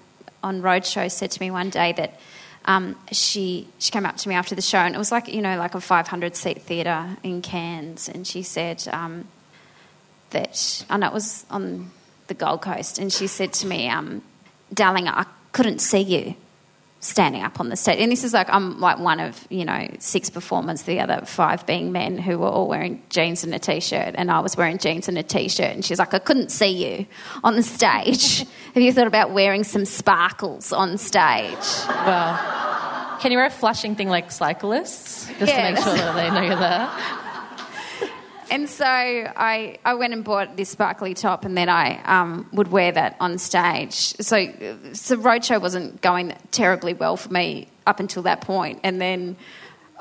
on 0.45 0.62
roadshow 0.62 1.11
said 1.11 1.32
to 1.32 1.41
me 1.41 1.51
one 1.51 1.68
day 1.68 1.95
that 1.95 2.20
um, 2.66 2.95
she 3.11 3.66
she 3.80 3.91
came 3.91 4.07
up 4.07 4.18
to 4.18 4.28
me 4.28 4.37
after 4.37 4.55
the 4.55 4.62
show, 4.62 4.78
and 4.78 4.95
it 4.95 4.99
was 4.99 5.11
like 5.11 5.26
you 5.26 5.43
know 5.43 5.59
like 5.59 5.74
a 5.74 5.80
500 5.80 6.37
seat 6.37 6.62
theatre 6.62 7.16
in 7.24 7.43
Cairns, 7.43 8.09
and 8.09 8.24
she 8.24 8.45
said 8.45 8.87
um, 8.93 9.26
that 10.31 10.85
I 10.91 10.97
know 10.97 11.07
it 11.09 11.12
was 11.12 11.47
on 11.51 11.91
the 12.27 12.35
Gold 12.35 12.62
Coast, 12.62 12.99
and 12.99 13.12
she 13.12 13.27
said 13.27 13.53
to 13.55 13.66
me, 13.66 13.89
um, 13.89 14.22
"Darling, 14.72 15.09
I 15.09 15.27
couldn't 15.53 15.81
see 15.81 16.01
you, 16.01 16.35
standing 17.05 17.43
up 17.43 17.61
on 17.61 17.68
the 17.68 17.77
stage. 17.77 18.01
And 18.01 18.11
this 18.11 18.25
is 18.25 18.33
like 18.33 18.49
I'm 18.49 18.81
like 18.81 18.99
one 18.99 19.20
of 19.20 19.47
you 19.51 19.64
know 19.64 19.89
six 19.99 20.31
performers, 20.31 20.83
the 20.83 21.01
other 21.01 21.25
five 21.27 21.66
being 21.66 21.93
men 21.93 22.18
who 22.18 22.39
were 22.39 22.49
all 22.49 22.66
wearing 22.66 23.03
jeans 23.11 23.45
and 23.45 23.55
a 23.55 23.59
t-shirt, 23.59 24.14
and 24.16 24.31
I 24.31 24.41
was 24.41 24.57
wearing 24.57 24.79
jeans 24.79 25.09
and 25.09 25.18
a 25.18 25.22
t-shirt. 25.22 25.72
And 25.72 25.85
she's 25.85 25.99
like, 25.99 26.14
I 26.14 26.18
couldn't 26.18 26.51
see 26.51 26.99
you 26.99 27.07
on 27.45 27.57
the 27.57 27.62
stage. 27.62 28.39
Have 28.75 28.83
you 28.83 28.93
thought 28.93 29.07
about 29.07 29.33
wearing 29.33 29.64
some 29.64 29.85
sparkles 29.85 30.72
on 30.72 30.99
stage? 30.99 31.55
Well, 31.89 33.18
can 33.20 33.31
you 33.31 33.39
wear 33.39 33.47
a 33.47 33.51
flashing 33.51 33.95
thing 33.95 34.09
like 34.09 34.31
cyclists 34.31 35.27
just 35.39 35.53
Yeah, 35.53 35.68
to 35.68 35.75
make 35.75 35.83
sure 35.83 35.95
that 35.95 36.14
they 36.14 36.31
know 36.31 36.43
you're 36.43 36.57
there? 36.57 36.91
And 38.51 38.68
so 38.68 38.84
I, 38.84 39.78
I 39.84 39.95
went 39.95 40.12
and 40.12 40.22
bought 40.22 40.57
this 40.57 40.68
sparkly 40.68 41.14
top, 41.14 41.45
and 41.45 41.57
then 41.57 41.68
I 41.68 42.03
um, 42.05 42.49
would 42.53 42.68
wear 42.68 42.92
that 42.92 43.16
on 43.20 43.38
stage. 43.38 43.95
So, 43.95 44.47
so 44.92 45.16
roadshow 45.16 45.61
wasn't 45.61 46.01
going 46.01 46.34
terribly 46.51 46.95
well 46.95 47.16
for 47.16 47.32
me 47.32 47.68
up 47.86 48.01
until 48.01 48.22
that 48.22 48.40
point, 48.40 48.80
and 48.82 49.01
then 49.01 49.36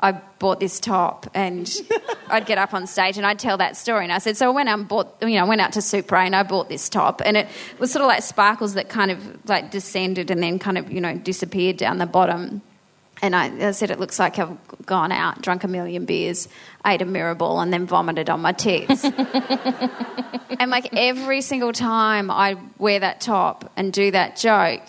I 0.00 0.12
bought 0.38 0.60
this 0.60 0.80
top, 0.80 1.30
and 1.34 1.72
I'd 2.28 2.46
get 2.46 2.58
up 2.58 2.74
on 2.74 2.86
stage 2.86 3.16
and 3.16 3.26
I'd 3.26 3.38
tell 3.38 3.56
that 3.58 3.76
story. 3.76 4.04
And 4.04 4.12
I 4.12 4.18
said, 4.18 4.36
so 4.36 4.46
I 4.46 4.50
went 4.50 4.68
out 4.68 4.78
and 4.78 4.88
bought, 4.88 5.16
you 5.22 5.30
know, 5.30 5.44
I 5.44 5.48
went 5.48 5.60
out 5.60 5.72
to 5.72 5.80
Supré 5.80 6.26
and 6.26 6.36
I 6.36 6.42
bought 6.42 6.68
this 6.68 6.88
top, 6.88 7.22
and 7.24 7.36
it 7.36 7.48
was 7.78 7.92
sort 7.92 8.02
of 8.02 8.08
like 8.08 8.22
sparkles 8.22 8.74
that 8.74 8.88
kind 8.88 9.10
of 9.10 9.48
like 9.48 9.70
descended 9.70 10.30
and 10.30 10.42
then 10.42 10.58
kind 10.58 10.76
of 10.76 10.92
you 10.92 11.00
know 11.00 11.16
disappeared 11.16 11.76
down 11.76 11.98
the 11.98 12.06
bottom. 12.06 12.62
And 13.22 13.34
I, 13.34 13.68
I 13.68 13.70
said, 13.70 13.90
it 13.90 14.00
looks 14.00 14.18
like 14.18 14.38
I've 14.38 14.56
gone 14.84 15.12
out, 15.12 15.40
drunk 15.40 15.64
a 15.64 15.68
million 15.68 16.04
beers, 16.04 16.48
ate 16.84 17.00
a 17.00 17.04
mirror 17.04 17.34
ball, 17.34 17.60
and 17.60 17.72
then 17.72 17.86
vomited 17.86 18.28
on 18.28 18.40
my 18.40 18.52
tits. 18.52 19.04
and 20.58 20.70
like 20.70 20.88
every 20.94 21.40
single 21.40 21.72
time 21.72 22.30
I 22.30 22.56
wear 22.78 23.00
that 23.00 23.20
top 23.20 23.72
and 23.76 23.92
do 23.92 24.10
that 24.10 24.36
joke, 24.36 24.82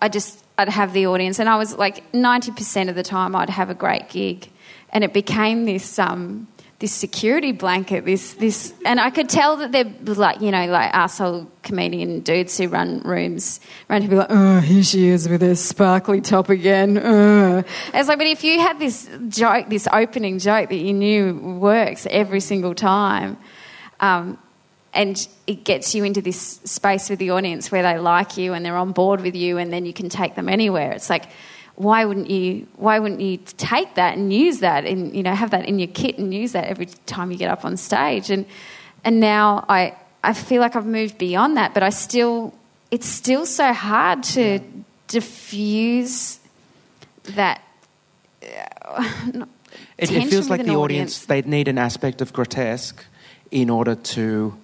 I 0.00 0.08
just, 0.08 0.44
I'd 0.56 0.68
have 0.68 0.92
the 0.92 1.06
audience. 1.06 1.38
And 1.38 1.48
I 1.48 1.56
was 1.56 1.76
like, 1.76 2.10
90% 2.12 2.88
of 2.88 2.94
the 2.94 3.02
time, 3.02 3.34
I'd 3.36 3.50
have 3.50 3.70
a 3.70 3.74
great 3.74 4.08
gig. 4.08 4.48
And 4.90 5.02
it 5.02 5.12
became 5.12 5.64
this, 5.64 5.98
um, 5.98 6.46
this 6.80 6.92
security 6.92 7.52
blanket, 7.52 8.04
this, 8.04 8.34
this, 8.34 8.74
and 8.84 9.00
I 9.00 9.10
could 9.10 9.28
tell 9.28 9.56
that 9.58 9.72
they're 9.72 10.14
like, 10.14 10.40
you 10.40 10.50
know, 10.50 10.66
like 10.66 10.92
asshole 10.92 11.50
comedian 11.62 12.20
dudes 12.20 12.58
who 12.58 12.68
run 12.68 13.00
rooms, 13.02 13.60
run 13.88 14.02
to 14.02 14.08
be 14.08 14.16
like, 14.16 14.26
oh, 14.28 14.60
here 14.60 14.82
she 14.82 15.06
is 15.06 15.28
with 15.28 15.40
her 15.42 15.54
sparkly 15.54 16.20
top 16.20 16.48
again. 16.48 16.98
Uh. 16.98 17.62
It's 17.94 18.08
like, 18.08 18.18
but 18.18 18.26
if 18.26 18.42
you 18.42 18.58
had 18.60 18.78
this 18.78 19.08
joke, 19.28 19.68
this 19.68 19.86
opening 19.92 20.38
joke 20.40 20.68
that 20.70 20.76
you 20.76 20.92
knew 20.92 21.34
works 21.60 22.06
every 22.10 22.40
single 22.40 22.74
time, 22.74 23.38
um, 24.00 24.36
and 24.92 25.26
it 25.46 25.64
gets 25.64 25.94
you 25.94 26.04
into 26.04 26.22
this 26.22 26.60
space 26.64 27.08
with 27.08 27.18
the 27.18 27.30
audience 27.30 27.70
where 27.72 27.82
they 27.82 27.98
like 27.98 28.36
you 28.36 28.52
and 28.52 28.64
they're 28.64 28.76
on 28.76 28.92
board 28.92 29.20
with 29.20 29.36
you, 29.36 29.58
and 29.58 29.72
then 29.72 29.86
you 29.86 29.92
can 29.92 30.08
take 30.08 30.34
them 30.34 30.48
anywhere. 30.48 30.92
It's 30.92 31.08
like, 31.08 31.24
why 31.76 32.04
wouldn't 32.04 32.30
you? 32.30 32.66
Why 32.76 32.98
wouldn't 32.98 33.20
you 33.20 33.38
take 33.56 33.94
that 33.96 34.16
and 34.16 34.32
use 34.32 34.60
that, 34.60 34.84
and 34.84 35.14
you 35.14 35.22
know, 35.22 35.34
have 35.34 35.50
that 35.50 35.66
in 35.66 35.78
your 35.78 35.88
kit 35.88 36.18
and 36.18 36.32
use 36.32 36.52
that 36.52 36.64
every 36.64 36.86
time 37.06 37.30
you 37.30 37.36
get 37.38 37.50
up 37.50 37.64
on 37.64 37.76
stage? 37.76 38.30
And 38.30 38.46
and 39.04 39.18
now 39.20 39.64
I 39.68 39.94
I 40.22 40.32
feel 40.34 40.60
like 40.60 40.76
I've 40.76 40.86
moved 40.86 41.18
beyond 41.18 41.56
that, 41.56 41.74
but 41.74 41.82
I 41.82 41.90
still 41.90 42.54
it's 42.90 43.06
still 43.08 43.44
so 43.46 43.72
hard 43.72 44.22
to 44.34 44.60
diffuse 45.08 46.38
that. 47.34 47.60
uh, 48.42 49.46
It, 49.96 50.10
it 50.10 50.28
feels 50.28 50.50
like 50.50 50.64
the 50.64 50.70
an 50.72 50.76
audience, 50.76 51.26
they 51.26 51.42
need 51.42 51.68
an 51.68 51.78
aspect 51.78 52.20
of 52.20 52.32
grotesque 52.32 53.04
in 53.50 53.70
order 53.70 53.94
to 53.94 54.54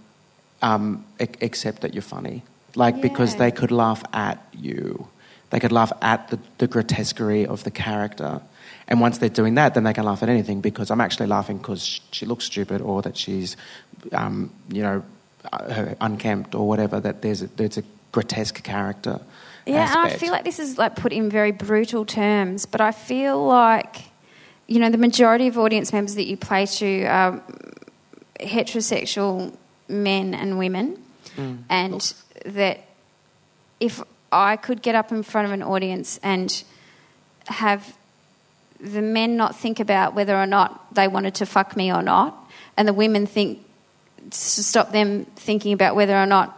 um, 0.61 1.05
ac- 1.21 1.39
accept 1.41 1.83
that 1.83 1.95
you're 1.95 2.03
funny. 2.03 2.43
Like, 2.75 3.01
because 3.01 3.37
they 3.37 3.51
could 3.51 3.71
laugh 3.71 4.03
at 4.13 4.39
you. 4.53 5.09
They 5.51 5.61
could 5.61 5.72
laugh 5.72 5.92
at 6.01 6.28
the, 6.28 6.38
the 6.59 6.66
grotesquerie 6.66 7.46
of 7.46 7.64
the 7.64 7.70
character. 7.70 8.40
And 8.88 9.01
once 9.01 9.18
they're 9.18 9.28
doing 9.28 9.55
that, 9.55 9.74
then 9.74 9.84
they 9.84 9.92
can 9.92 10.05
laugh 10.05 10.22
at 10.22 10.28
anything 10.28 10.61
because 10.61 10.90
I'm 10.90 11.01
actually 11.01 11.26
laughing 11.26 11.59
because 11.59 12.01
she 12.11 12.26
looks 12.26 12.44
stupid 12.44 12.80
or 12.80 13.03
that 13.03 13.16
she's, 13.16 13.57
um, 14.12 14.51
you 14.68 14.82
know, 14.82 15.03
uh, 15.53 15.94
unkempt 16.01 16.55
or 16.55 16.66
whatever, 16.66 17.01
that 17.01 17.22
there's 17.22 17.42
a, 17.42 17.46
there's 17.48 17.78
a 17.78 17.84
grotesque 18.12 18.62
character. 18.62 19.20
Yeah, 19.66 19.88
and 19.88 20.12
I 20.12 20.16
feel 20.16 20.32
like 20.32 20.44
this 20.44 20.59
is 20.59 20.78
like 20.78 20.96
put 20.96 21.12
in 21.12 21.30
very 21.30 21.53
brutal 21.53 22.05
terms, 22.05 22.66
but 22.66 22.80
I 22.80 22.92
feel 22.92 23.44
like, 23.46 23.96
you 24.66 24.80
know, 24.80 24.90
the 24.90 24.98
majority 24.98 25.46
of 25.46 25.59
audience 25.59 25.92
members 25.92 26.14
that 26.14 26.26
you 26.26 26.36
play 26.36 26.66
to 26.66 27.05
are 27.05 27.42
heterosexual 28.40 29.55
men 29.88 30.34
and 30.34 30.59
women, 30.59 31.03
and 31.68 32.14
that 32.46 32.80
if 33.78 34.03
I 34.33 34.57
could 34.57 34.83
get 34.83 34.95
up 34.95 35.12
in 35.12 35.22
front 35.22 35.47
of 35.47 35.53
an 35.53 35.62
audience 35.62 36.18
and 36.22 36.62
have 37.47 37.97
the 38.81 39.03
men 39.03 39.37
not 39.37 39.57
think 39.57 39.81
about 39.81 40.14
whether 40.14 40.37
or 40.37 40.47
not 40.47 40.95
they 40.95 41.09
wanted 41.09 41.35
to 41.37 41.47
fuck 41.47 41.76
me 41.76 41.93
or 41.93 42.03
not, 42.03 42.37
and 42.76 42.87
the 42.87 42.93
women 42.93 43.26
think 43.26 43.64
to 44.31 44.62
stop 44.64 44.93
them 44.93 45.24
thinking 45.37 45.72
about 45.72 45.97
whether 45.97 46.16
or 46.16 46.26
not 46.26 46.57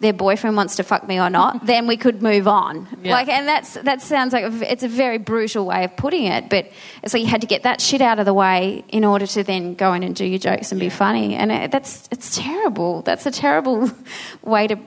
their 0.00 0.12
boyfriend 0.12 0.56
wants 0.56 0.76
to 0.76 0.84
fuck 0.84 1.06
me 1.08 1.18
or 1.18 1.28
not, 1.28 1.66
then 1.66 1.86
we 1.86 1.96
could 1.96 2.22
move 2.22 2.46
on. 2.46 2.86
Yeah. 3.02 3.12
Like, 3.12 3.28
and 3.28 3.48
that's 3.48 3.74
that 3.74 4.00
sounds 4.00 4.32
like 4.32 4.44
a 4.44 4.72
it's 4.72 4.82
a 4.82 4.88
very 4.88 5.18
brutal 5.18 5.66
way 5.66 5.84
of 5.84 5.96
putting 5.96 6.24
it, 6.24 6.48
but 6.48 6.70
it's 7.02 7.14
like 7.14 7.22
you 7.22 7.28
had 7.28 7.40
to 7.40 7.46
get 7.46 7.64
that 7.64 7.80
shit 7.80 8.00
out 8.00 8.18
of 8.18 8.26
the 8.26 8.34
way 8.34 8.84
in 8.88 9.04
order 9.04 9.26
to 9.26 9.42
then 9.42 9.74
go 9.74 9.92
in 9.94 10.02
and 10.02 10.14
do 10.14 10.24
your 10.24 10.38
jokes 10.38 10.70
and 10.70 10.80
be 10.80 10.88
funny, 10.88 11.34
and 11.34 11.50
it, 11.50 11.70
that's 11.70 12.08
it's 12.10 12.36
terrible. 12.36 13.02
That's 13.02 13.26
a 13.26 13.30
terrible 13.30 13.90
way 14.42 14.68
to, 14.68 14.78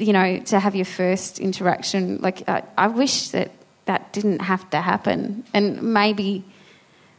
you 0.00 0.12
know, 0.12 0.38
to 0.40 0.58
have 0.58 0.74
your 0.74 0.86
first 0.86 1.38
interaction. 1.38 2.18
Like, 2.20 2.48
I, 2.48 2.62
I 2.76 2.88
wish 2.88 3.28
that 3.30 3.50
that 3.84 4.12
didn't 4.12 4.40
have 4.40 4.68
to 4.70 4.80
happen, 4.80 5.44
and 5.52 5.82
maybe 5.82 6.44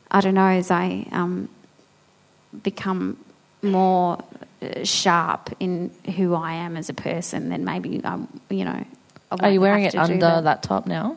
I 0.09 0.21
don't 0.21 0.33
know 0.33 0.47
as 0.47 0.71
I 0.71 1.07
um, 1.11 1.47
become 2.63 3.17
more 3.61 4.23
uh, 4.61 4.83
sharp 4.83 5.51
in 5.59 5.91
who 6.15 6.33
I 6.33 6.53
am 6.53 6.75
as 6.77 6.89
a 6.89 6.93
person, 6.93 7.49
then 7.49 7.63
maybe 7.65 8.03
um, 8.03 8.27
you 8.49 8.65
know. 8.65 8.83
I 9.31 9.47
Are 9.47 9.51
you 9.51 9.61
wearing 9.61 9.85
it 9.85 9.95
under 9.95 10.41
that. 10.41 10.61
top 10.63 10.85
now? 10.85 11.15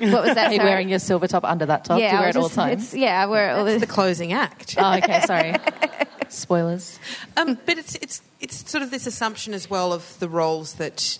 What 0.00 0.24
was 0.24 0.34
that? 0.34 0.46
Are 0.48 0.52
you 0.52 0.56
sorry? 0.56 0.70
wearing 0.70 0.88
your 0.88 0.98
silver 0.98 1.28
top 1.28 1.44
under 1.44 1.66
that 1.66 1.84
top? 1.84 1.98
Do 1.98 2.02
you 2.02 2.08
I 2.08 2.14
wear 2.18 2.26
was 2.26 2.36
it 2.36 2.38
all 2.40 2.48
the 2.48 2.54
time? 2.54 2.70
it's- 2.70 2.94
yeah, 2.94 3.22
I 3.22 3.26
wear 3.26 3.50
it 3.50 3.52
all 3.52 3.64
That's 3.64 3.80
the 3.80 3.86
the 3.86 3.92
closing 3.92 4.32
act. 4.32 4.74
Oh, 4.78 4.94
okay, 4.96 5.20
sorry. 5.20 5.54
Spoilers. 6.32 6.98
Um, 7.36 7.58
but 7.66 7.78
it's, 7.78 7.94
it's, 7.96 8.22
it's 8.40 8.70
sort 8.70 8.82
of 8.82 8.90
this 8.90 9.06
assumption 9.06 9.54
as 9.54 9.68
well 9.68 9.92
of 9.92 10.18
the 10.18 10.28
roles 10.28 10.74
that 10.74 11.18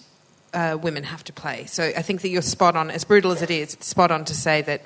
uh, 0.55 0.79
women 0.81 1.05
have 1.05 1.25
to 1.25 1.33
play. 1.33 1.67
So 1.67 1.85
I 1.85 2.03
think 2.03 2.23
that 2.23 2.29
you're 2.29 2.43
spot 2.43 2.77
on, 2.77 2.91
as 2.91 3.05
brutal 3.05 3.33
as 3.33 3.43
it 3.43 3.51
is, 3.51 3.75
it's 3.75 3.87
spot 3.87 4.11
on 4.11 4.25
to 4.27 4.35
say 4.35 4.63
that 4.63 4.83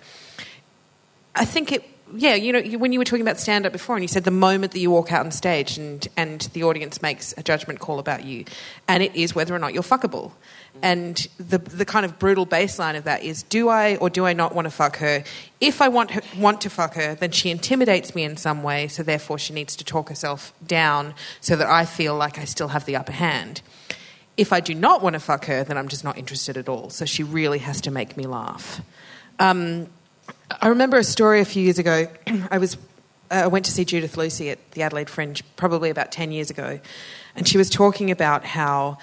I 1.35 1.45
think 1.45 1.73
it, 1.73 1.85
yeah, 2.15 2.35
you 2.35 2.53
know, 2.53 2.79
when 2.79 2.93
you 2.93 2.99
were 2.99 3.05
talking 3.05 3.23
about 3.23 3.39
stand 3.39 3.67
up 3.67 3.73
before 3.73 3.97
and 3.97 4.03
you 4.03 4.09
said 4.09 4.25
the 4.25 4.31
moment 4.31 4.73
that 4.73 4.79
you 4.79 4.91
walk 4.91 5.13
out 5.13 5.25
on 5.25 5.33
stage 5.33 5.77
and, 5.77 6.07
and 6.17 6.43
the 6.53 6.63
audience 6.63 7.03
makes 7.03 7.35
a 7.37 7.43
judgment 7.43 7.81
call 7.81 7.99
about 7.99 8.25
you, 8.25 8.45
and 8.87 9.03
it 9.03 9.15
is 9.17 9.35
whether 9.35 9.55
or 9.55 9.59
not 9.59 9.75
you're 9.75 9.83
fuckable. 9.83 10.31
And 10.83 11.17
the, 11.39 11.59
the 11.59 11.85
kind 11.85 12.05
of 12.05 12.19
brutal 12.19 12.47
baseline 12.47 12.97
of 12.97 13.05
that 13.05 13.23
is 13.23 13.43
do 13.45 13.69
I 13.69 13.97
or 13.97 14.11
do 14.11 14.27
I 14.27 14.33
not 14.33 14.55
want 14.55 14.67
to 14.67 14.71
fuck 14.71 14.97
her? 14.99 15.25
If 15.61 15.81
I 15.81 15.89
want, 15.89 16.11
her, 16.13 16.21
want 16.39 16.61
to 16.63 16.71
fuck 16.71 16.95
her, 16.95 17.15
then 17.15 17.31
she 17.31 17.51
intimidates 17.51 18.15
me 18.15 18.25
in 18.25 18.37
some 18.37 18.63
way, 18.63 18.89
so 18.89 19.03
therefore 19.03 19.39
she 19.39 19.53
needs 19.53 19.75
to 19.77 19.85
talk 19.85 20.09
herself 20.09 20.53
down 20.67 21.15
so 21.41 21.57
that 21.57 21.67
I 21.67 21.85
feel 21.87 22.15
like 22.15 22.39
I 22.39 22.45
still 22.45 22.69
have 22.69 22.85
the 22.85 22.97
upper 22.97 23.13
hand. 23.13 23.63
If 24.37 24.53
I 24.53 24.61
do 24.61 24.75
not 24.75 25.03
want 25.03 25.15
to 25.15 25.21
fuck 25.21 25.47
her, 25.47 25.65
then 25.65 25.79
I'm 25.79 25.89
just 25.89 26.05
not 26.05 26.19
interested 26.19 26.57
at 26.59 26.69
all. 26.69 26.91
So 26.91 27.07
she 27.07 27.23
really 27.23 27.59
has 27.59 27.81
to 27.83 27.91
make 27.91 28.17
me 28.17 28.27
laugh. 28.27 28.83
Um, 29.39 29.89
I 30.61 30.69
remember 30.69 30.99
a 30.99 31.05
story 31.05 31.41
a 31.41 31.45
few 31.45 31.63
years 31.63 31.79
ago. 31.79 32.07
I 32.51 32.59
was 32.59 32.77
uh, 33.31 33.35
I 33.35 33.47
went 33.49 33.65
to 33.65 33.73
see 33.73 33.85
Judith 33.85 34.17
Lucy 34.17 34.51
at 34.51 34.71
the 34.73 34.83
Adelaide 34.83 35.11
Fringe 35.11 35.43
probably 35.57 35.91
about 35.91 36.13
ten 36.13 36.33
years 36.33 36.51
ago, 36.51 36.79
and 37.35 37.49
she 37.49 37.59
was 37.59 37.71
talking 37.71 38.11
about 38.11 38.45
how 38.45 38.99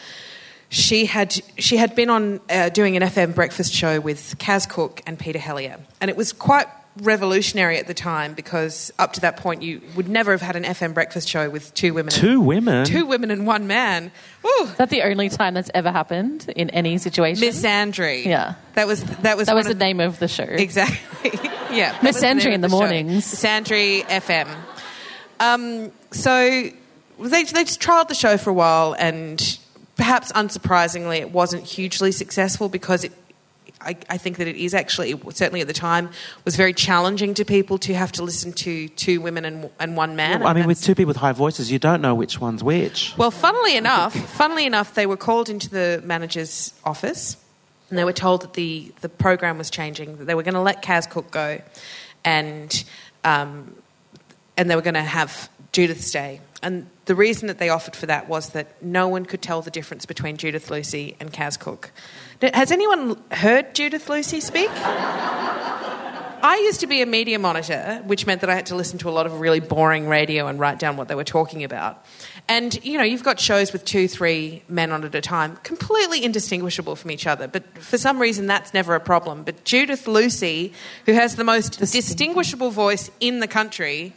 she 0.73 1.05
had 1.05 1.39
she 1.57 1.77
had 1.77 1.95
been 1.95 2.09
on 2.09 2.39
uh, 2.49 2.69
doing 2.69 2.97
an 2.97 3.03
FM 3.03 3.33
breakfast 3.35 3.73
show 3.73 3.99
with 3.99 4.35
Kaz 4.39 4.67
Cooke 4.67 5.01
and 5.07 5.17
Peter 5.19 5.39
Helliar, 5.39 5.77
and 6.01 6.09
it 6.09 6.17
was 6.17 6.33
quite 6.33 6.67
revolutionary 7.01 7.77
at 7.79 7.87
the 7.87 7.93
time 7.93 8.35
because 8.35 8.93
up 8.99 9.13
to 9.13 9.21
that 9.21 9.37
point 9.37 9.63
you 9.63 9.81
would 9.95 10.07
never 10.07 10.29
have 10.31 10.41
had 10.41 10.55
an 10.55 10.63
FM 10.63 10.93
breakfast 10.93 11.27
show 11.27 11.49
with 11.49 11.73
two 11.73 11.91
women, 11.93 12.11
Two 12.13 12.39
women? 12.39 12.85
two 12.85 13.05
women 13.07 13.31
and 13.31 13.47
one 13.47 13.65
man. 13.65 14.11
Ooh, 14.45 14.63
Is 14.65 14.75
that 14.75 14.89
the 14.91 15.01
only 15.01 15.27
time 15.29 15.55
that's 15.55 15.71
ever 15.73 15.91
happened 15.91 16.51
in 16.55 16.69
any 16.69 16.97
situation? 16.99 17.47
Misandry. 17.47 18.25
Yeah. 18.25 18.55
that 18.75 18.85
was 18.87 19.03
that 19.21 19.37
was 19.37 19.47
that 19.47 19.55
was 19.55 19.65
the 19.65 19.71
of- 19.71 19.77
name 19.79 19.99
of 19.99 20.19
the 20.19 20.27
show. 20.27 20.43
Exactly. 20.43 21.31
yeah. 21.71 21.97
Miss 22.03 22.13
was 22.15 22.21
the 22.21 22.27
Sandry 22.27 22.53
in 22.53 22.61
the 22.61 22.69
show. 22.69 22.77
mornings. 22.77 23.25
Misandry 23.25 24.03
FM. 24.03 24.47
Um, 25.39 25.91
so 26.11 26.39
they, 26.49 26.73
they 27.43 27.43
just 27.63 27.81
trialled 27.81 28.07
the 28.07 28.15
show 28.15 28.37
for 28.37 28.49
a 28.51 28.53
while, 28.53 28.95
and 28.97 29.59
perhaps 29.95 30.31
unsurprisingly, 30.31 31.19
it 31.19 31.31
wasn't 31.31 31.63
hugely 31.63 32.11
successful 32.11 32.69
because 32.69 33.03
it. 33.03 33.11
I, 33.81 33.97
I 34.09 34.17
think 34.17 34.37
that 34.37 34.47
it 34.47 34.55
is 34.55 34.73
actually, 34.73 35.19
certainly 35.31 35.59
at 35.59 35.67
the 35.67 35.73
time, 35.73 36.09
was 36.45 36.55
very 36.55 36.73
challenging 36.73 37.33
to 37.33 37.43
people 37.43 37.77
to 37.79 37.93
have 37.93 38.13
to 38.13 38.23
listen 38.23 38.53
to 38.53 38.87
two 38.87 39.19
women 39.19 39.43
and, 39.43 39.69
and 39.77 39.97
one 39.97 40.15
man. 40.15 40.41
I 40.41 40.53
mean, 40.53 40.67
with 40.67 40.81
two 40.81 40.95
people 40.95 41.09
with 41.09 41.17
high 41.17 41.33
voices, 41.33 41.69
you 41.69 41.79
don't 41.79 42.01
know 42.01 42.15
which 42.15 42.39
one's 42.39 42.63
which. 42.63 43.13
well, 43.17 43.29
funnily 43.29 43.75
enough, 43.75 44.13
funnily 44.13 44.65
enough, 44.65 44.93
they 44.93 45.05
were 45.05 45.17
called 45.17 45.49
into 45.49 45.69
the 45.69 46.01
manager's 46.05 46.73
office, 46.85 47.35
and 47.89 47.99
they 47.99 48.05
were 48.05 48.13
told 48.13 48.43
that 48.43 48.53
the, 48.53 48.93
the 49.01 49.09
program 49.09 49.57
was 49.57 49.69
changing, 49.69 50.15
that 50.15 50.25
they 50.25 50.35
were 50.35 50.43
going 50.43 50.53
to 50.53 50.61
let 50.61 50.81
Kaz 50.81 51.09
Cooke 51.09 51.31
go, 51.31 51.61
and 52.23 52.85
um, 53.25 53.75
and 54.55 54.69
they 54.69 54.77
were 54.77 54.81
going 54.81 54.93
to 54.93 55.01
have 55.01 55.49
Judith 55.73 56.01
stay. 56.01 56.39
And 56.61 56.87
the 57.05 57.15
reason 57.15 57.47
that 57.47 57.57
they 57.57 57.69
offered 57.69 57.95
for 57.95 58.05
that 58.05 58.29
was 58.29 58.49
that 58.49 58.81
no 58.81 59.07
one 59.07 59.25
could 59.25 59.41
tell 59.41 59.61
the 59.61 59.71
difference 59.71 60.05
between 60.05 60.37
Judith 60.37 60.71
Lucy 60.71 61.15
and 61.19 61.31
Kaz 61.31 61.59
Cooke. 61.59 61.91
Has 62.41 62.71
anyone 62.71 63.21
heard 63.31 63.75
Judith 63.75 64.09
Lucy 64.09 64.39
speak? 64.39 64.69
I 66.45 66.57
used 66.65 66.81
to 66.81 66.87
be 66.87 67.01
a 67.01 67.05
media 67.05 67.39
monitor, 67.39 68.01
which 68.05 68.27
meant 68.27 68.41
that 68.41 68.49
I 68.49 68.55
had 68.55 68.65
to 68.65 68.75
listen 68.75 68.99
to 68.99 69.09
a 69.09 69.11
lot 69.11 69.25
of 69.25 69.39
really 69.39 69.61
boring 69.61 70.09
radio 70.09 70.47
and 70.47 70.59
write 70.59 70.77
down 70.77 70.97
what 70.97 71.07
they 71.07 71.15
were 71.15 71.23
talking 71.23 71.63
about. 71.63 72.05
And, 72.49 72.83
you 72.83 72.97
know, 72.97 73.03
you've 73.05 73.23
got 73.23 73.39
shows 73.39 73.71
with 73.71 73.85
two, 73.85 74.09
three 74.09 74.61
men 74.67 74.91
on 74.91 75.05
at 75.05 75.15
a 75.15 75.21
time, 75.21 75.55
completely 75.63 76.21
indistinguishable 76.21 76.97
from 76.97 77.11
each 77.11 77.27
other. 77.27 77.47
But 77.47 77.77
for 77.77 77.97
some 77.97 78.19
reason, 78.19 78.47
that's 78.47 78.73
never 78.73 78.93
a 78.93 78.99
problem. 78.99 79.43
But 79.43 79.63
Judith 79.63 80.05
Lucy, 80.05 80.73
who 81.05 81.13
has 81.13 81.37
the 81.37 81.45
most 81.45 81.79
distinguishable 81.79 82.71
voice 82.71 83.09
in 83.21 83.39
the 83.39 83.47
country, 83.47 84.13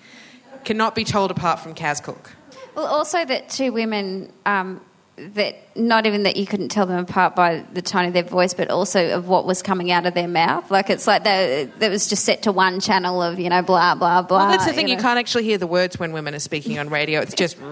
cannot 0.65 0.97
be 0.97 1.05
told 1.05 1.31
apart 1.31 1.61
from 1.61 1.77
Kaz 1.77 2.03
Cooke. 2.03 2.33
Well, 2.77 2.87
also 2.87 3.25
that 3.25 3.49
two 3.49 3.73
women 3.73 4.31
um, 4.45 4.83
that 5.17 5.75
not 5.75 6.05
even 6.05 6.25
that 6.25 6.37
you 6.37 6.45
couldn't 6.45 6.69
tell 6.69 6.85
them 6.85 6.99
apart 6.99 7.35
by 7.35 7.65
the 7.73 7.81
tone 7.81 8.05
of 8.05 8.13
their 8.13 8.23
voice, 8.23 8.53
but 8.53 8.69
also 8.69 9.17
of 9.17 9.29
what 9.29 9.47
was 9.47 9.63
coming 9.63 9.91
out 9.91 10.05
of 10.05 10.13
their 10.13 10.29
mouth. 10.29 10.71
Like 10.71 10.91
it's 10.91 11.07
like 11.07 11.25
that 11.25 11.91
was 11.91 12.07
just 12.07 12.25
set 12.25 12.43
to 12.43 12.53
one 12.53 12.81
channel 12.81 13.23
of 13.23 13.41
you 13.41 13.49
know 13.49 13.63
blah 13.63 13.95
blah 13.95 14.21
blah. 14.21 14.39
Well, 14.39 14.51
that's 14.51 14.67
the 14.67 14.75
thing. 14.75 14.89
You, 14.89 14.97
you 14.97 15.01
can't 15.01 15.19
actually 15.19 15.45
hear 15.45 15.57
the 15.57 15.67
words 15.67 15.99
when 15.99 16.13
women 16.13 16.35
are 16.35 16.39
speaking 16.39 16.79
on 16.79 16.91
radio. 16.91 17.23
It's 17.23 17.35
just 17.35 17.59
or 17.63 17.67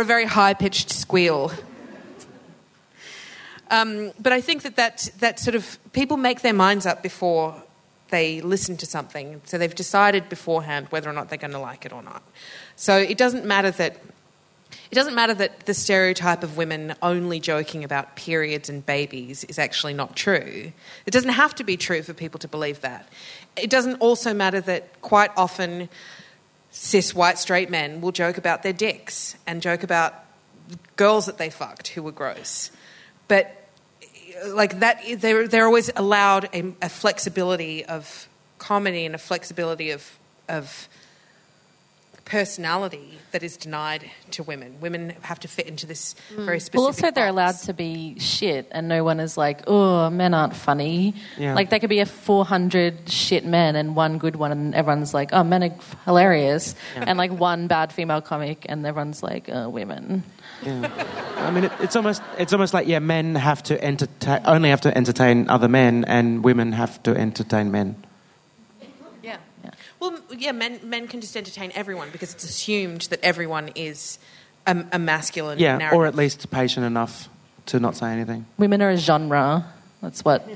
a 0.00 0.04
very 0.04 0.26
high 0.26 0.54
pitched 0.54 0.90
squeal. 0.90 1.50
Um, 3.72 4.12
but 4.20 4.32
I 4.32 4.40
think 4.40 4.62
that, 4.62 4.76
that 4.76 5.10
that 5.18 5.40
sort 5.40 5.56
of 5.56 5.78
people 5.92 6.16
make 6.16 6.42
their 6.42 6.54
minds 6.54 6.86
up 6.86 7.02
before 7.02 7.60
they 8.10 8.40
listen 8.40 8.76
to 8.78 8.86
something. 8.86 9.40
So 9.44 9.58
they've 9.58 9.74
decided 9.74 10.28
beforehand 10.28 10.86
whether 10.90 11.08
or 11.08 11.12
not 11.12 11.28
they're 11.28 11.38
going 11.38 11.52
to 11.52 11.58
like 11.58 11.86
it 11.86 11.92
or 11.92 12.02
not. 12.02 12.22
So 12.76 12.96
it 12.96 13.18
doesn't 13.18 13.44
matter 13.44 13.70
that 13.72 14.00
it 14.90 14.94
doesn't 14.94 15.14
matter 15.14 15.34
that 15.34 15.66
the 15.66 15.74
stereotype 15.74 16.42
of 16.42 16.56
women 16.56 16.94
only 17.00 17.38
joking 17.38 17.84
about 17.84 18.16
periods 18.16 18.68
and 18.68 18.84
babies 18.84 19.44
is 19.44 19.58
actually 19.58 19.94
not 19.94 20.16
true. 20.16 20.72
It 21.06 21.10
doesn't 21.10 21.30
have 21.30 21.54
to 21.56 21.64
be 21.64 21.76
true 21.76 22.02
for 22.02 22.12
people 22.12 22.38
to 22.40 22.48
believe 22.48 22.80
that. 22.80 23.08
It 23.56 23.70
doesn't 23.70 23.96
also 23.96 24.34
matter 24.34 24.60
that 24.62 25.00
quite 25.00 25.30
often 25.36 25.88
cis 26.70 27.14
white 27.14 27.38
straight 27.38 27.70
men 27.70 28.00
will 28.00 28.12
joke 28.12 28.38
about 28.38 28.62
their 28.62 28.72
dicks 28.72 29.36
and 29.46 29.62
joke 29.62 29.82
about 29.82 30.14
girls 30.96 31.26
that 31.26 31.38
they 31.38 31.50
fucked 31.50 31.88
who 31.88 32.02
were 32.02 32.12
gross. 32.12 32.70
But 33.28 33.59
like 34.46 34.80
that, 34.80 35.02
they're, 35.18 35.48
they're 35.48 35.66
always 35.66 35.90
allowed 35.94 36.48
a, 36.52 36.72
a 36.82 36.88
flexibility 36.88 37.84
of 37.84 38.28
comedy 38.58 39.06
and 39.06 39.14
a 39.14 39.18
flexibility 39.18 39.90
of, 39.90 40.18
of 40.48 40.88
personality 42.30 43.18
that 43.32 43.42
is 43.42 43.56
denied 43.56 44.08
to 44.30 44.44
women. 44.44 44.80
Women 44.80 45.14
have 45.22 45.40
to 45.40 45.48
fit 45.48 45.66
into 45.66 45.84
this 45.84 46.14
mm. 46.32 46.44
very 46.44 46.60
specific. 46.60 46.78
Well, 46.78 46.86
also 46.86 47.10
they're 47.10 47.26
allowed 47.26 47.58
to 47.66 47.74
be 47.74 48.20
shit, 48.20 48.68
and 48.70 48.86
no 48.86 49.02
one 49.02 49.18
is 49.18 49.36
like, 49.36 49.62
"Oh, 49.66 50.08
men 50.10 50.32
aren't 50.32 50.54
funny." 50.54 51.14
Yeah. 51.36 51.54
Like 51.54 51.70
there 51.70 51.80
could 51.80 51.90
be 51.90 51.98
a 51.98 52.06
four 52.06 52.44
hundred 52.44 53.10
shit 53.10 53.44
men 53.44 53.74
and 53.74 53.96
one 53.96 54.18
good 54.18 54.36
one, 54.36 54.52
and 54.52 54.74
everyone's 54.76 55.12
like, 55.12 55.30
"Oh, 55.32 55.42
men 55.42 55.64
are 55.64 55.74
hilarious," 56.04 56.76
yeah. 56.94 57.04
and 57.08 57.18
like 57.18 57.32
one 57.32 57.66
bad 57.66 57.92
female 57.92 58.20
comic, 58.20 58.64
and 58.68 58.86
everyone's 58.86 59.24
like, 59.24 59.48
"Oh, 59.52 59.68
women." 59.68 60.22
Yeah. 60.62 60.88
I 61.36 61.50
mean, 61.50 61.64
it, 61.64 61.72
it's 61.80 61.96
almost 61.96 62.22
it's 62.38 62.52
almost 62.52 62.72
like 62.72 62.86
yeah, 62.86 63.00
men 63.00 63.34
have 63.34 63.60
to 63.64 63.82
entertain 63.82 64.40
only 64.44 64.70
have 64.70 64.82
to 64.82 64.96
entertain 64.96 65.50
other 65.50 65.68
men, 65.68 66.04
and 66.04 66.44
women 66.44 66.72
have 66.72 67.02
to 67.02 67.10
entertain 67.10 67.72
men. 67.72 67.96
Yeah. 70.00 70.08
Well, 70.08 70.20
yeah, 70.36 70.52
men, 70.52 70.80
men 70.82 71.08
can 71.08 71.20
just 71.20 71.36
entertain 71.36 71.72
everyone 71.74 72.08
because 72.10 72.32
it's 72.34 72.44
assumed 72.44 73.02
that 73.10 73.20
everyone 73.22 73.70
is 73.74 74.18
a, 74.66 74.76
a 74.92 74.98
masculine 74.98 75.58
Yeah, 75.58 75.76
narrative. 75.78 75.98
or 75.98 76.06
at 76.06 76.14
least 76.14 76.50
patient 76.50 76.86
enough 76.86 77.28
to 77.66 77.80
not 77.80 77.96
say 77.96 78.06
anything. 78.10 78.46
Women 78.58 78.82
are 78.82 78.90
a 78.90 78.96
genre. 78.96 79.66
That's 80.02 80.24
what, 80.24 80.48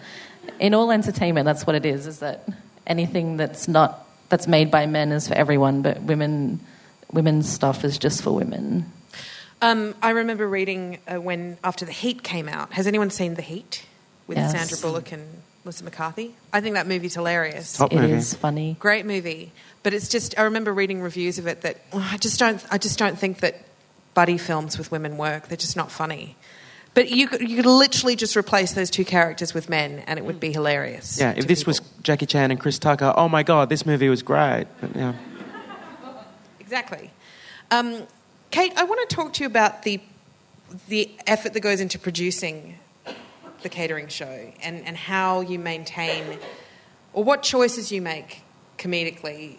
in 0.58 0.74
all 0.74 0.90
entertainment, 0.90 1.44
that's 1.44 1.66
what 1.66 1.76
it 1.76 1.84
is. 1.84 2.06
Is 2.06 2.20
that 2.20 2.48
anything 2.86 3.36
that's 3.36 3.68
not 3.68 4.06
that's 4.30 4.48
made 4.48 4.70
by 4.70 4.86
men 4.86 5.12
is 5.12 5.28
for 5.28 5.34
everyone, 5.34 5.82
but 5.82 6.00
women, 6.02 6.58
women's 7.12 7.48
stuff 7.48 7.84
is 7.84 7.98
just 7.98 8.22
for 8.22 8.32
women. 8.32 8.90
Um, 9.60 9.94
I 10.02 10.10
remember 10.10 10.48
reading 10.48 10.98
uh, 11.06 11.20
when 11.20 11.58
after 11.62 11.84
The 11.84 11.92
Heat 11.92 12.22
came 12.22 12.48
out. 12.48 12.72
Has 12.72 12.86
anyone 12.86 13.10
seen 13.10 13.34
The 13.34 13.42
Heat 13.42 13.84
with 14.26 14.38
Yes. 14.38 14.52
Sandra 14.52 14.78
Bullock 14.78 15.12
and 15.12 15.42
Melissa 15.64 15.84
McCarthy? 15.84 16.34
I 16.52 16.60
think 16.60 16.74
that 16.74 16.86
movie's 16.86 17.14
hilarious. 17.14 17.76
Top 17.76 17.92
It 17.92 17.96
movie. 17.96 18.12
is 18.12 18.34
funny. 18.34 18.76
Great 18.78 19.06
movie, 19.06 19.52
but 19.82 19.94
it's 19.94 20.08
just 20.08 20.38
I 20.38 20.42
remember 20.42 20.72
reading 20.72 21.00
reviews 21.00 21.38
of 21.38 21.46
it 21.46 21.62
that 21.62 21.78
oh, 21.92 22.08
I 22.12 22.16
just 22.18 22.38
don't 22.38 22.64
I 22.70 22.78
just 22.78 22.98
don't 22.98 23.18
think 23.18 23.40
that 23.40 23.64
buddy 24.14 24.38
films 24.38 24.78
with 24.78 24.90
women 24.90 25.16
work. 25.16 25.48
They're 25.48 25.56
just 25.56 25.76
not 25.76 25.90
funny. 25.90 26.36
But 26.92 27.10
you 27.10 27.26
could, 27.26 27.40
you 27.40 27.56
could 27.56 27.66
literally 27.66 28.14
just 28.14 28.36
replace 28.36 28.74
those 28.74 28.88
two 28.88 29.04
characters 29.04 29.52
with 29.52 29.68
men, 29.68 30.04
and 30.06 30.16
it 30.16 30.24
would 30.24 30.38
be 30.38 30.52
hilarious. 30.52 31.18
Yeah, 31.18 31.32
to 31.32 31.38
if 31.40 31.48
this 31.48 31.66
was 31.66 31.80
people. 31.80 32.02
Jackie 32.04 32.26
Chan 32.26 32.52
and 32.52 32.60
Chris 32.60 32.78
Tucker, 32.78 33.12
oh 33.16 33.28
my 33.28 33.42
god, 33.42 33.68
this 33.68 33.84
movie 33.84 34.08
was 34.08 34.22
great. 34.22 34.66
But, 34.80 34.94
yeah. 34.94 35.14
Exactly. 36.60 37.10
Um, 37.72 38.02
Kate, 38.52 38.72
I 38.76 38.84
want 38.84 39.08
to 39.08 39.16
talk 39.16 39.32
to 39.34 39.42
you 39.42 39.46
about 39.46 39.82
the 39.82 40.00
the 40.88 41.10
effort 41.26 41.52
that 41.54 41.60
goes 41.60 41.80
into 41.80 41.98
producing 41.98 42.78
the 43.64 43.70
Katering 43.70 44.08
Show 44.08 44.52
and, 44.62 44.86
and 44.86 44.96
how 44.96 45.40
you 45.40 45.58
maintain 45.58 46.38
or 47.12 47.24
what 47.24 47.42
choices 47.42 47.90
you 47.90 48.00
make 48.00 48.42
comedically 48.78 49.56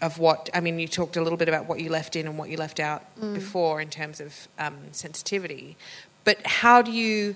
of 0.00 0.18
what 0.18 0.48
I 0.54 0.60
mean 0.60 0.78
you 0.78 0.88
talked 0.88 1.16
a 1.16 1.22
little 1.22 1.36
bit 1.36 1.48
about 1.48 1.66
what 1.66 1.80
you 1.80 1.90
left 1.90 2.16
in 2.16 2.26
and 2.26 2.38
what 2.38 2.48
you 2.48 2.56
left 2.56 2.80
out 2.80 3.02
before 3.34 3.80
in 3.80 3.90
terms 3.90 4.20
of 4.20 4.48
um, 4.58 4.76
sensitivity. 4.92 5.76
But 6.24 6.46
how 6.46 6.82
do 6.82 6.92
you 6.92 7.34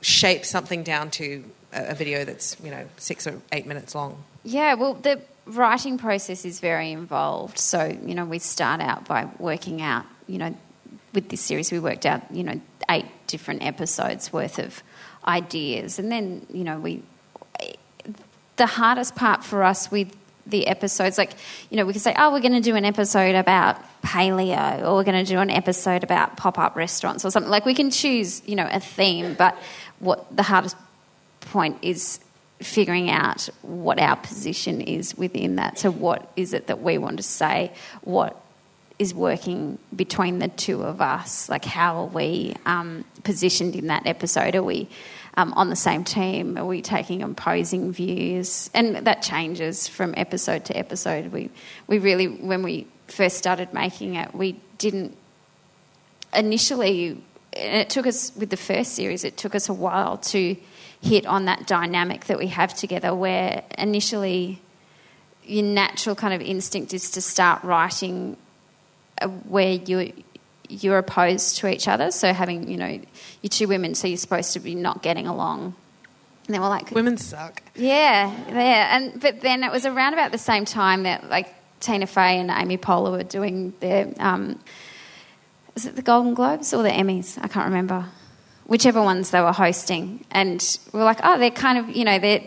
shape 0.00 0.44
something 0.44 0.82
down 0.82 1.10
to 1.12 1.44
a, 1.72 1.88
a 1.88 1.94
video 1.94 2.24
that's 2.24 2.56
you 2.64 2.70
know 2.70 2.86
six 2.96 3.26
or 3.26 3.40
eight 3.52 3.66
minutes 3.66 3.94
long? 3.94 4.24
Yeah, 4.42 4.74
well, 4.74 4.94
the 4.94 5.20
writing 5.46 5.98
process 5.98 6.44
is 6.44 6.60
very 6.60 6.92
involved. 6.92 7.58
So, 7.58 7.96
you 8.04 8.14
know, 8.14 8.24
we 8.24 8.38
start 8.38 8.80
out 8.80 9.06
by 9.06 9.28
working 9.38 9.82
out, 9.82 10.06
you 10.26 10.38
know, 10.38 10.54
with 11.14 11.28
this 11.28 11.40
series, 11.40 11.70
we 11.70 11.78
worked 11.78 12.06
out, 12.06 12.22
you 12.32 12.42
know, 12.42 12.60
eight 12.90 13.06
different 13.26 13.62
episodes 13.62 14.32
worth 14.32 14.58
of 14.58 14.82
ideas. 15.26 15.98
And 15.98 16.10
then, 16.10 16.46
you 16.52 16.64
know, 16.64 16.78
we. 16.78 17.02
The 18.56 18.66
hardest 18.66 19.16
part 19.16 19.42
for 19.42 19.64
us 19.64 19.90
with 19.90 20.14
the 20.46 20.66
episodes, 20.66 21.16
like, 21.16 21.32
you 21.70 21.76
know, 21.76 21.86
we 21.86 21.92
can 21.92 22.00
say, 22.00 22.14
oh, 22.16 22.32
we're 22.32 22.40
going 22.40 22.52
to 22.52 22.60
do 22.60 22.76
an 22.76 22.84
episode 22.84 23.34
about 23.34 23.80
paleo, 24.02 24.82
or 24.82 24.96
we're 24.96 25.04
going 25.04 25.24
to 25.24 25.30
do 25.30 25.38
an 25.38 25.50
episode 25.50 26.04
about 26.04 26.36
pop 26.36 26.58
up 26.58 26.76
restaurants, 26.76 27.24
or 27.24 27.30
something. 27.30 27.50
Like, 27.50 27.64
we 27.64 27.74
can 27.74 27.90
choose, 27.90 28.42
you 28.46 28.56
know, 28.56 28.68
a 28.70 28.80
theme, 28.80 29.34
but 29.34 29.56
what 30.00 30.36
the 30.36 30.42
hardest 30.42 30.76
point 31.40 31.78
is 31.82 32.20
figuring 32.60 33.10
out 33.10 33.48
what 33.62 33.98
our 33.98 34.16
position 34.16 34.80
is 34.80 35.16
within 35.16 35.56
that. 35.56 35.78
So, 35.78 35.90
what 35.90 36.30
is 36.36 36.52
it 36.52 36.66
that 36.66 36.82
we 36.82 36.98
want 36.98 37.16
to 37.18 37.22
say? 37.22 37.72
What 38.02 38.41
is 39.02 39.12
working 39.12 39.78
between 39.94 40.38
the 40.38 40.48
two 40.48 40.82
of 40.82 41.00
us? 41.00 41.48
Like, 41.48 41.64
how 41.64 42.02
are 42.02 42.06
we 42.06 42.54
um, 42.64 43.04
positioned 43.24 43.76
in 43.76 43.88
that 43.88 44.06
episode? 44.06 44.54
Are 44.54 44.62
we 44.62 44.88
um, 45.36 45.52
on 45.54 45.68
the 45.68 45.76
same 45.76 46.04
team? 46.04 46.56
Are 46.56 46.64
we 46.64 46.80
taking 46.80 47.22
opposing 47.22 47.92
views? 47.92 48.70
And 48.72 48.96
that 49.06 49.20
changes 49.22 49.88
from 49.88 50.14
episode 50.16 50.64
to 50.66 50.76
episode. 50.76 51.32
We, 51.32 51.50
we 51.88 51.98
really, 51.98 52.28
when 52.28 52.62
we 52.62 52.86
first 53.08 53.36
started 53.36 53.74
making 53.74 54.14
it, 54.14 54.34
we 54.34 54.60
didn't 54.78 55.16
initially, 56.34 57.20
and 57.52 57.76
it 57.80 57.90
took 57.90 58.06
us 58.06 58.32
with 58.36 58.50
the 58.50 58.56
first 58.56 58.94
series, 58.94 59.24
it 59.24 59.36
took 59.36 59.54
us 59.54 59.68
a 59.68 59.74
while 59.74 60.18
to 60.18 60.56
hit 61.02 61.26
on 61.26 61.46
that 61.46 61.66
dynamic 61.66 62.26
that 62.26 62.38
we 62.38 62.46
have 62.46 62.72
together 62.72 63.12
where 63.12 63.64
initially 63.76 64.62
your 65.44 65.64
natural 65.64 66.14
kind 66.14 66.32
of 66.32 66.40
instinct 66.40 66.94
is 66.94 67.10
to 67.10 67.20
start 67.20 67.64
writing 67.64 68.36
where 69.28 69.72
you 69.72 70.12
you're 70.68 70.98
opposed 70.98 71.58
to 71.58 71.68
each 71.68 71.86
other 71.86 72.10
so 72.10 72.32
having 72.32 72.68
you 72.68 72.76
know 72.76 73.00
you're 73.42 73.50
two 73.50 73.68
women 73.68 73.94
so 73.94 74.06
you're 74.06 74.16
supposed 74.16 74.54
to 74.54 74.60
be 74.60 74.74
not 74.74 75.02
getting 75.02 75.26
along 75.26 75.74
and 76.46 76.54
they 76.54 76.58
we're 76.58 76.68
like 76.68 76.90
women 76.90 77.16
suck 77.16 77.62
yeah, 77.74 78.30
yeah, 78.48 78.96
and 78.96 79.20
but 79.20 79.40
then 79.40 79.64
it 79.64 79.72
was 79.72 79.86
around 79.86 80.12
about 80.12 80.32
the 80.32 80.38
same 80.38 80.64
time 80.64 81.04
that 81.04 81.28
like 81.30 81.54
Tina 81.80 82.06
Fey 82.06 82.38
and 82.38 82.50
Amy 82.50 82.76
Poehler 82.76 83.12
were 83.12 83.22
doing 83.22 83.72
their 83.80 84.12
um, 84.18 84.58
is 85.74 85.86
it 85.86 85.96
the 85.96 86.02
Golden 86.02 86.34
Globes 86.34 86.74
or 86.74 86.82
the 86.82 86.90
Emmys? 86.90 87.38
I 87.42 87.48
can't 87.48 87.66
remember. 87.66 88.06
Whichever 88.66 89.02
ones 89.02 89.30
they 89.30 89.40
were 89.40 89.52
hosting, 89.52 90.24
and 90.30 90.78
we 90.92 91.00
are 91.00 91.04
like, 91.04 91.20
oh, 91.24 91.38
they're 91.38 91.50
kind 91.50 91.78
of 91.78 91.96
you 91.96 92.04
know 92.04 92.18
they're 92.18 92.42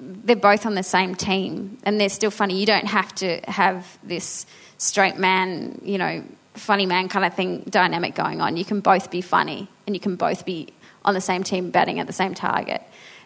they're 0.00 0.36
both 0.36 0.66
on 0.66 0.74
the 0.74 0.82
same 0.82 1.14
team, 1.14 1.78
and 1.84 2.00
they're 2.00 2.08
still 2.08 2.30
funny. 2.30 2.60
You 2.60 2.66
don't 2.66 2.86
have 2.86 3.14
to 3.16 3.40
have 3.48 3.98
this 4.02 4.46
straight 4.78 5.18
man, 5.18 5.80
you 5.84 5.98
know, 5.98 6.24
funny 6.54 6.86
man 6.86 7.08
kind 7.08 7.24
of 7.24 7.34
thing 7.34 7.62
dynamic 7.68 8.14
going 8.14 8.40
on. 8.40 8.56
You 8.56 8.64
can 8.64 8.80
both 8.80 9.10
be 9.10 9.20
funny 9.20 9.68
and 9.86 9.94
you 9.94 10.00
can 10.00 10.16
both 10.16 10.44
be 10.44 10.68
on 11.04 11.14
the 11.14 11.20
same 11.20 11.42
team 11.42 11.70
batting 11.70 12.00
at 12.00 12.06
the 12.06 12.12
same 12.12 12.34
target. 12.34 12.82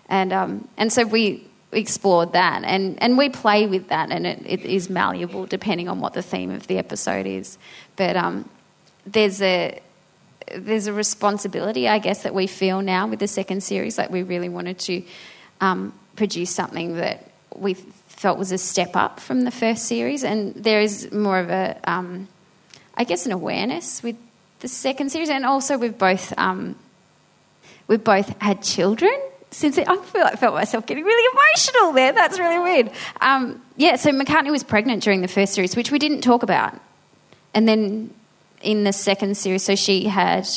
And, 0.09 0.33
um, 0.33 0.69
and 0.77 0.93
so 0.93 1.05
we 1.05 1.47
explored 1.73 2.35
that 2.35 2.65
and, 2.65 3.03
and 3.03 3.17
we 3.17 3.31
play 3.31 3.67
with 3.67 3.89
that 3.89 4.11
and 4.11 4.27
it, 4.27 4.43
it 4.45 4.61
is 4.61 4.91
malleable 4.91 5.47
depending 5.47 5.89
on 5.89 6.01
what 6.01 6.13
the 6.13 6.23
theme 6.23 6.51
of 6.51 6.67
the 6.67 6.79
episode 6.79 7.27
is. 7.27 7.57
But 7.97 8.17
um, 8.17 8.49
there's 9.07 9.41
a 9.41 9.81
there's 10.57 10.87
a 10.87 10.93
responsibility, 10.93 11.89
I 11.89 11.99
guess, 11.99 12.25
that 12.25 12.35
we 12.35 12.47
feel 12.47 12.83
now 12.83 13.07
with 13.07 13.21
the 13.21 13.29
second 13.29 13.63
series. 13.63 13.97
Like 13.97 14.11
we 14.11 14.23
really 14.23 14.49
wanted 14.49 14.79
to 14.81 15.03
um, 15.61 15.95
produce 16.17 16.51
something 16.51 16.97
that 16.97 17.31
we 17.55 17.75
felt 18.23 18.39
was 18.39 18.53
a 18.53 18.59
step 18.59 18.95
up 18.95 19.19
from 19.19 19.43
the 19.43 19.51
first 19.51 19.87
series, 19.87 20.23
and 20.23 20.55
there 20.55 20.81
is 20.81 21.11
more 21.11 21.41
of 21.41 21.51
a, 21.51 21.77
um, 21.85 22.29
I 22.95 23.03
guess, 23.03 23.27
an 23.27 23.33
awareness 23.33 24.01
with 24.01 24.17
the 24.61 24.69
second 24.69 25.11
series, 25.11 25.29
and 25.29 25.45
also 25.45 25.77
we've 25.77 25.99
both 25.99 26.33
um, 26.39 26.77
we've 27.89 28.05
both 28.05 28.29
had 28.41 28.63
children 28.63 29.13
since 29.51 29.77
it, 29.77 29.87
I 29.89 29.97
feel 29.97 30.23
like 30.23 30.35
I 30.35 30.37
felt 30.37 30.55
myself 30.55 30.87
getting 30.87 31.05
really 31.05 31.29
emotional 31.35 31.93
there. 31.93 32.13
That's 32.13 32.39
really 32.39 32.59
weird. 32.59 32.91
Um, 33.21 33.61
yeah, 33.77 33.97
so 33.97 34.11
McCartney 34.11 34.51
was 34.51 34.63
pregnant 34.63 35.03
during 35.03 35.21
the 35.21 35.29
first 35.29 35.53
series, 35.53 35.77
which 35.77 35.91
we 35.91 35.99
didn't 35.99 36.23
talk 36.23 36.43
about, 36.43 36.81
and 37.53 37.67
then 37.69 38.15
in 38.63 38.85
the 38.85 38.93
second 38.93 39.37
series, 39.37 39.65
so 39.65 39.75
she 39.75 40.05
had 40.05 40.49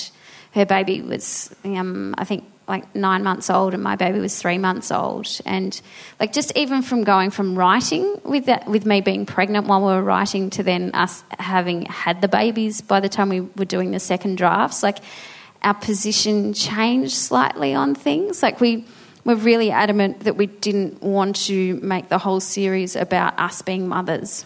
her 0.54 0.68
baby 0.68 1.02
was 1.02 1.54
um, 1.64 2.14
I 2.18 2.26
think 2.26 2.44
like 2.68 2.96
nine 2.96 3.24
months 3.24 3.50
old, 3.50 3.74
and 3.74 3.84
my 3.84 3.96
baby 3.96 4.20
was 4.20 4.40
three 4.40 4.58
months 4.58 4.92
old, 4.92 5.28
and 5.46 5.80
like 6.20 6.34
just 6.34 6.56
even 6.56 6.82
from 6.82 7.04
going 7.04 7.30
from 7.30 7.58
writing 7.58 8.20
with 8.24 8.46
that 8.46 8.68
with 8.68 8.86
me 8.86 9.02
being 9.02 9.26
pregnant 9.26 9.68
while 9.68 9.82
we 9.82 9.88
were 9.88 10.04
writing 10.04 10.50
to 10.52 10.64
then 10.64 10.92
us 10.94 11.24
having 11.40 11.86
had 11.86 12.22
the 12.22 12.28
babies 12.28 12.82
by 12.82 13.00
the 13.00 13.10
time 13.10 13.30
we 13.30 13.42
were 13.42 13.66
doing 13.66 13.92
the 13.92 14.00
second 14.00 14.38
drafts, 14.38 14.84
like 14.84 15.00
our 15.62 15.74
position 15.74 16.54
changed 16.54 17.14
slightly 17.14 17.74
on 17.74 17.96
things. 17.96 18.42
Like 18.44 18.62
we 18.62 18.86
were 19.24 19.36
really 19.36 19.72
adamant 19.72 20.22
that 20.22 20.36
we 20.36 20.46
didn't 20.46 21.02
want 21.02 21.36
to 21.48 21.76
make 21.82 22.10
the 22.10 22.18
whole 22.18 22.40
series 22.40 22.96
about 22.96 23.40
us 23.40 23.62
being 23.62 23.88
mothers 23.88 24.46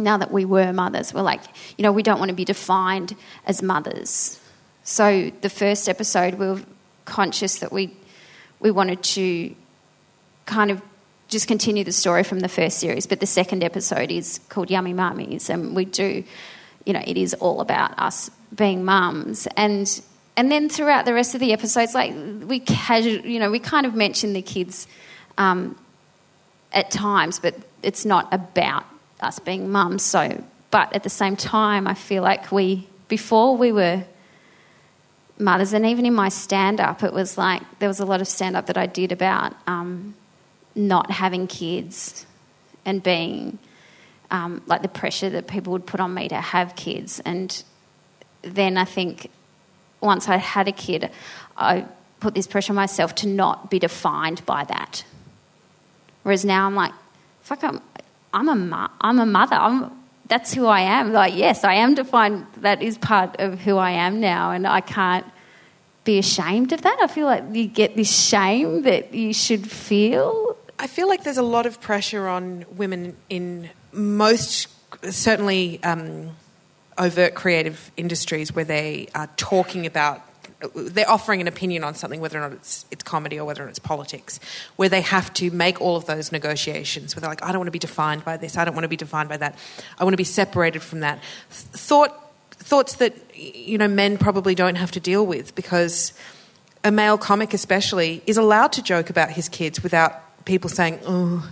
now 0.00 0.16
that 0.16 0.32
we 0.32 0.44
were 0.44 0.72
mothers, 0.72 1.14
we're 1.14 1.22
like, 1.22 1.42
you 1.76 1.82
know, 1.82 1.92
we 1.92 2.02
don't 2.02 2.18
want 2.18 2.30
to 2.30 2.34
be 2.34 2.44
defined 2.44 3.14
as 3.46 3.62
mothers. 3.62 4.40
So 4.82 5.30
the 5.42 5.50
first 5.50 5.88
episode, 5.88 6.34
we 6.34 6.46
were 6.46 6.60
conscious 7.04 7.58
that 7.60 7.72
we 7.72 7.94
we 8.60 8.70
wanted 8.70 9.02
to 9.02 9.54
kind 10.46 10.70
of 10.70 10.82
just 11.28 11.46
continue 11.46 11.84
the 11.84 11.92
story 11.92 12.24
from 12.24 12.40
the 12.40 12.48
first 12.48 12.78
series, 12.78 13.06
but 13.06 13.20
the 13.20 13.26
second 13.26 13.62
episode 13.62 14.10
is 14.10 14.40
called 14.48 14.70
Yummy 14.70 14.92
Mummies, 14.92 15.48
and 15.48 15.74
we 15.76 15.84
do, 15.84 16.24
you 16.84 16.92
know, 16.92 17.02
it 17.06 17.16
is 17.16 17.34
all 17.34 17.60
about 17.60 17.98
us 17.98 18.30
being 18.54 18.84
mums, 18.84 19.46
and 19.56 20.02
and 20.36 20.50
then 20.50 20.68
throughout 20.68 21.04
the 21.04 21.14
rest 21.14 21.34
of 21.34 21.40
the 21.40 21.52
episodes, 21.52 21.94
like 21.94 22.12
we 22.46 22.60
casual, 22.60 23.24
you 23.26 23.38
know, 23.38 23.50
we 23.50 23.58
kind 23.58 23.86
of 23.86 23.94
mention 23.94 24.32
the 24.32 24.42
kids 24.42 24.86
um, 25.38 25.78
at 26.72 26.90
times, 26.90 27.38
but 27.38 27.54
it's 27.82 28.04
not 28.04 28.32
about 28.32 28.84
us 29.20 29.38
being 29.38 29.70
mums. 29.70 30.02
So, 30.02 30.42
but 30.70 30.94
at 30.94 31.02
the 31.02 31.10
same 31.10 31.36
time, 31.36 31.86
I 31.86 31.94
feel 31.94 32.22
like 32.22 32.50
we 32.50 32.88
before 33.08 33.56
we 33.56 33.72
were 33.72 34.04
mothers, 35.40 35.72
and 35.72 35.86
even 35.86 36.06
in 36.06 36.14
my 36.14 36.28
stand 36.28 36.80
up, 36.80 37.02
it 37.02 37.12
was 37.12 37.38
like 37.38 37.62
there 37.78 37.88
was 37.88 38.00
a 38.00 38.04
lot 38.04 38.20
of 38.20 38.28
stand 38.28 38.56
up 38.56 38.66
that 38.66 38.76
I 38.76 38.86
did 38.86 39.12
about 39.12 39.54
um, 39.66 40.14
not 40.74 41.10
having 41.10 41.46
kids 41.46 42.26
and 42.84 43.02
being 43.02 43.58
um, 44.30 44.62
like 44.66 44.82
the 44.82 44.88
pressure 44.88 45.30
that 45.30 45.48
people 45.48 45.72
would 45.72 45.86
put 45.86 46.00
on 46.00 46.14
me 46.14 46.28
to 46.28 46.36
have 46.36 46.76
kids. 46.76 47.20
And 47.20 47.62
then 48.42 48.76
I 48.76 48.84
think 48.84 49.30
once 50.00 50.28
I 50.28 50.36
had 50.36 50.68
a 50.68 50.72
kid, 50.72 51.10
I 51.56 51.86
put 52.20 52.34
this 52.34 52.46
pressure 52.46 52.72
on 52.72 52.76
myself 52.76 53.14
to 53.16 53.28
not 53.28 53.70
be 53.70 53.78
defined 53.78 54.44
by 54.46 54.64
that. 54.64 55.04
Whereas 56.22 56.44
now 56.44 56.66
I'm 56.66 56.74
like, 56.74 56.92
fuck, 57.42 57.64
I'm, 57.64 57.80
I'm 58.32 58.48
a, 58.48 58.90
I'm 59.00 59.18
a 59.18 59.26
mother. 59.26 59.56
I'm, 59.56 59.90
that's 60.30 60.54
who 60.54 60.66
I 60.66 60.80
am. 60.80 61.12
Like, 61.12 61.36
yes, 61.36 61.64
I 61.64 61.74
am 61.74 61.94
defined. 61.94 62.46
That 62.58 62.80
is 62.80 62.96
part 62.96 63.36
of 63.38 63.60
who 63.60 63.76
I 63.76 63.90
am 63.90 64.20
now, 64.20 64.52
and 64.52 64.66
I 64.66 64.80
can't 64.80 65.26
be 66.04 66.18
ashamed 66.18 66.72
of 66.72 66.80
that. 66.82 66.98
I 67.02 67.06
feel 67.06 67.26
like 67.26 67.44
you 67.52 67.66
get 67.66 67.96
this 67.96 68.10
shame 68.10 68.82
that 68.82 69.12
you 69.12 69.34
should 69.34 69.70
feel. 69.70 70.56
I 70.78 70.86
feel 70.86 71.08
like 71.08 71.24
there's 71.24 71.36
a 71.36 71.42
lot 71.42 71.66
of 71.66 71.80
pressure 71.80 72.26
on 72.26 72.64
women 72.76 73.16
in 73.28 73.68
most, 73.92 74.68
certainly, 75.10 75.82
um, 75.82 76.30
overt 76.96 77.34
creative 77.34 77.90
industries 77.96 78.54
where 78.54 78.64
they 78.64 79.08
are 79.14 79.28
talking 79.36 79.84
about 79.84 80.22
they're 80.74 81.10
offering 81.10 81.40
an 81.40 81.48
opinion 81.48 81.84
on 81.84 81.94
something, 81.94 82.20
whether 82.20 82.38
or 82.38 82.42
not 82.42 82.52
it's 82.52 82.84
it's 82.90 83.02
comedy 83.02 83.38
or 83.38 83.44
whether 83.44 83.66
it's 83.68 83.78
politics, 83.78 84.40
where 84.76 84.88
they 84.88 85.00
have 85.00 85.32
to 85.34 85.50
make 85.50 85.80
all 85.80 85.96
of 85.96 86.06
those 86.06 86.32
negotiations. 86.32 87.14
Where 87.14 87.20
they're 87.20 87.30
like, 87.30 87.42
I 87.42 87.48
don't 87.48 87.60
want 87.60 87.68
to 87.68 87.72
be 87.72 87.78
defined 87.78 88.24
by 88.24 88.36
this. 88.36 88.56
I 88.56 88.64
don't 88.64 88.74
want 88.74 88.84
to 88.84 88.88
be 88.88 88.96
defined 88.96 89.28
by 89.28 89.38
that. 89.38 89.56
I 89.98 90.04
want 90.04 90.12
to 90.12 90.18
be 90.18 90.24
separated 90.24 90.82
from 90.82 91.00
that. 91.00 91.22
Thought 91.50 92.14
thoughts 92.50 92.96
that 92.96 93.14
you 93.34 93.78
know 93.78 93.88
men 93.88 94.18
probably 94.18 94.54
don't 94.54 94.76
have 94.76 94.90
to 94.92 95.00
deal 95.00 95.26
with 95.26 95.54
because 95.54 96.12
a 96.84 96.90
male 96.90 97.18
comic, 97.18 97.54
especially, 97.54 98.22
is 98.26 98.36
allowed 98.36 98.72
to 98.72 98.82
joke 98.82 99.10
about 99.10 99.30
his 99.30 99.48
kids 99.48 99.82
without 99.82 100.44
people 100.44 100.68
saying, 100.68 101.00
"Oh, 101.06 101.50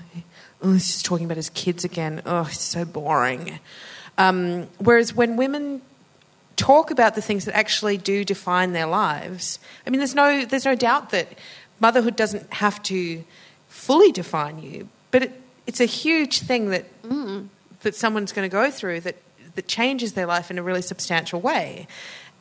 oh 0.62 0.72
he's 0.72 0.86
just 0.86 1.04
talking 1.04 1.24
about 1.24 1.36
his 1.36 1.50
kids 1.50 1.84
again. 1.84 2.22
Oh, 2.26 2.42
it's 2.42 2.60
so 2.60 2.84
boring." 2.84 3.58
Um, 4.18 4.66
whereas 4.78 5.14
when 5.14 5.36
women 5.36 5.80
talk 6.58 6.90
about 6.90 7.14
the 7.14 7.22
things 7.22 7.46
that 7.46 7.56
actually 7.56 7.96
do 7.96 8.24
define 8.24 8.72
their 8.72 8.86
lives. 8.86 9.58
I 9.86 9.90
mean, 9.90 10.00
there's 10.00 10.14
no, 10.14 10.44
there's 10.44 10.66
no 10.66 10.74
doubt 10.74 11.10
that 11.10 11.38
motherhood 11.80 12.16
doesn't 12.16 12.52
have 12.52 12.82
to 12.84 13.24
fully 13.68 14.12
define 14.12 14.58
you, 14.58 14.88
but 15.10 15.22
it, 15.22 15.40
it's 15.66 15.80
a 15.80 15.86
huge 15.86 16.40
thing 16.40 16.70
that, 16.70 17.02
mm. 17.02 17.46
that 17.82 17.94
someone's 17.94 18.32
going 18.32 18.48
to 18.48 18.52
go 18.52 18.70
through 18.70 19.00
that, 19.00 19.16
that 19.54 19.68
changes 19.68 20.12
their 20.12 20.26
life 20.26 20.50
in 20.50 20.58
a 20.58 20.62
really 20.62 20.82
substantial 20.82 21.40
way. 21.40 21.86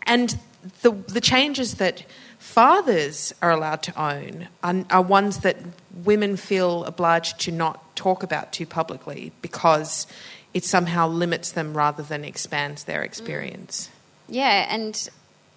And 0.04 0.38
the, 0.82 0.92
the 0.92 1.22
changes 1.22 1.76
that 1.76 2.04
fathers 2.40 3.34
are 3.42 3.52
allowed 3.52 3.84
to 3.84 4.02
own 4.02 4.48
are, 4.64 4.86
are 4.90 5.02
ones 5.02 5.40
that 5.40 5.58
women 6.04 6.38
feel 6.38 6.84
obliged 6.86 7.40
to 7.42 7.52
not 7.52 7.96
talk 7.96 8.24
about 8.24 8.52
too 8.52 8.66
publicly 8.66 9.32
because 9.42 10.08
it 10.54 10.64
somehow 10.64 11.08
limits 11.08 11.52
them 11.52 11.78
rather 11.78 12.02
than 12.02 12.24
expands 12.24 12.86
their 12.86 13.04
experience. 13.04 13.92
Yeah, 14.28 14.68
and 14.70 15.10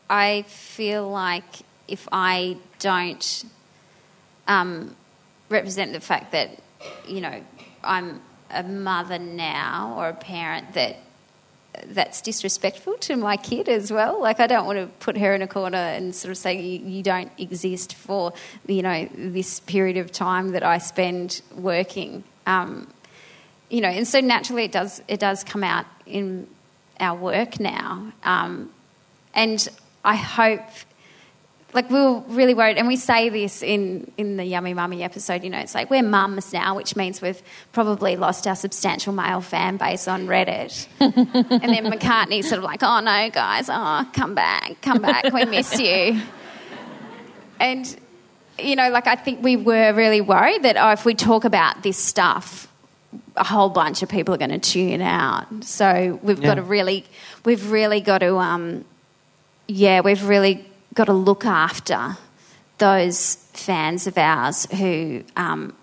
I 0.08 0.42
feel 0.42 1.08
like 1.08 1.44
if 1.88 2.08
I 2.12 2.56
don't 2.78 3.44
um, 4.46 4.96
represent 5.48 5.92
the 5.92 6.00
fact 6.00 6.32
that, 6.32 6.50
you 7.06 7.20
know, 7.20 7.42
I'm 7.82 8.20
a 8.50 8.62
mother 8.62 9.18
now 9.18 9.94
or 9.96 10.08
a 10.08 10.14
parent 10.14 10.74
that 10.74 10.98
that's 11.86 12.20
disrespectful 12.20 12.94
to 12.94 13.16
my 13.16 13.36
kid 13.36 13.68
as 13.68 13.92
well. 13.92 14.20
Like 14.20 14.40
I 14.40 14.46
don't 14.46 14.66
want 14.66 14.78
to 14.78 14.86
put 15.04 15.16
her 15.16 15.34
in 15.34 15.42
a 15.42 15.46
corner 15.46 15.78
and 15.78 16.14
sort 16.14 16.30
of 16.32 16.38
say 16.38 16.60
you, 16.60 17.02
don't 17.02 17.30
exist 17.38 17.94
for 17.94 18.32
you 18.66 18.82
know 18.82 19.08
this 19.14 19.60
period 19.60 19.96
of 19.96 20.10
time 20.10 20.50
that 20.50 20.62
I 20.62 20.78
spend 20.78 21.42
working. 21.56 22.24
Um, 22.46 22.88
you 23.68 23.80
know, 23.80 23.88
and 23.88 24.06
so 24.06 24.20
naturally 24.20 24.64
it 24.64 24.72
does 24.72 25.00
it 25.06 25.20
does 25.20 25.44
come 25.44 25.62
out 25.62 25.86
in 26.06 26.48
our 27.00 27.16
work 27.16 27.58
now. 27.58 28.12
Um, 28.22 28.70
and 29.34 29.66
I 30.04 30.16
hope, 30.16 30.62
like, 31.72 31.88
we 31.90 31.96
were 31.96 32.20
really 32.28 32.54
worried, 32.54 32.78
and 32.78 32.88
we 32.88 32.96
say 32.96 33.28
this 33.28 33.62
in, 33.62 34.10
in 34.16 34.36
the 34.36 34.44
Yummy 34.44 34.74
Mummy 34.74 35.02
episode, 35.02 35.44
you 35.44 35.50
know, 35.50 35.58
it's 35.58 35.74
like 35.74 35.90
we're 35.90 36.02
mums 36.02 36.52
now, 36.52 36.76
which 36.76 36.96
means 36.96 37.22
we've 37.22 37.40
probably 37.72 38.16
lost 38.16 38.46
our 38.46 38.56
substantial 38.56 39.12
male 39.12 39.40
fan 39.40 39.76
base 39.76 40.08
on 40.08 40.26
Reddit. 40.26 40.86
and 41.00 41.14
then 41.14 41.86
McCartney's 41.86 42.48
sort 42.48 42.58
of 42.58 42.64
like, 42.64 42.82
oh 42.82 43.00
no, 43.00 43.30
guys, 43.30 43.68
oh, 43.70 44.08
come 44.12 44.34
back, 44.34 44.80
come 44.82 45.00
back, 45.00 45.32
we 45.32 45.44
miss 45.44 45.78
you. 45.78 46.20
And, 47.60 48.00
you 48.58 48.74
know, 48.74 48.90
like, 48.90 49.06
I 49.06 49.16
think 49.16 49.42
we 49.42 49.56
were 49.56 49.92
really 49.92 50.22
worried 50.22 50.62
that, 50.62 50.76
oh, 50.78 50.92
if 50.92 51.04
we 51.04 51.14
talk 51.14 51.44
about 51.44 51.82
this 51.82 51.98
stuff, 51.98 52.69
a 53.36 53.44
whole 53.44 53.68
bunch 53.68 54.02
of 54.02 54.08
people 54.08 54.34
are 54.34 54.38
going 54.38 54.50
to 54.50 54.58
tune 54.58 55.02
out. 55.02 55.46
So 55.64 56.18
we've 56.22 56.38
yeah. 56.38 56.46
got 56.46 56.54
to 56.54 56.62
really, 56.62 57.04
we've 57.44 57.70
really 57.70 58.00
got 58.00 58.18
to, 58.18 58.36
um, 58.36 58.84
yeah, 59.66 60.00
we've 60.00 60.24
really 60.24 60.64
got 60.94 61.04
to 61.04 61.12
look 61.12 61.44
after 61.44 62.16
those 62.78 63.36
fans 63.52 64.06
of 64.06 64.16
ours 64.16 64.66
who 64.72 65.22
um, 65.36 65.74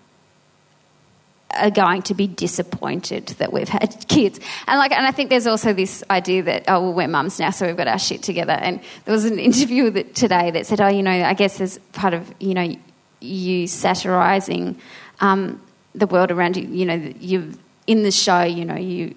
are 1.56 1.70
going 1.70 2.02
to 2.02 2.14
be 2.14 2.26
disappointed 2.26 3.26
that 3.38 3.52
we've 3.52 3.68
had 3.68 4.04
kids. 4.08 4.40
And 4.66 4.78
like, 4.78 4.92
and 4.92 5.06
I 5.06 5.12
think 5.12 5.30
there's 5.30 5.46
also 5.46 5.72
this 5.72 6.04
idea 6.10 6.42
that 6.44 6.64
oh, 6.68 6.80
well, 6.82 6.92
we're 6.92 7.08
mums 7.08 7.38
now, 7.38 7.50
so 7.50 7.66
we've 7.66 7.76
got 7.76 7.88
our 7.88 7.98
shit 7.98 8.22
together. 8.22 8.52
And 8.52 8.80
there 9.04 9.14
was 9.14 9.24
an 9.24 9.38
interview 9.38 9.90
that, 9.90 10.14
today 10.14 10.50
that 10.50 10.66
said, 10.66 10.80
oh, 10.80 10.88
you 10.88 11.02
know, 11.02 11.10
I 11.10 11.34
guess 11.34 11.60
as 11.60 11.78
part 11.92 12.14
of 12.14 12.32
you 12.38 12.54
know 12.54 12.76
you 13.20 13.66
satirising 13.66 14.78
um, 15.20 15.60
the 15.98 16.06
world 16.06 16.30
around 16.30 16.56
you. 16.56 16.66
You 16.68 16.86
know, 16.86 17.12
you 17.20 17.52
in 17.86 18.02
the 18.02 18.10
show, 18.10 18.42
you 18.42 18.64
know, 18.64 18.76
you 18.76 19.14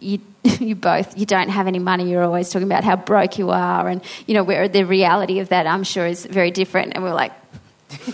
you 0.00 0.20
you 0.44 0.74
both 0.74 1.16
you 1.18 1.26
don't 1.26 1.48
have 1.48 1.66
any 1.66 1.78
money. 1.78 2.10
You're 2.10 2.24
always 2.24 2.50
talking 2.50 2.66
about 2.68 2.84
how 2.84 2.96
broke 2.96 3.38
you 3.38 3.50
are, 3.50 3.88
and 3.88 4.02
you 4.26 4.34
know 4.34 4.44
where 4.44 4.68
the 4.68 4.84
reality 4.84 5.38
of 5.40 5.48
that 5.50 5.66
I'm 5.66 5.84
sure 5.84 6.06
is 6.06 6.26
very 6.26 6.50
different. 6.50 6.92
And 6.94 7.02
we're 7.02 7.14
like, 7.14 7.32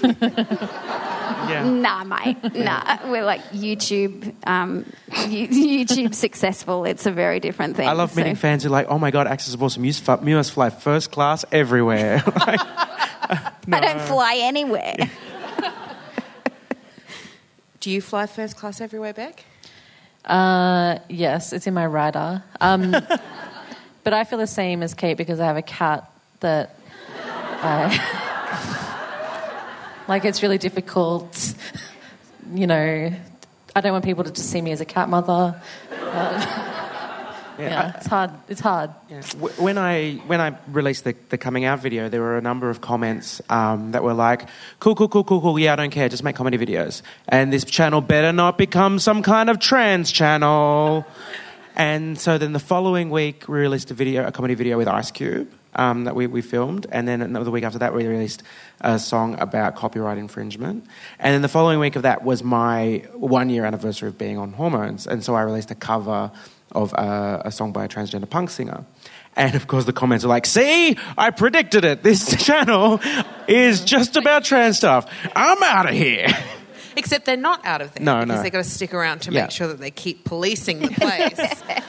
Yeah. 1.48 1.64
nah, 1.70 2.04
mate, 2.04 2.36
nah. 2.54 2.98
We're 3.10 3.24
like 3.24 3.42
YouTube, 3.50 4.34
um, 4.46 4.84
YouTube 5.10 6.14
successful. 6.14 6.84
It's 6.84 7.06
a 7.06 7.12
very 7.12 7.40
different 7.40 7.76
thing. 7.76 7.88
I 7.88 7.92
love 7.92 8.12
So- 8.12 8.16
meeting 8.16 8.36
fans 8.36 8.62
who 8.62 8.68
are 8.68 8.72
like, 8.72 8.88
oh 8.88 8.98
my 8.98 9.10
god, 9.10 9.26
Axis 9.26 9.54
of 9.54 9.62
Awesome. 9.62 9.84
You 9.84 9.92
must, 10.36 10.52
fly 10.52 10.70
first 10.70 11.10
class 11.10 11.44
everywhere. 11.52 12.22
Like, 12.26 12.60
I 12.60 13.80
don't 13.80 14.00
fly 14.02 14.38
anywhere. 14.42 14.94
Do 17.86 17.92
you 17.92 18.00
fly 18.00 18.26
first 18.26 18.56
class 18.56 18.80
everywhere, 18.80 19.12
Beck? 19.12 19.44
Uh, 20.24 20.98
yes, 21.08 21.52
it's 21.52 21.68
in 21.68 21.74
my 21.74 21.86
rider. 21.86 22.42
Um, 22.60 22.90
but 24.02 24.12
I 24.12 24.24
feel 24.24 24.40
the 24.40 24.48
same 24.48 24.82
as 24.82 24.92
Kate 24.92 25.16
because 25.16 25.38
I 25.38 25.46
have 25.46 25.56
a 25.56 25.62
cat 25.62 26.10
that 26.40 26.74
I. 27.62 27.94
like, 30.08 30.24
it's 30.24 30.42
really 30.42 30.58
difficult. 30.58 31.54
You 32.52 32.66
know, 32.66 33.12
I 33.76 33.80
don't 33.80 33.92
want 33.92 34.04
people 34.04 34.24
to 34.24 34.32
just 34.32 34.50
see 34.50 34.60
me 34.60 34.72
as 34.72 34.80
a 34.80 34.84
cat 34.84 35.08
mother. 35.08 35.62
Yeah, 37.58 37.96
it's 37.96 38.06
hard. 38.06 38.30
It's 38.48 38.60
hard. 38.60 38.90
Yeah. 39.08 39.22
When 39.58 39.78
I 39.78 40.14
when 40.26 40.40
I 40.40 40.56
released 40.68 41.04
the, 41.04 41.14
the 41.30 41.38
coming 41.38 41.64
out 41.64 41.80
video, 41.80 42.08
there 42.08 42.20
were 42.20 42.36
a 42.36 42.42
number 42.42 42.70
of 42.70 42.80
comments 42.80 43.40
um, 43.48 43.92
that 43.92 44.02
were 44.02 44.14
like, 44.14 44.48
"Cool, 44.80 44.94
cool, 44.94 45.08
cool, 45.08 45.24
cool, 45.24 45.40
cool. 45.40 45.58
Yeah, 45.58 45.72
I 45.72 45.76
don't 45.76 45.90
care. 45.90 46.08
Just 46.08 46.22
make 46.22 46.36
comedy 46.36 46.58
videos." 46.58 47.02
And 47.28 47.52
this 47.52 47.64
channel 47.64 48.00
better 48.00 48.32
not 48.32 48.58
become 48.58 48.98
some 48.98 49.22
kind 49.22 49.50
of 49.50 49.58
trans 49.58 50.12
channel. 50.12 51.06
And 51.76 52.18
so 52.18 52.38
then 52.38 52.52
the 52.52 52.58
following 52.58 53.10
week, 53.10 53.48
we 53.48 53.58
released 53.58 53.90
a 53.90 53.94
video, 53.94 54.26
a 54.26 54.32
comedy 54.32 54.54
video 54.54 54.78
with 54.78 54.88
Ice 54.88 55.10
Cube 55.10 55.52
um, 55.76 56.04
that 56.04 56.16
we, 56.16 56.26
we 56.26 56.42
filmed. 56.42 56.86
And 56.90 57.06
then 57.06 57.32
the 57.32 57.50
week 57.50 57.64
after 57.64 57.78
that, 57.80 57.94
we 57.94 58.06
released 58.06 58.42
a 58.80 58.98
song 58.98 59.38
about 59.38 59.76
copyright 59.76 60.18
infringement. 60.18 60.86
And 61.18 61.34
then 61.34 61.42
the 61.42 61.48
following 61.48 61.78
week 61.78 61.96
of 61.96 62.02
that 62.02 62.24
was 62.24 62.42
my 62.42 63.04
one 63.12 63.50
year 63.50 63.64
anniversary 63.64 64.08
of 64.08 64.18
being 64.18 64.38
on 64.38 64.52
hormones. 64.52 65.06
And 65.06 65.22
so 65.22 65.34
I 65.34 65.42
released 65.42 65.70
a 65.70 65.74
cover 65.74 66.32
of 66.76 66.94
uh, 66.94 67.42
a 67.44 67.50
song 67.50 67.72
by 67.72 67.84
a 67.84 67.88
transgender 67.88 68.28
punk 68.28 68.50
singer. 68.50 68.84
And 69.34 69.54
of 69.54 69.66
course, 69.66 69.84
the 69.84 69.92
comments 69.92 70.24
are 70.24 70.28
like, 70.28 70.46
see, 70.46 70.96
I 71.18 71.30
predicted 71.30 71.84
it. 71.84 72.02
This 72.02 72.34
channel 72.44 73.00
is 73.48 73.84
just 73.84 74.16
about 74.16 74.44
trans 74.44 74.76
stuff. 74.78 75.10
I'm 75.34 75.62
out 75.62 75.88
of 75.88 75.94
here. 75.94 76.26
Except 76.96 77.26
they're 77.26 77.36
not 77.36 77.64
out 77.66 77.82
of 77.82 77.92
there 77.94 78.02
No, 78.04 78.20
because 78.20 78.36
no. 78.38 78.42
they've 78.42 78.52
got 78.52 78.64
to 78.64 78.70
stick 78.70 78.94
around 78.94 79.20
to 79.22 79.32
Yeah. 79.32 79.42
make 79.42 79.50
sure 79.50 79.68
that 79.68 79.78
they 79.78 79.90
keep 79.90 80.24
policing 80.24 80.78
the 80.78 80.88
place. 80.88 81.38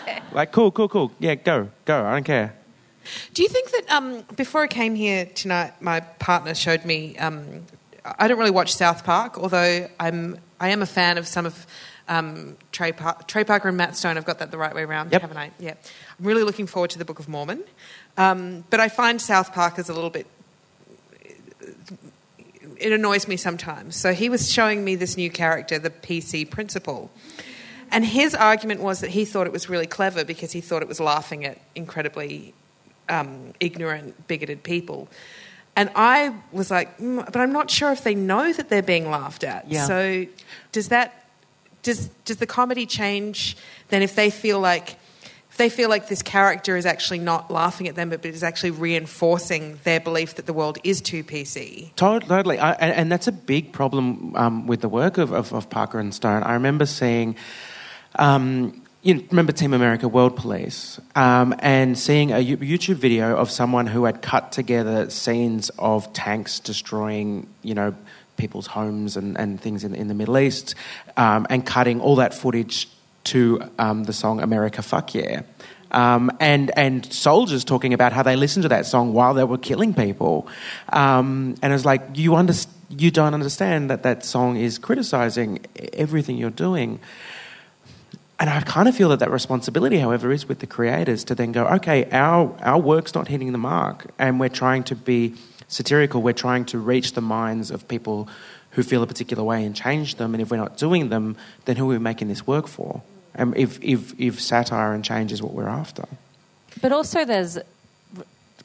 like, 0.33 0.51
cool, 0.51 0.71
cool, 0.71 0.89
cool. 0.89 1.11
Yeah, 1.19 1.35
go, 1.35 1.69
go. 1.85 2.05
I 2.05 2.11
don't 2.11 2.25
care. 2.25 2.53
Do 3.33 3.41
you 3.41 3.47
think 3.47 3.71
that 3.71 3.83
um, 3.89 4.23
before 4.35 4.63
I 4.63 4.67
came 4.67 4.93
here 4.95 5.25
tonight, 5.25 5.81
my 5.81 6.01
partner 6.01 6.53
showed 6.53 6.83
me? 6.83 7.17
Um, 7.17 7.63
I 8.03 8.27
don't 8.27 8.37
really 8.37 8.51
watch 8.51 8.73
South 8.75 9.05
Park, 9.05 9.37
although 9.37 9.87
I'm 9.97 10.39
I 10.59 10.69
am 10.69 10.81
a 10.81 10.85
fan 10.85 11.17
of 11.17 11.25
some 11.25 11.45
of 11.45 11.65
um, 12.07 12.57
Trey, 12.71 12.91
Par- 12.91 13.17
Trey 13.27 13.43
Parker 13.43 13.67
and 13.67 13.77
Matt 13.77 13.95
Stone. 13.95 14.17
I've 14.17 14.25
got 14.25 14.39
that 14.39 14.51
the 14.51 14.57
right 14.57 14.73
way 14.73 14.83
around, 14.83 15.11
Yep. 15.11 15.21
haven't 15.21 15.37
I? 15.37 15.51
Yeah. 15.59 15.73
I'm 16.19 16.25
really 16.25 16.43
looking 16.43 16.67
forward 16.67 16.89
to 16.91 16.99
the 16.99 17.05
Book 17.05 17.19
of 17.19 17.27
Mormon, 17.27 17.63
um, 18.17 18.63
but 18.69 18.79
I 18.79 18.89
find 18.89 19.21
South 19.21 19.53
Park 19.53 19.77
is 19.79 19.89
a 19.89 19.93
little 19.93 20.09
bit. 20.09 20.27
It 22.77 22.91
annoys 22.91 23.27
me 23.27 23.37
sometimes. 23.37 23.95
So 23.95 24.13
he 24.13 24.29
was 24.29 24.51
showing 24.51 24.83
me 24.83 24.95
this 24.95 25.17
new 25.17 25.29
character, 25.31 25.79
the 25.79 25.89
PC 25.89 26.49
principal. 26.49 27.09
And 27.91 28.05
his 28.05 28.35
argument 28.35 28.81
was 28.81 28.99
that 28.99 29.09
he 29.09 29.25
thought 29.25 29.47
it 29.47 29.53
was 29.53 29.69
really 29.69 29.87
clever 29.87 30.23
because 30.23 30.51
he 30.51 30.61
thought 30.61 30.81
it 30.81 30.87
was 30.87 30.99
laughing 30.99 31.45
at 31.45 31.59
incredibly 31.73 32.53
um, 33.09 33.53
ignorant, 33.59 34.27
bigoted 34.27 34.61
people. 34.63 35.07
And 35.75 35.89
I 35.95 36.33
was 36.51 36.69
like, 36.69 36.97
mm, 36.97 37.23
but 37.25 37.37
I'm 37.37 37.53
not 37.53 37.71
sure 37.71 37.91
if 37.91 38.03
they 38.03 38.15
know 38.15 38.51
that 38.51 38.69
they're 38.69 38.81
being 38.81 39.09
laughed 39.09 39.43
at. 39.43 39.69
Yeah. 39.71 39.85
So 39.85 40.25
does 40.71 40.89
that 40.89 41.26
does 41.87 42.09
does 42.25 42.37
the 42.37 42.45
comedy 42.45 42.85
change 42.85 43.55
then 43.87 44.01
if 44.01 44.13
they 44.15 44.29
feel 44.29 44.59
like 44.59 44.97
if 45.49 45.57
they 45.57 45.69
feel 45.69 45.89
like 45.89 46.07
this 46.07 46.21
character 46.21 46.77
is 46.77 46.85
actually 46.85 47.17
not 47.17 47.49
laughing 47.49 47.87
at 47.87 47.95
them 47.95 48.09
but 48.09 48.23
is 48.25 48.43
actually 48.43 48.71
reinforcing 48.71 49.79
their 49.85 49.99
belief 49.99 50.35
that 50.35 50.45
the 50.45 50.53
world 50.53 50.77
is 50.83 51.01
too 51.01 51.23
PC? 51.23 51.95
Totally, 51.95 52.59
I, 52.59 52.73
and, 52.73 52.93
and 52.93 53.11
that's 53.11 53.27
a 53.27 53.31
big 53.31 53.71
problem 53.71 54.35
um, 54.35 54.67
with 54.67 54.81
the 54.81 54.89
work 54.89 55.17
of, 55.17 55.31
of, 55.31 55.51
of 55.53 55.67
Parker 55.69 55.99
and 55.99 56.13
Stone. 56.13 56.43
I 56.43 56.53
remember 56.53 56.85
seeing, 56.85 57.35
um, 58.19 58.83
you 59.01 59.25
remember 59.31 59.51
Team 59.51 59.73
America 59.73 60.07
World 60.07 60.35
Police, 60.35 60.99
um, 61.15 61.55
and 61.57 61.97
seeing 61.97 62.31
a 62.31 62.45
YouTube 62.45 62.97
video 62.97 63.35
of 63.35 63.49
someone 63.49 63.87
who 63.87 64.03
had 64.03 64.21
cut 64.21 64.51
together 64.51 65.09
scenes 65.09 65.71
of 65.79 66.13
tanks 66.13 66.59
destroying, 66.59 67.47
you 67.63 67.73
know, 67.73 67.95
people's 68.37 68.67
homes 68.67 69.17
and, 69.17 69.37
and 69.37 69.59
things 69.59 69.83
in, 69.83 69.93
in 69.93 70.07
the 70.07 70.13
Middle 70.13 70.37
East, 70.37 70.75
um, 71.17 71.45
and 71.49 71.65
cutting 71.65 71.99
all 71.99 72.15
that 72.15 72.33
footage 72.33 72.87
to 73.25 73.61
um, 73.77 74.05
the 74.05 74.13
song 74.13 74.41
America 74.41 74.81
Fuck 74.81 75.13
Yeah. 75.13 75.41
Um, 75.89 76.31
and 76.39 76.71
and 76.77 77.05
soldiers 77.13 77.63
talking 77.63 77.93
about 77.93 78.11
how 78.11 78.21
they 78.21 78.35
listened 78.35 78.63
to 78.63 78.69
that 78.69 78.85
song 78.85 79.13
while 79.13 79.33
they 79.33 79.45
were 79.45 79.57
killing 79.57 79.93
people, 79.93 80.47
um, 80.91 81.55
and 81.61 81.71
it's 81.71 81.85
like 81.85 82.01
you 82.13 82.35
under, 82.35 82.53
you 82.89 83.09
don't 83.09 83.33
understand 83.33 83.89
that 83.89 84.03
that 84.03 84.25
song 84.25 84.57
is 84.57 84.77
criticizing 84.79 85.59
everything 85.93 86.37
you're 86.37 86.49
doing. 86.49 86.99
And 88.39 88.49
I 88.49 88.61
kind 88.61 88.87
of 88.87 88.95
feel 88.95 89.09
that 89.09 89.19
that 89.19 89.31
responsibility, 89.31 89.97
however, 89.97 90.31
is 90.31 90.47
with 90.47 90.59
the 90.59 90.67
creators 90.67 91.23
to 91.23 91.35
then 91.35 91.53
go, 91.53 91.65
okay, 91.67 92.05
our 92.11 92.53
our 92.61 92.79
work's 92.79 93.15
not 93.15 93.29
hitting 93.29 93.53
the 93.53 93.57
mark, 93.57 94.11
and 94.19 94.41
we're 94.41 94.49
trying 94.49 94.83
to 94.83 94.95
be 94.95 95.35
satirical. 95.67 96.21
We're 96.21 96.33
trying 96.33 96.65
to 96.65 96.79
reach 96.79 97.13
the 97.13 97.21
minds 97.21 97.71
of 97.71 97.87
people 97.87 98.27
who 98.71 98.83
feel 98.83 99.01
a 99.03 99.07
particular 99.07 99.43
way 99.43 99.65
and 99.65 99.75
change 99.75 100.15
them. 100.15 100.33
And 100.33 100.41
if 100.41 100.51
we're 100.51 100.57
not 100.57 100.77
doing 100.77 101.09
them, 101.09 101.35
then 101.65 101.75
who 101.75 101.85
are 101.85 101.93
we 101.93 101.99
making 101.99 102.27
this 102.27 102.45
work 102.45 102.67
for? 102.67 103.01
And 103.33 103.55
if 103.55 103.81
if 103.83 104.19
if 104.19 104.41
satire 104.41 104.93
and 104.93 105.03
change 105.03 105.31
is 105.31 105.41
what 105.41 105.53
we're 105.53 105.67
after, 105.67 106.05
But 106.81 106.91
also, 106.91 107.25
there's 107.25 107.57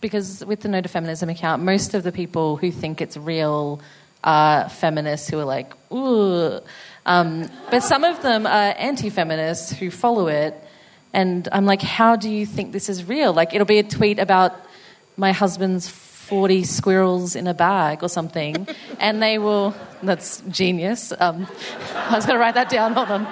because 0.01 0.45
with 0.45 0.61
the 0.61 0.69
No 0.69 0.81
to 0.81 0.89
Feminism 0.89 1.29
account, 1.29 1.63
most 1.63 1.95
of 1.95 2.03
the 2.03 2.13
people 2.13 2.57
who 2.57 2.71
think 2.71 3.01
it's 3.01 3.17
real 3.17 3.81
are 4.25 4.69
feminists 4.69 5.29
who 5.29 5.39
are 5.39 5.45
like, 5.45 5.73
ooh. 5.93 6.61
Um, 7.07 7.51
but 7.71 7.83
some 7.83 8.05
of 8.05 8.23
them 8.23 8.47
are 8.47 8.75
anti 8.79 9.11
feminists 9.11 9.73
who 9.73 9.91
follow 9.91 10.29
it. 10.29 10.55
And 11.13 11.49
I'm 11.53 11.67
like, 11.67 11.83
how 11.83 12.17
do 12.17 12.31
you 12.31 12.47
think 12.47 12.73
this 12.73 12.89
is 12.89 13.05
real? 13.05 13.33
Like, 13.33 13.55
it'll 13.55 13.67
be 13.67 13.79
a 13.79 13.83
tweet 13.83 14.19
about 14.19 14.59
my 15.17 15.33
husband's 15.33 15.89
40 16.33 16.64
squirrels 16.64 17.37
in 17.37 17.47
a 17.47 17.53
bag 17.53 18.03
or 18.03 18.09
something. 18.09 18.66
and 18.99 19.22
they 19.22 19.37
will, 19.37 19.74
that's 20.03 20.41
genius. 20.49 21.12
Um, 21.20 21.47
I 21.95 22.14
was 22.16 22.24
going 22.24 22.37
to 22.39 22.41
write 22.41 22.55
that 22.55 22.70
down. 22.70 22.95
Hold 22.95 23.11
on. 23.11 23.26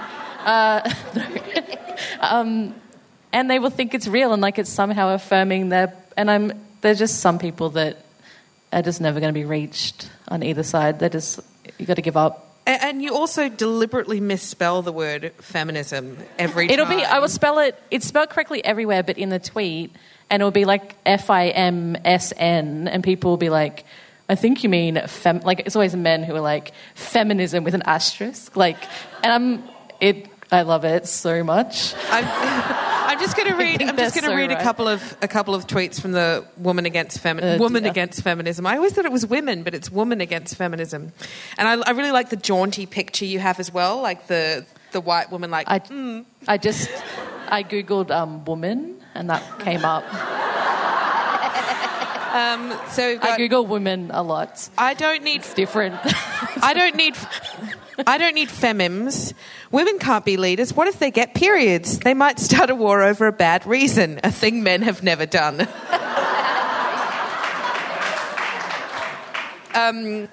Uh, 0.44 0.92
um, 2.20 2.74
and 3.32 3.50
they 3.50 3.58
will 3.58 3.70
think 3.70 3.94
it's 3.94 4.06
real 4.06 4.34
and 4.34 4.42
like 4.42 4.58
it's 4.58 4.68
somehow 4.70 5.14
affirming 5.14 5.68
their 5.70 5.94
and 6.16 6.30
i'm 6.30 6.52
there's 6.80 6.98
just 6.98 7.20
some 7.20 7.38
people 7.38 7.70
that 7.70 8.04
are 8.72 8.82
just 8.82 9.00
never 9.00 9.20
going 9.20 9.32
to 9.32 9.38
be 9.38 9.44
reached 9.44 10.10
on 10.28 10.42
either 10.42 10.62
side 10.62 10.98
they're 10.98 11.08
just 11.08 11.40
you 11.78 11.86
got 11.86 11.94
to 11.94 12.02
give 12.02 12.16
up 12.16 12.56
A- 12.66 12.70
And 12.84 13.02
you 13.02 13.14
also 13.14 13.48
deliberately 13.48 14.18
misspell 14.20 14.82
the 14.82 14.92
word 14.92 15.32
feminism 15.40 16.16
every 16.38 16.66
time. 16.66 16.74
it'll 16.74 16.86
be 16.86 17.04
i 17.04 17.18
will 17.18 17.28
spell 17.28 17.58
it 17.60 17.80
it's 17.90 18.06
spelled 18.06 18.30
correctly 18.30 18.64
everywhere 18.64 19.02
but 19.02 19.16
in 19.18 19.28
the 19.28 19.38
tweet 19.38 19.92
and 20.30 20.40
it'll 20.40 20.50
be 20.50 20.64
like 20.64 20.94
f-i-m-s-n 21.04 22.88
and 22.88 23.04
people 23.04 23.32
will 23.32 23.36
be 23.36 23.50
like 23.50 23.84
I 24.30 24.36
think 24.36 24.62
you 24.62 24.68
mean 24.68 25.02
fem. 25.08 25.40
Like 25.40 25.60
it's 25.66 25.74
always 25.74 25.96
men 25.96 26.22
who 26.22 26.36
are 26.36 26.40
like 26.40 26.70
feminism 26.94 27.64
with 27.64 27.74
an 27.74 27.82
asterisk. 27.84 28.56
Like, 28.56 28.76
and 29.24 29.32
I'm 29.32 29.68
it. 30.00 30.28
I 30.52 30.62
love 30.62 30.84
it 30.84 31.08
so 31.08 31.42
much. 31.42 31.94
I'm, 32.10 32.24
I'm 32.24 33.18
just 33.18 33.36
going 33.36 33.48
to 33.52 33.56
read. 33.56 33.82
I'm 33.82 33.96
just 33.96 34.14
going 34.14 34.22
to 34.22 34.30
so 34.30 34.36
read 34.36 34.52
a 34.52 34.54
right. 34.54 34.62
couple 34.62 34.86
of 34.86 35.16
a 35.20 35.26
couple 35.26 35.52
of 35.56 35.66
tweets 35.66 36.00
from 36.00 36.12
the 36.12 36.46
woman 36.56 36.86
against 36.86 37.20
femi- 37.20 37.56
Uh, 37.56 37.58
woman 37.58 37.84
against 37.86 38.22
feminism. 38.22 38.66
I 38.66 38.76
always 38.76 38.92
thought 38.92 39.04
it 39.04 39.10
was 39.10 39.26
women, 39.26 39.64
but 39.64 39.74
it's 39.74 39.90
woman 39.90 40.20
against 40.20 40.54
feminism. 40.54 41.12
And 41.58 41.66
I, 41.66 41.88
I 41.88 41.90
really 41.90 42.12
like 42.12 42.30
the 42.30 42.36
jaunty 42.36 42.86
picture 42.86 43.24
you 43.24 43.40
have 43.40 43.58
as 43.58 43.74
well, 43.74 44.00
like 44.00 44.28
the 44.28 44.64
the 44.92 45.00
white 45.00 45.32
woman, 45.32 45.50
like 45.50 45.68
I, 45.68 45.80
mm. 45.80 46.24
I 46.46 46.56
just 46.56 46.88
I 47.48 47.64
googled 47.64 48.12
um, 48.12 48.44
woman 48.44 48.99
and 49.14 49.30
that 49.30 49.60
came 49.60 49.84
up. 49.84 50.04
so. 52.92 53.08
we've 53.08 53.22
I 53.22 53.36
Google 53.36 53.66
women 53.66 54.10
a 54.12 54.22
lot. 54.22 54.68
I 54.78 54.94
don't 54.94 55.22
need. 55.22 55.40
It's 55.40 55.54
different. 55.54 55.98
I 56.62 56.72
don't 56.74 56.96
need. 56.96 57.16
I 58.06 58.18
don't 58.18 58.34
need 58.34 58.48
femims. 58.48 59.34
Women 59.70 59.98
can't 59.98 60.24
be 60.24 60.36
leaders. 60.36 60.74
What 60.74 60.88
if 60.88 60.98
they 60.98 61.10
get 61.10 61.34
periods? 61.34 61.98
They 61.98 62.14
might 62.14 62.38
start 62.38 62.70
a 62.70 62.74
war 62.74 63.02
over 63.02 63.26
a 63.26 63.32
bad 63.32 63.66
reason, 63.66 64.20
a 64.24 64.30
thing 64.30 64.62
men 64.62 64.82
have 64.82 65.02
never 65.02 65.26
done. 65.26 65.60
um, 69.74 70.28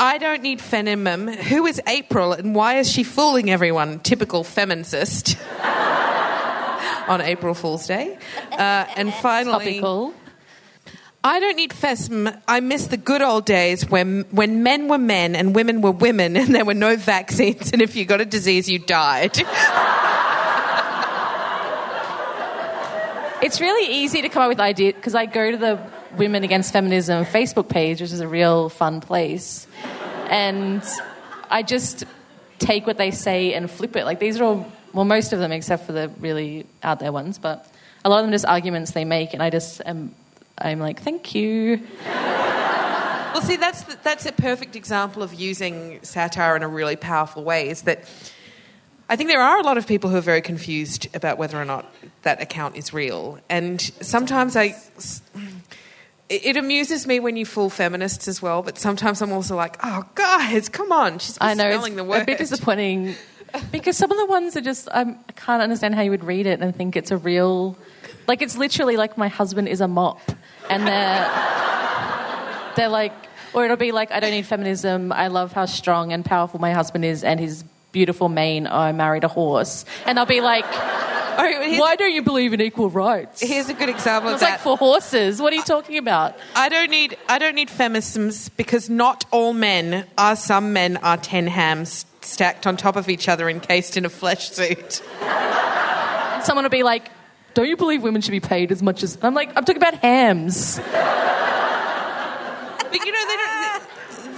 I 0.00 0.18
don't 0.18 0.42
need 0.42 0.60
femimum. 0.60 1.34
Who 1.34 1.66
is 1.66 1.80
April 1.86 2.32
and 2.32 2.54
why 2.54 2.78
is 2.78 2.90
she 2.90 3.02
fooling 3.02 3.50
everyone? 3.50 4.00
Typical 4.00 4.44
feminicist. 4.44 5.36
On 7.08 7.20
April 7.20 7.54
Fool's 7.54 7.86
Day. 7.86 8.18
Uh, 8.52 8.86
and 8.96 9.12
finally, 9.14 9.80
Topical. 9.80 10.14
I 11.24 11.40
don't 11.40 11.56
need 11.56 11.70
FESM. 11.70 12.40
I 12.46 12.60
miss 12.60 12.86
the 12.86 12.96
good 12.96 13.22
old 13.22 13.44
days 13.44 13.88
when 13.88 14.22
when 14.30 14.62
men 14.62 14.88
were 14.88 14.98
men 14.98 15.34
and 15.34 15.54
women 15.54 15.80
were 15.80 15.90
women, 15.90 16.36
and 16.36 16.54
there 16.54 16.64
were 16.64 16.74
no 16.74 16.96
vaccines, 16.96 17.72
and 17.72 17.82
if 17.82 17.96
you 17.96 18.04
got 18.04 18.20
a 18.20 18.24
disease, 18.24 18.68
you 18.68 18.78
died. 18.78 19.38
It's 23.40 23.60
really 23.60 23.94
easy 23.94 24.22
to 24.22 24.28
come 24.28 24.42
up 24.42 24.48
with 24.48 24.58
ideas 24.58 24.94
because 24.94 25.14
I 25.14 25.26
go 25.26 25.52
to 25.52 25.56
the 25.56 25.78
Women 26.16 26.42
Against 26.42 26.72
Feminism 26.72 27.24
Facebook 27.24 27.68
page, 27.68 28.00
which 28.00 28.10
is 28.10 28.18
a 28.18 28.26
real 28.26 28.68
fun 28.68 29.00
place, 29.00 29.68
and 30.28 30.82
I 31.48 31.62
just 31.62 32.04
take 32.58 32.84
what 32.84 32.98
they 32.98 33.12
say 33.12 33.54
and 33.54 33.70
flip 33.70 33.94
it. 33.94 34.04
Like 34.04 34.18
these 34.18 34.40
are 34.40 34.44
all, 34.44 34.72
well, 34.98 35.04
most 35.04 35.32
of 35.32 35.38
them, 35.38 35.52
except 35.52 35.86
for 35.86 35.92
the 35.92 36.08
really 36.18 36.66
out 36.82 36.98
there 36.98 37.12
ones, 37.12 37.38
but 37.38 37.70
a 38.04 38.08
lot 38.08 38.18
of 38.18 38.24
them 38.24 38.32
just 38.32 38.44
arguments 38.44 38.90
they 38.90 39.04
make, 39.04 39.32
and 39.32 39.40
I 39.40 39.48
just 39.48 39.80
am, 39.86 40.12
I'm 40.60 40.80
like, 40.80 41.02
thank 41.02 41.36
you. 41.36 41.86
Well, 43.34 43.42
see, 43.42 43.56
that's 43.56 43.82
the, 43.82 43.96
that's 44.02 44.26
a 44.26 44.32
perfect 44.32 44.74
example 44.74 45.22
of 45.22 45.32
using 45.32 46.02
satire 46.02 46.56
in 46.56 46.64
a 46.64 46.68
really 46.68 46.96
powerful 46.96 47.44
way. 47.44 47.68
Is 47.68 47.82
that 47.82 48.10
I 49.08 49.14
think 49.14 49.28
there 49.28 49.42
are 49.42 49.60
a 49.60 49.62
lot 49.62 49.78
of 49.78 49.86
people 49.86 50.10
who 50.10 50.16
are 50.16 50.22
very 50.22 50.40
confused 50.40 51.14
about 51.14 51.38
whether 51.38 51.60
or 51.60 51.64
not 51.66 51.86
that 52.22 52.42
account 52.42 52.76
is 52.76 52.92
real, 52.92 53.38
and 53.48 53.80
sometimes 54.00 54.56
I. 54.56 54.74
It 56.28 56.56
amuses 56.56 57.06
me 57.06 57.20
when 57.20 57.36
you 57.36 57.46
fool 57.46 57.70
feminists 57.70 58.26
as 58.26 58.42
well, 58.42 58.62
but 58.62 58.76
sometimes 58.78 59.22
I'm 59.22 59.30
also 59.30 59.54
like, 59.54 59.76
"Oh, 59.84 60.04
guys, 60.16 60.68
come 60.68 60.90
on!" 60.90 61.20
She's 61.20 61.38
I 61.40 61.54
know 61.54 61.86
the 61.86 62.02
word. 62.02 62.22
a 62.22 62.24
bit 62.24 62.38
disappointing 62.38 63.14
because 63.72 63.96
some 63.96 64.10
of 64.10 64.16
the 64.18 64.26
ones 64.26 64.56
are 64.56 64.60
just 64.60 64.88
um, 64.92 65.18
I 65.28 65.32
can't 65.32 65.62
understand 65.62 65.94
how 65.94 66.02
you 66.02 66.10
would 66.10 66.24
read 66.24 66.46
it 66.46 66.60
and 66.60 66.74
think 66.74 66.96
it's 66.96 67.10
a 67.10 67.16
real, 67.16 67.76
like 68.26 68.42
it's 68.42 68.56
literally 68.56 68.96
like 68.96 69.16
my 69.18 69.28
husband 69.28 69.68
is 69.68 69.80
a 69.80 69.88
mop, 69.88 70.20
and 70.70 70.86
they're 70.86 72.72
they're 72.76 72.88
like, 72.88 73.12
or 73.54 73.64
it'll 73.64 73.76
be 73.76 73.92
like 73.92 74.12
I 74.12 74.20
don't 74.20 74.30
need 74.30 74.46
feminism. 74.46 75.12
I 75.12 75.28
love 75.28 75.52
how 75.52 75.66
strong 75.66 76.12
and 76.12 76.24
powerful 76.24 76.60
my 76.60 76.72
husband 76.72 77.04
is 77.04 77.24
and 77.24 77.40
his 77.40 77.64
beautiful 77.92 78.28
mane. 78.28 78.66
Oh, 78.66 78.76
I 78.76 78.92
married 78.92 79.24
a 79.24 79.28
horse, 79.28 79.84
and 80.06 80.18
I'll 80.18 80.26
be 80.26 80.40
like, 80.40 80.64
Oh, 81.40 81.78
why 81.78 81.94
don't 81.94 82.12
you 82.12 82.22
believe 82.22 82.52
in 82.52 82.60
equal 82.60 82.90
rights? 82.90 83.40
here's 83.40 83.68
a 83.68 83.74
good 83.74 83.88
example 83.88 84.30
of 84.30 84.34
It's 84.34 84.42
that. 84.42 84.50
like 84.54 84.60
for 84.60 84.76
horses. 84.76 85.40
What 85.40 85.52
are 85.52 85.56
you 85.56 85.62
talking 85.62 85.96
about? 85.96 86.36
I 86.56 86.68
don't 86.68 86.90
need 86.90 87.16
I 87.28 87.38
don't 87.38 87.54
need 87.54 87.68
feminisms 87.68 88.50
because 88.56 88.90
not 88.90 89.24
all 89.30 89.52
men 89.52 90.04
are. 90.18 90.34
Some 90.34 90.72
men 90.72 90.96
are 90.96 91.16
ten 91.16 91.46
hams 91.46 92.06
stacked 92.28 92.66
on 92.66 92.76
top 92.76 92.96
of 92.96 93.08
each 93.08 93.28
other, 93.28 93.48
encased 93.48 93.96
in 93.96 94.04
a 94.04 94.10
flesh 94.10 94.50
suit. 94.50 95.02
Someone 96.44 96.64
will 96.64 96.70
be 96.70 96.82
like, 96.82 97.10
don't 97.54 97.66
you 97.66 97.76
believe 97.76 98.02
women 98.02 98.20
should 98.22 98.30
be 98.30 98.40
paid 98.40 98.70
as 98.70 98.82
much 98.82 99.02
as? 99.02 99.18
I'm 99.22 99.34
like, 99.34 99.48
I'm 99.56 99.64
talking 99.64 99.82
about 99.82 99.94
hams. 99.94 100.78
But 102.90 103.04
you 103.04 103.12
know, 103.12 103.26
they 103.26 103.36
don't, 103.36 103.82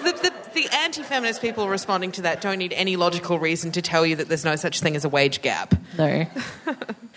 the, 0.05 0.13
the, 0.23 0.33
the 0.55 0.69
anti-feminist 0.77 1.41
people 1.41 1.69
responding 1.69 2.13
to 2.13 2.23
that 2.23 2.41
don't 2.41 2.59
need 2.59 2.73
any 2.73 2.97
logical 2.97 3.39
reason 3.39 3.73
to 3.73 3.83
tell 3.83 4.07
you 4.07 4.17
that 4.17 4.29
there's 4.29 4.45
no 4.45 4.57
such 4.57 4.81
thing 4.81 4.97
as 4.97 5.05
a 5.05 5.09
wage 5.09 5.43
gap. 5.43 5.75
No. 5.99 6.27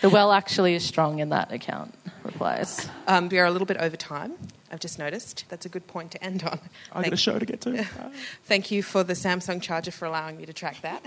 the 0.00 0.10
well 0.10 0.32
actually 0.32 0.74
is 0.74 0.84
strong 0.84 1.18
in 1.20 1.30
that 1.30 1.50
account, 1.52 1.94
replies. 2.22 2.88
Um, 3.06 3.28
we 3.28 3.38
are 3.38 3.46
a 3.46 3.50
little 3.50 3.66
bit 3.66 3.78
over 3.78 3.96
time. 3.96 4.34
I've 4.74 4.80
just 4.80 4.98
noticed. 4.98 5.44
That's 5.50 5.64
a 5.64 5.68
good 5.68 5.86
point 5.86 6.10
to 6.10 6.24
end 6.24 6.42
on. 6.42 6.58
I 6.92 7.04
got 7.04 7.12
a 7.12 7.16
show 7.16 7.38
to 7.38 7.46
get 7.46 7.60
to. 7.60 7.84
Thank 8.42 8.72
you 8.72 8.82
for 8.82 9.04
the 9.04 9.12
Samsung 9.12 9.62
charger 9.62 9.92
for 9.92 10.04
allowing 10.04 10.36
me 10.36 10.46
to 10.46 10.52
track 10.52 10.82
that. 10.82 11.00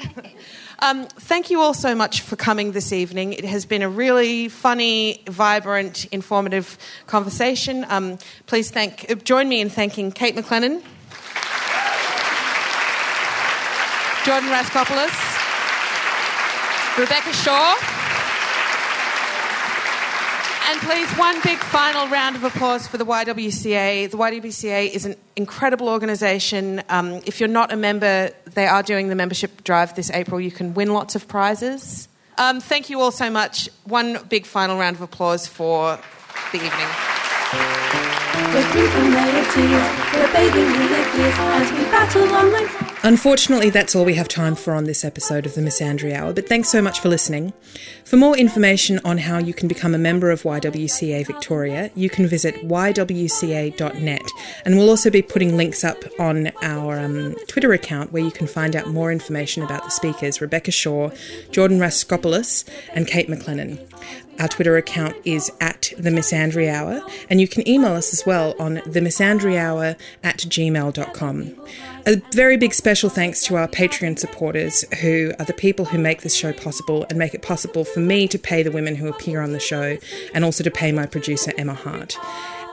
um, 0.79 1.05
thank 1.19 1.49
you 1.49 1.59
all 1.59 1.73
so 1.73 1.93
much 1.93 2.21
for 2.21 2.37
coming 2.37 2.71
this 2.71 2.93
evening. 2.93 3.33
It 3.33 3.43
has 3.43 3.65
been 3.65 3.81
a 3.81 3.89
really 3.89 4.47
funny, 4.47 5.21
vibrant, 5.27 6.05
informative 6.13 6.77
conversation. 7.07 7.85
Um, 7.89 8.19
please 8.45 8.71
thank, 8.71 9.11
uh, 9.11 9.15
join 9.15 9.49
me 9.49 9.59
in 9.59 9.69
thanking 9.69 10.13
Kate 10.13 10.33
McLennan, 10.33 10.81
Jordan 14.23 14.49
Raskopoulos, 14.49 15.11
Rebecca 16.97 17.33
Shaw. 17.33 17.96
And 20.77 20.85
please, 20.85 21.11
one 21.17 21.41
big 21.41 21.57
final 21.57 22.07
round 22.07 22.35
of 22.35 22.43
applause 22.43 22.85
for 22.87 22.99
the 22.99 23.05
YWCA. 23.05 24.11
The 24.11 24.17
YWCA 24.17 24.91
is 24.91 25.07
an 25.07 25.15
incredible 25.35 25.89
organisation. 25.89 26.83
Um, 26.87 27.13
if 27.25 27.39
you're 27.39 27.49
not 27.49 27.73
a 27.73 27.75
member, 27.75 28.29
they 28.53 28.67
are 28.67 28.83
doing 28.83 29.07
the 29.07 29.15
membership 29.15 29.63
drive 29.63 29.95
this 29.95 30.11
April. 30.11 30.39
You 30.39 30.51
can 30.51 30.75
win 30.75 30.93
lots 30.93 31.15
of 31.15 31.27
prizes. 31.27 32.07
Um, 32.37 32.61
thank 32.61 32.91
you 32.91 33.01
all 33.01 33.09
so 33.09 33.31
much. 33.31 33.69
One 33.85 34.19
big 34.29 34.45
final 34.45 34.77
round 34.77 34.97
of 34.97 35.01
applause 35.01 35.47
for 35.47 35.97
the 36.51 36.57
evening. 36.57 36.69
We're 38.53 38.69
we're 40.13 40.31
bathing 40.31 40.67
in. 42.81 42.86
Unfortunately, 43.03 43.69
that's 43.69 43.95
all 43.95 44.03
we 44.03 44.15
have 44.15 44.27
time 44.27 44.55
for 44.55 44.73
on 44.73 44.85
this 44.85 45.05
episode 45.05 45.45
of 45.45 45.53
the 45.53 45.61
Misandry 45.61 46.13
Hour, 46.13 46.33
but 46.33 46.49
thanks 46.49 46.69
so 46.69 46.81
much 46.81 46.99
for 46.99 47.09
listening. 47.09 47.53
For 48.03 48.17
more 48.17 48.35
information 48.35 48.99
on 49.05 49.19
how 49.19 49.37
you 49.37 49.53
can 49.53 49.67
become 49.67 49.93
a 49.93 49.99
member 49.99 50.31
of 50.31 50.41
YWCA 50.41 51.25
Victoria, 51.25 51.91
you 51.95 52.09
can 52.09 52.27
visit 52.27 52.55
ywca.net, 52.67 54.21
and 54.65 54.77
we'll 54.77 54.89
also 54.89 55.09
be 55.09 55.21
putting 55.21 55.55
links 55.55 55.83
up 55.83 56.03
on 56.19 56.51
our 56.63 56.99
um, 56.99 57.35
Twitter 57.47 57.71
account 57.71 58.11
where 58.11 58.23
you 58.23 58.31
can 58.31 58.47
find 58.47 58.75
out 58.75 58.87
more 58.87 59.11
information 59.11 59.61
about 59.61 59.83
the 59.83 59.91
speakers 59.91 60.41
Rebecca 60.41 60.71
Shaw, 60.71 61.11
Jordan 61.51 61.79
Raskopoulos, 61.79 62.67
and 62.93 63.07
Kate 63.07 63.29
McLennan. 63.29 63.79
Our 64.39 64.47
Twitter 64.47 64.77
account 64.77 65.15
is 65.25 65.51
at 65.59 65.91
the 65.97 66.09
Misandry 66.09 66.71
Hour, 66.71 67.01
and 67.29 67.41
you 67.41 67.47
can 67.47 67.67
email 67.67 67.93
us 67.93 68.13
as 68.13 68.25
well 68.25 68.55
on 68.59 68.75
the 68.85 68.99
Misandry 68.99 69.57
Hour 69.57 69.95
at 70.23 70.37
gmail.com. 70.37 71.55
A 72.05 72.21
very 72.33 72.57
big 72.57 72.73
special 72.73 73.09
thanks 73.09 73.43
to 73.45 73.55
our 73.55 73.67
Patreon 73.67 74.19
supporters, 74.19 74.85
who 75.01 75.33
are 75.39 75.45
the 75.45 75.53
people 75.53 75.85
who 75.85 75.97
make 75.97 76.21
this 76.21 76.35
show 76.35 76.53
possible 76.53 77.05
and 77.09 77.17
make 77.17 77.33
it 77.33 77.41
possible 77.41 77.83
for 77.83 77.99
me 77.99 78.27
to 78.27 78.37
pay 78.37 78.63
the 78.63 78.71
women 78.71 78.95
who 78.95 79.07
appear 79.07 79.41
on 79.41 79.51
the 79.51 79.59
show 79.59 79.97
and 80.33 80.45
also 80.45 80.63
to 80.63 80.71
pay 80.71 80.91
my 80.91 81.05
producer, 81.05 81.51
Emma 81.57 81.73
Hart. 81.73 82.17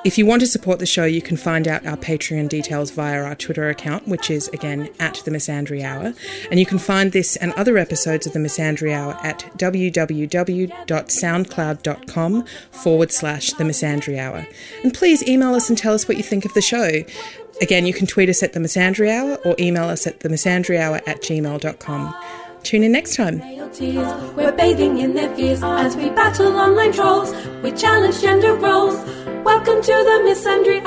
If 0.04 0.18
you 0.18 0.26
want 0.26 0.40
to 0.40 0.46
support 0.46 0.80
the 0.80 0.86
show, 0.86 1.06
you 1.06 1.22
can 1.22 1.38
find 1.38 1.66
out 1.66 1.86
our 1.86 1.96
Patreon 1.96 2.50
details 2.50 2.90
via 2.90 3.24
our 3.24 3.34
Twitter 3.34 3.70
account, 3.70 4.06
which 4.06 4.30
is 4.30 4.48
again 4.48 4.90
at 5.00 5.22
the 5.24 5.30
Misandry 5.30 5.82
Hour. 5.82 6.12
And 6.50 6.60
you 6.60 6.66
can 6.66 6.78
find 6.78 7.12
this 7.12 7.36
and 7.36 7.54
other 7.54 7.78
episodes 7.78 8.26
of 8.26 8.34
the 8.34 8.38
Misandry 8.38 8.92
Hour 8.92 9.16
at 9.22 9.50
www.soundcloud.com 9.56 12.44
forward 12.70 13.12
slash 13.12 13.54
the 13.54 13.64
Misandry 13.64 14.18
Hour. 14.18 14.46
And 14.82 14.92
please 14.92 15.26
email 15.26 15.54
us 15.54 15.70
and 15.70 15.78
tell 15.78 15.94
us 15.94 16.06
what 16.06 16.18
you 16.18 16.22
think 16.22 16.44
of 16.44 16.52
the 16.52 16.60
show. 16.60 17.02
Again, 17.62 17.86
you 17.86 17.94
can 17.94 18.06
tweet 18.06 18.28
us 18.28 18.42
at 18.42 18.52
the 18.52 18.60
Misandry 18.60 19.10
Hour 19.10 19.36
or 19.36 19.56
email 19.58 19.84
us 19.84 20.06
at 20.06 20.20
the 20.20 20.28
Misandry 20.28 20.78
Hour 20.78 21.00
at 21.06 21.22
gmail.com. 21.22 22.14
Tune 22.64 22.82
in 22.82 22.92
next 22.92 23.16
time. 23.16 23.40
We're 24.34 24.52
bathing 24.52 24.98
in 24.98 25.12
their 25.12 25.28
fears 25.36 25.62
as 25.62 25.96
we 25.96 26.08
battle 26.08 26.56
online 26.56 26.92
trolls. 26.92 27.30
We 27.62 27.72
challenge 27.72 28.22
gender 28.22 28.54
roles. 28.54 28.96
Welcome 29.44 29.82
to 29.82 29.92
the 30.08 30.16
misandry 30.24 30.80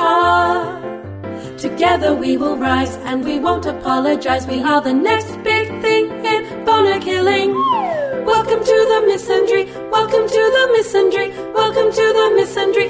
Together 1.59 2.15
we 2.15 2.35
will 2.35 2.57
rise 2.57 2.95
and 3.05 3.23
we 3.23 3.37
won't 3.39 3.67
apologize. 3.67 4.47
We 4.47 4.59
are 4.63 4.81
the 4.81 4.93
next 4.93 5.37
big 5.43 5.67
thing 5.83 6.05
in 6.25 6.65
boner 6.65 6.99
killing. 6.99 7.53
Welcome 8.25 8.63
to 8.63 8.77
the 8.91 8.99
misandry. 9.05 9.67
Welcome 9.91 10.27
to 10.27 10.43
the 10.57 10.65
misandry. 10.75 11.27
Welcome 11.53 11.91
to 11.91 12.05
the 12.17 12.27
misandry 12.39 12.89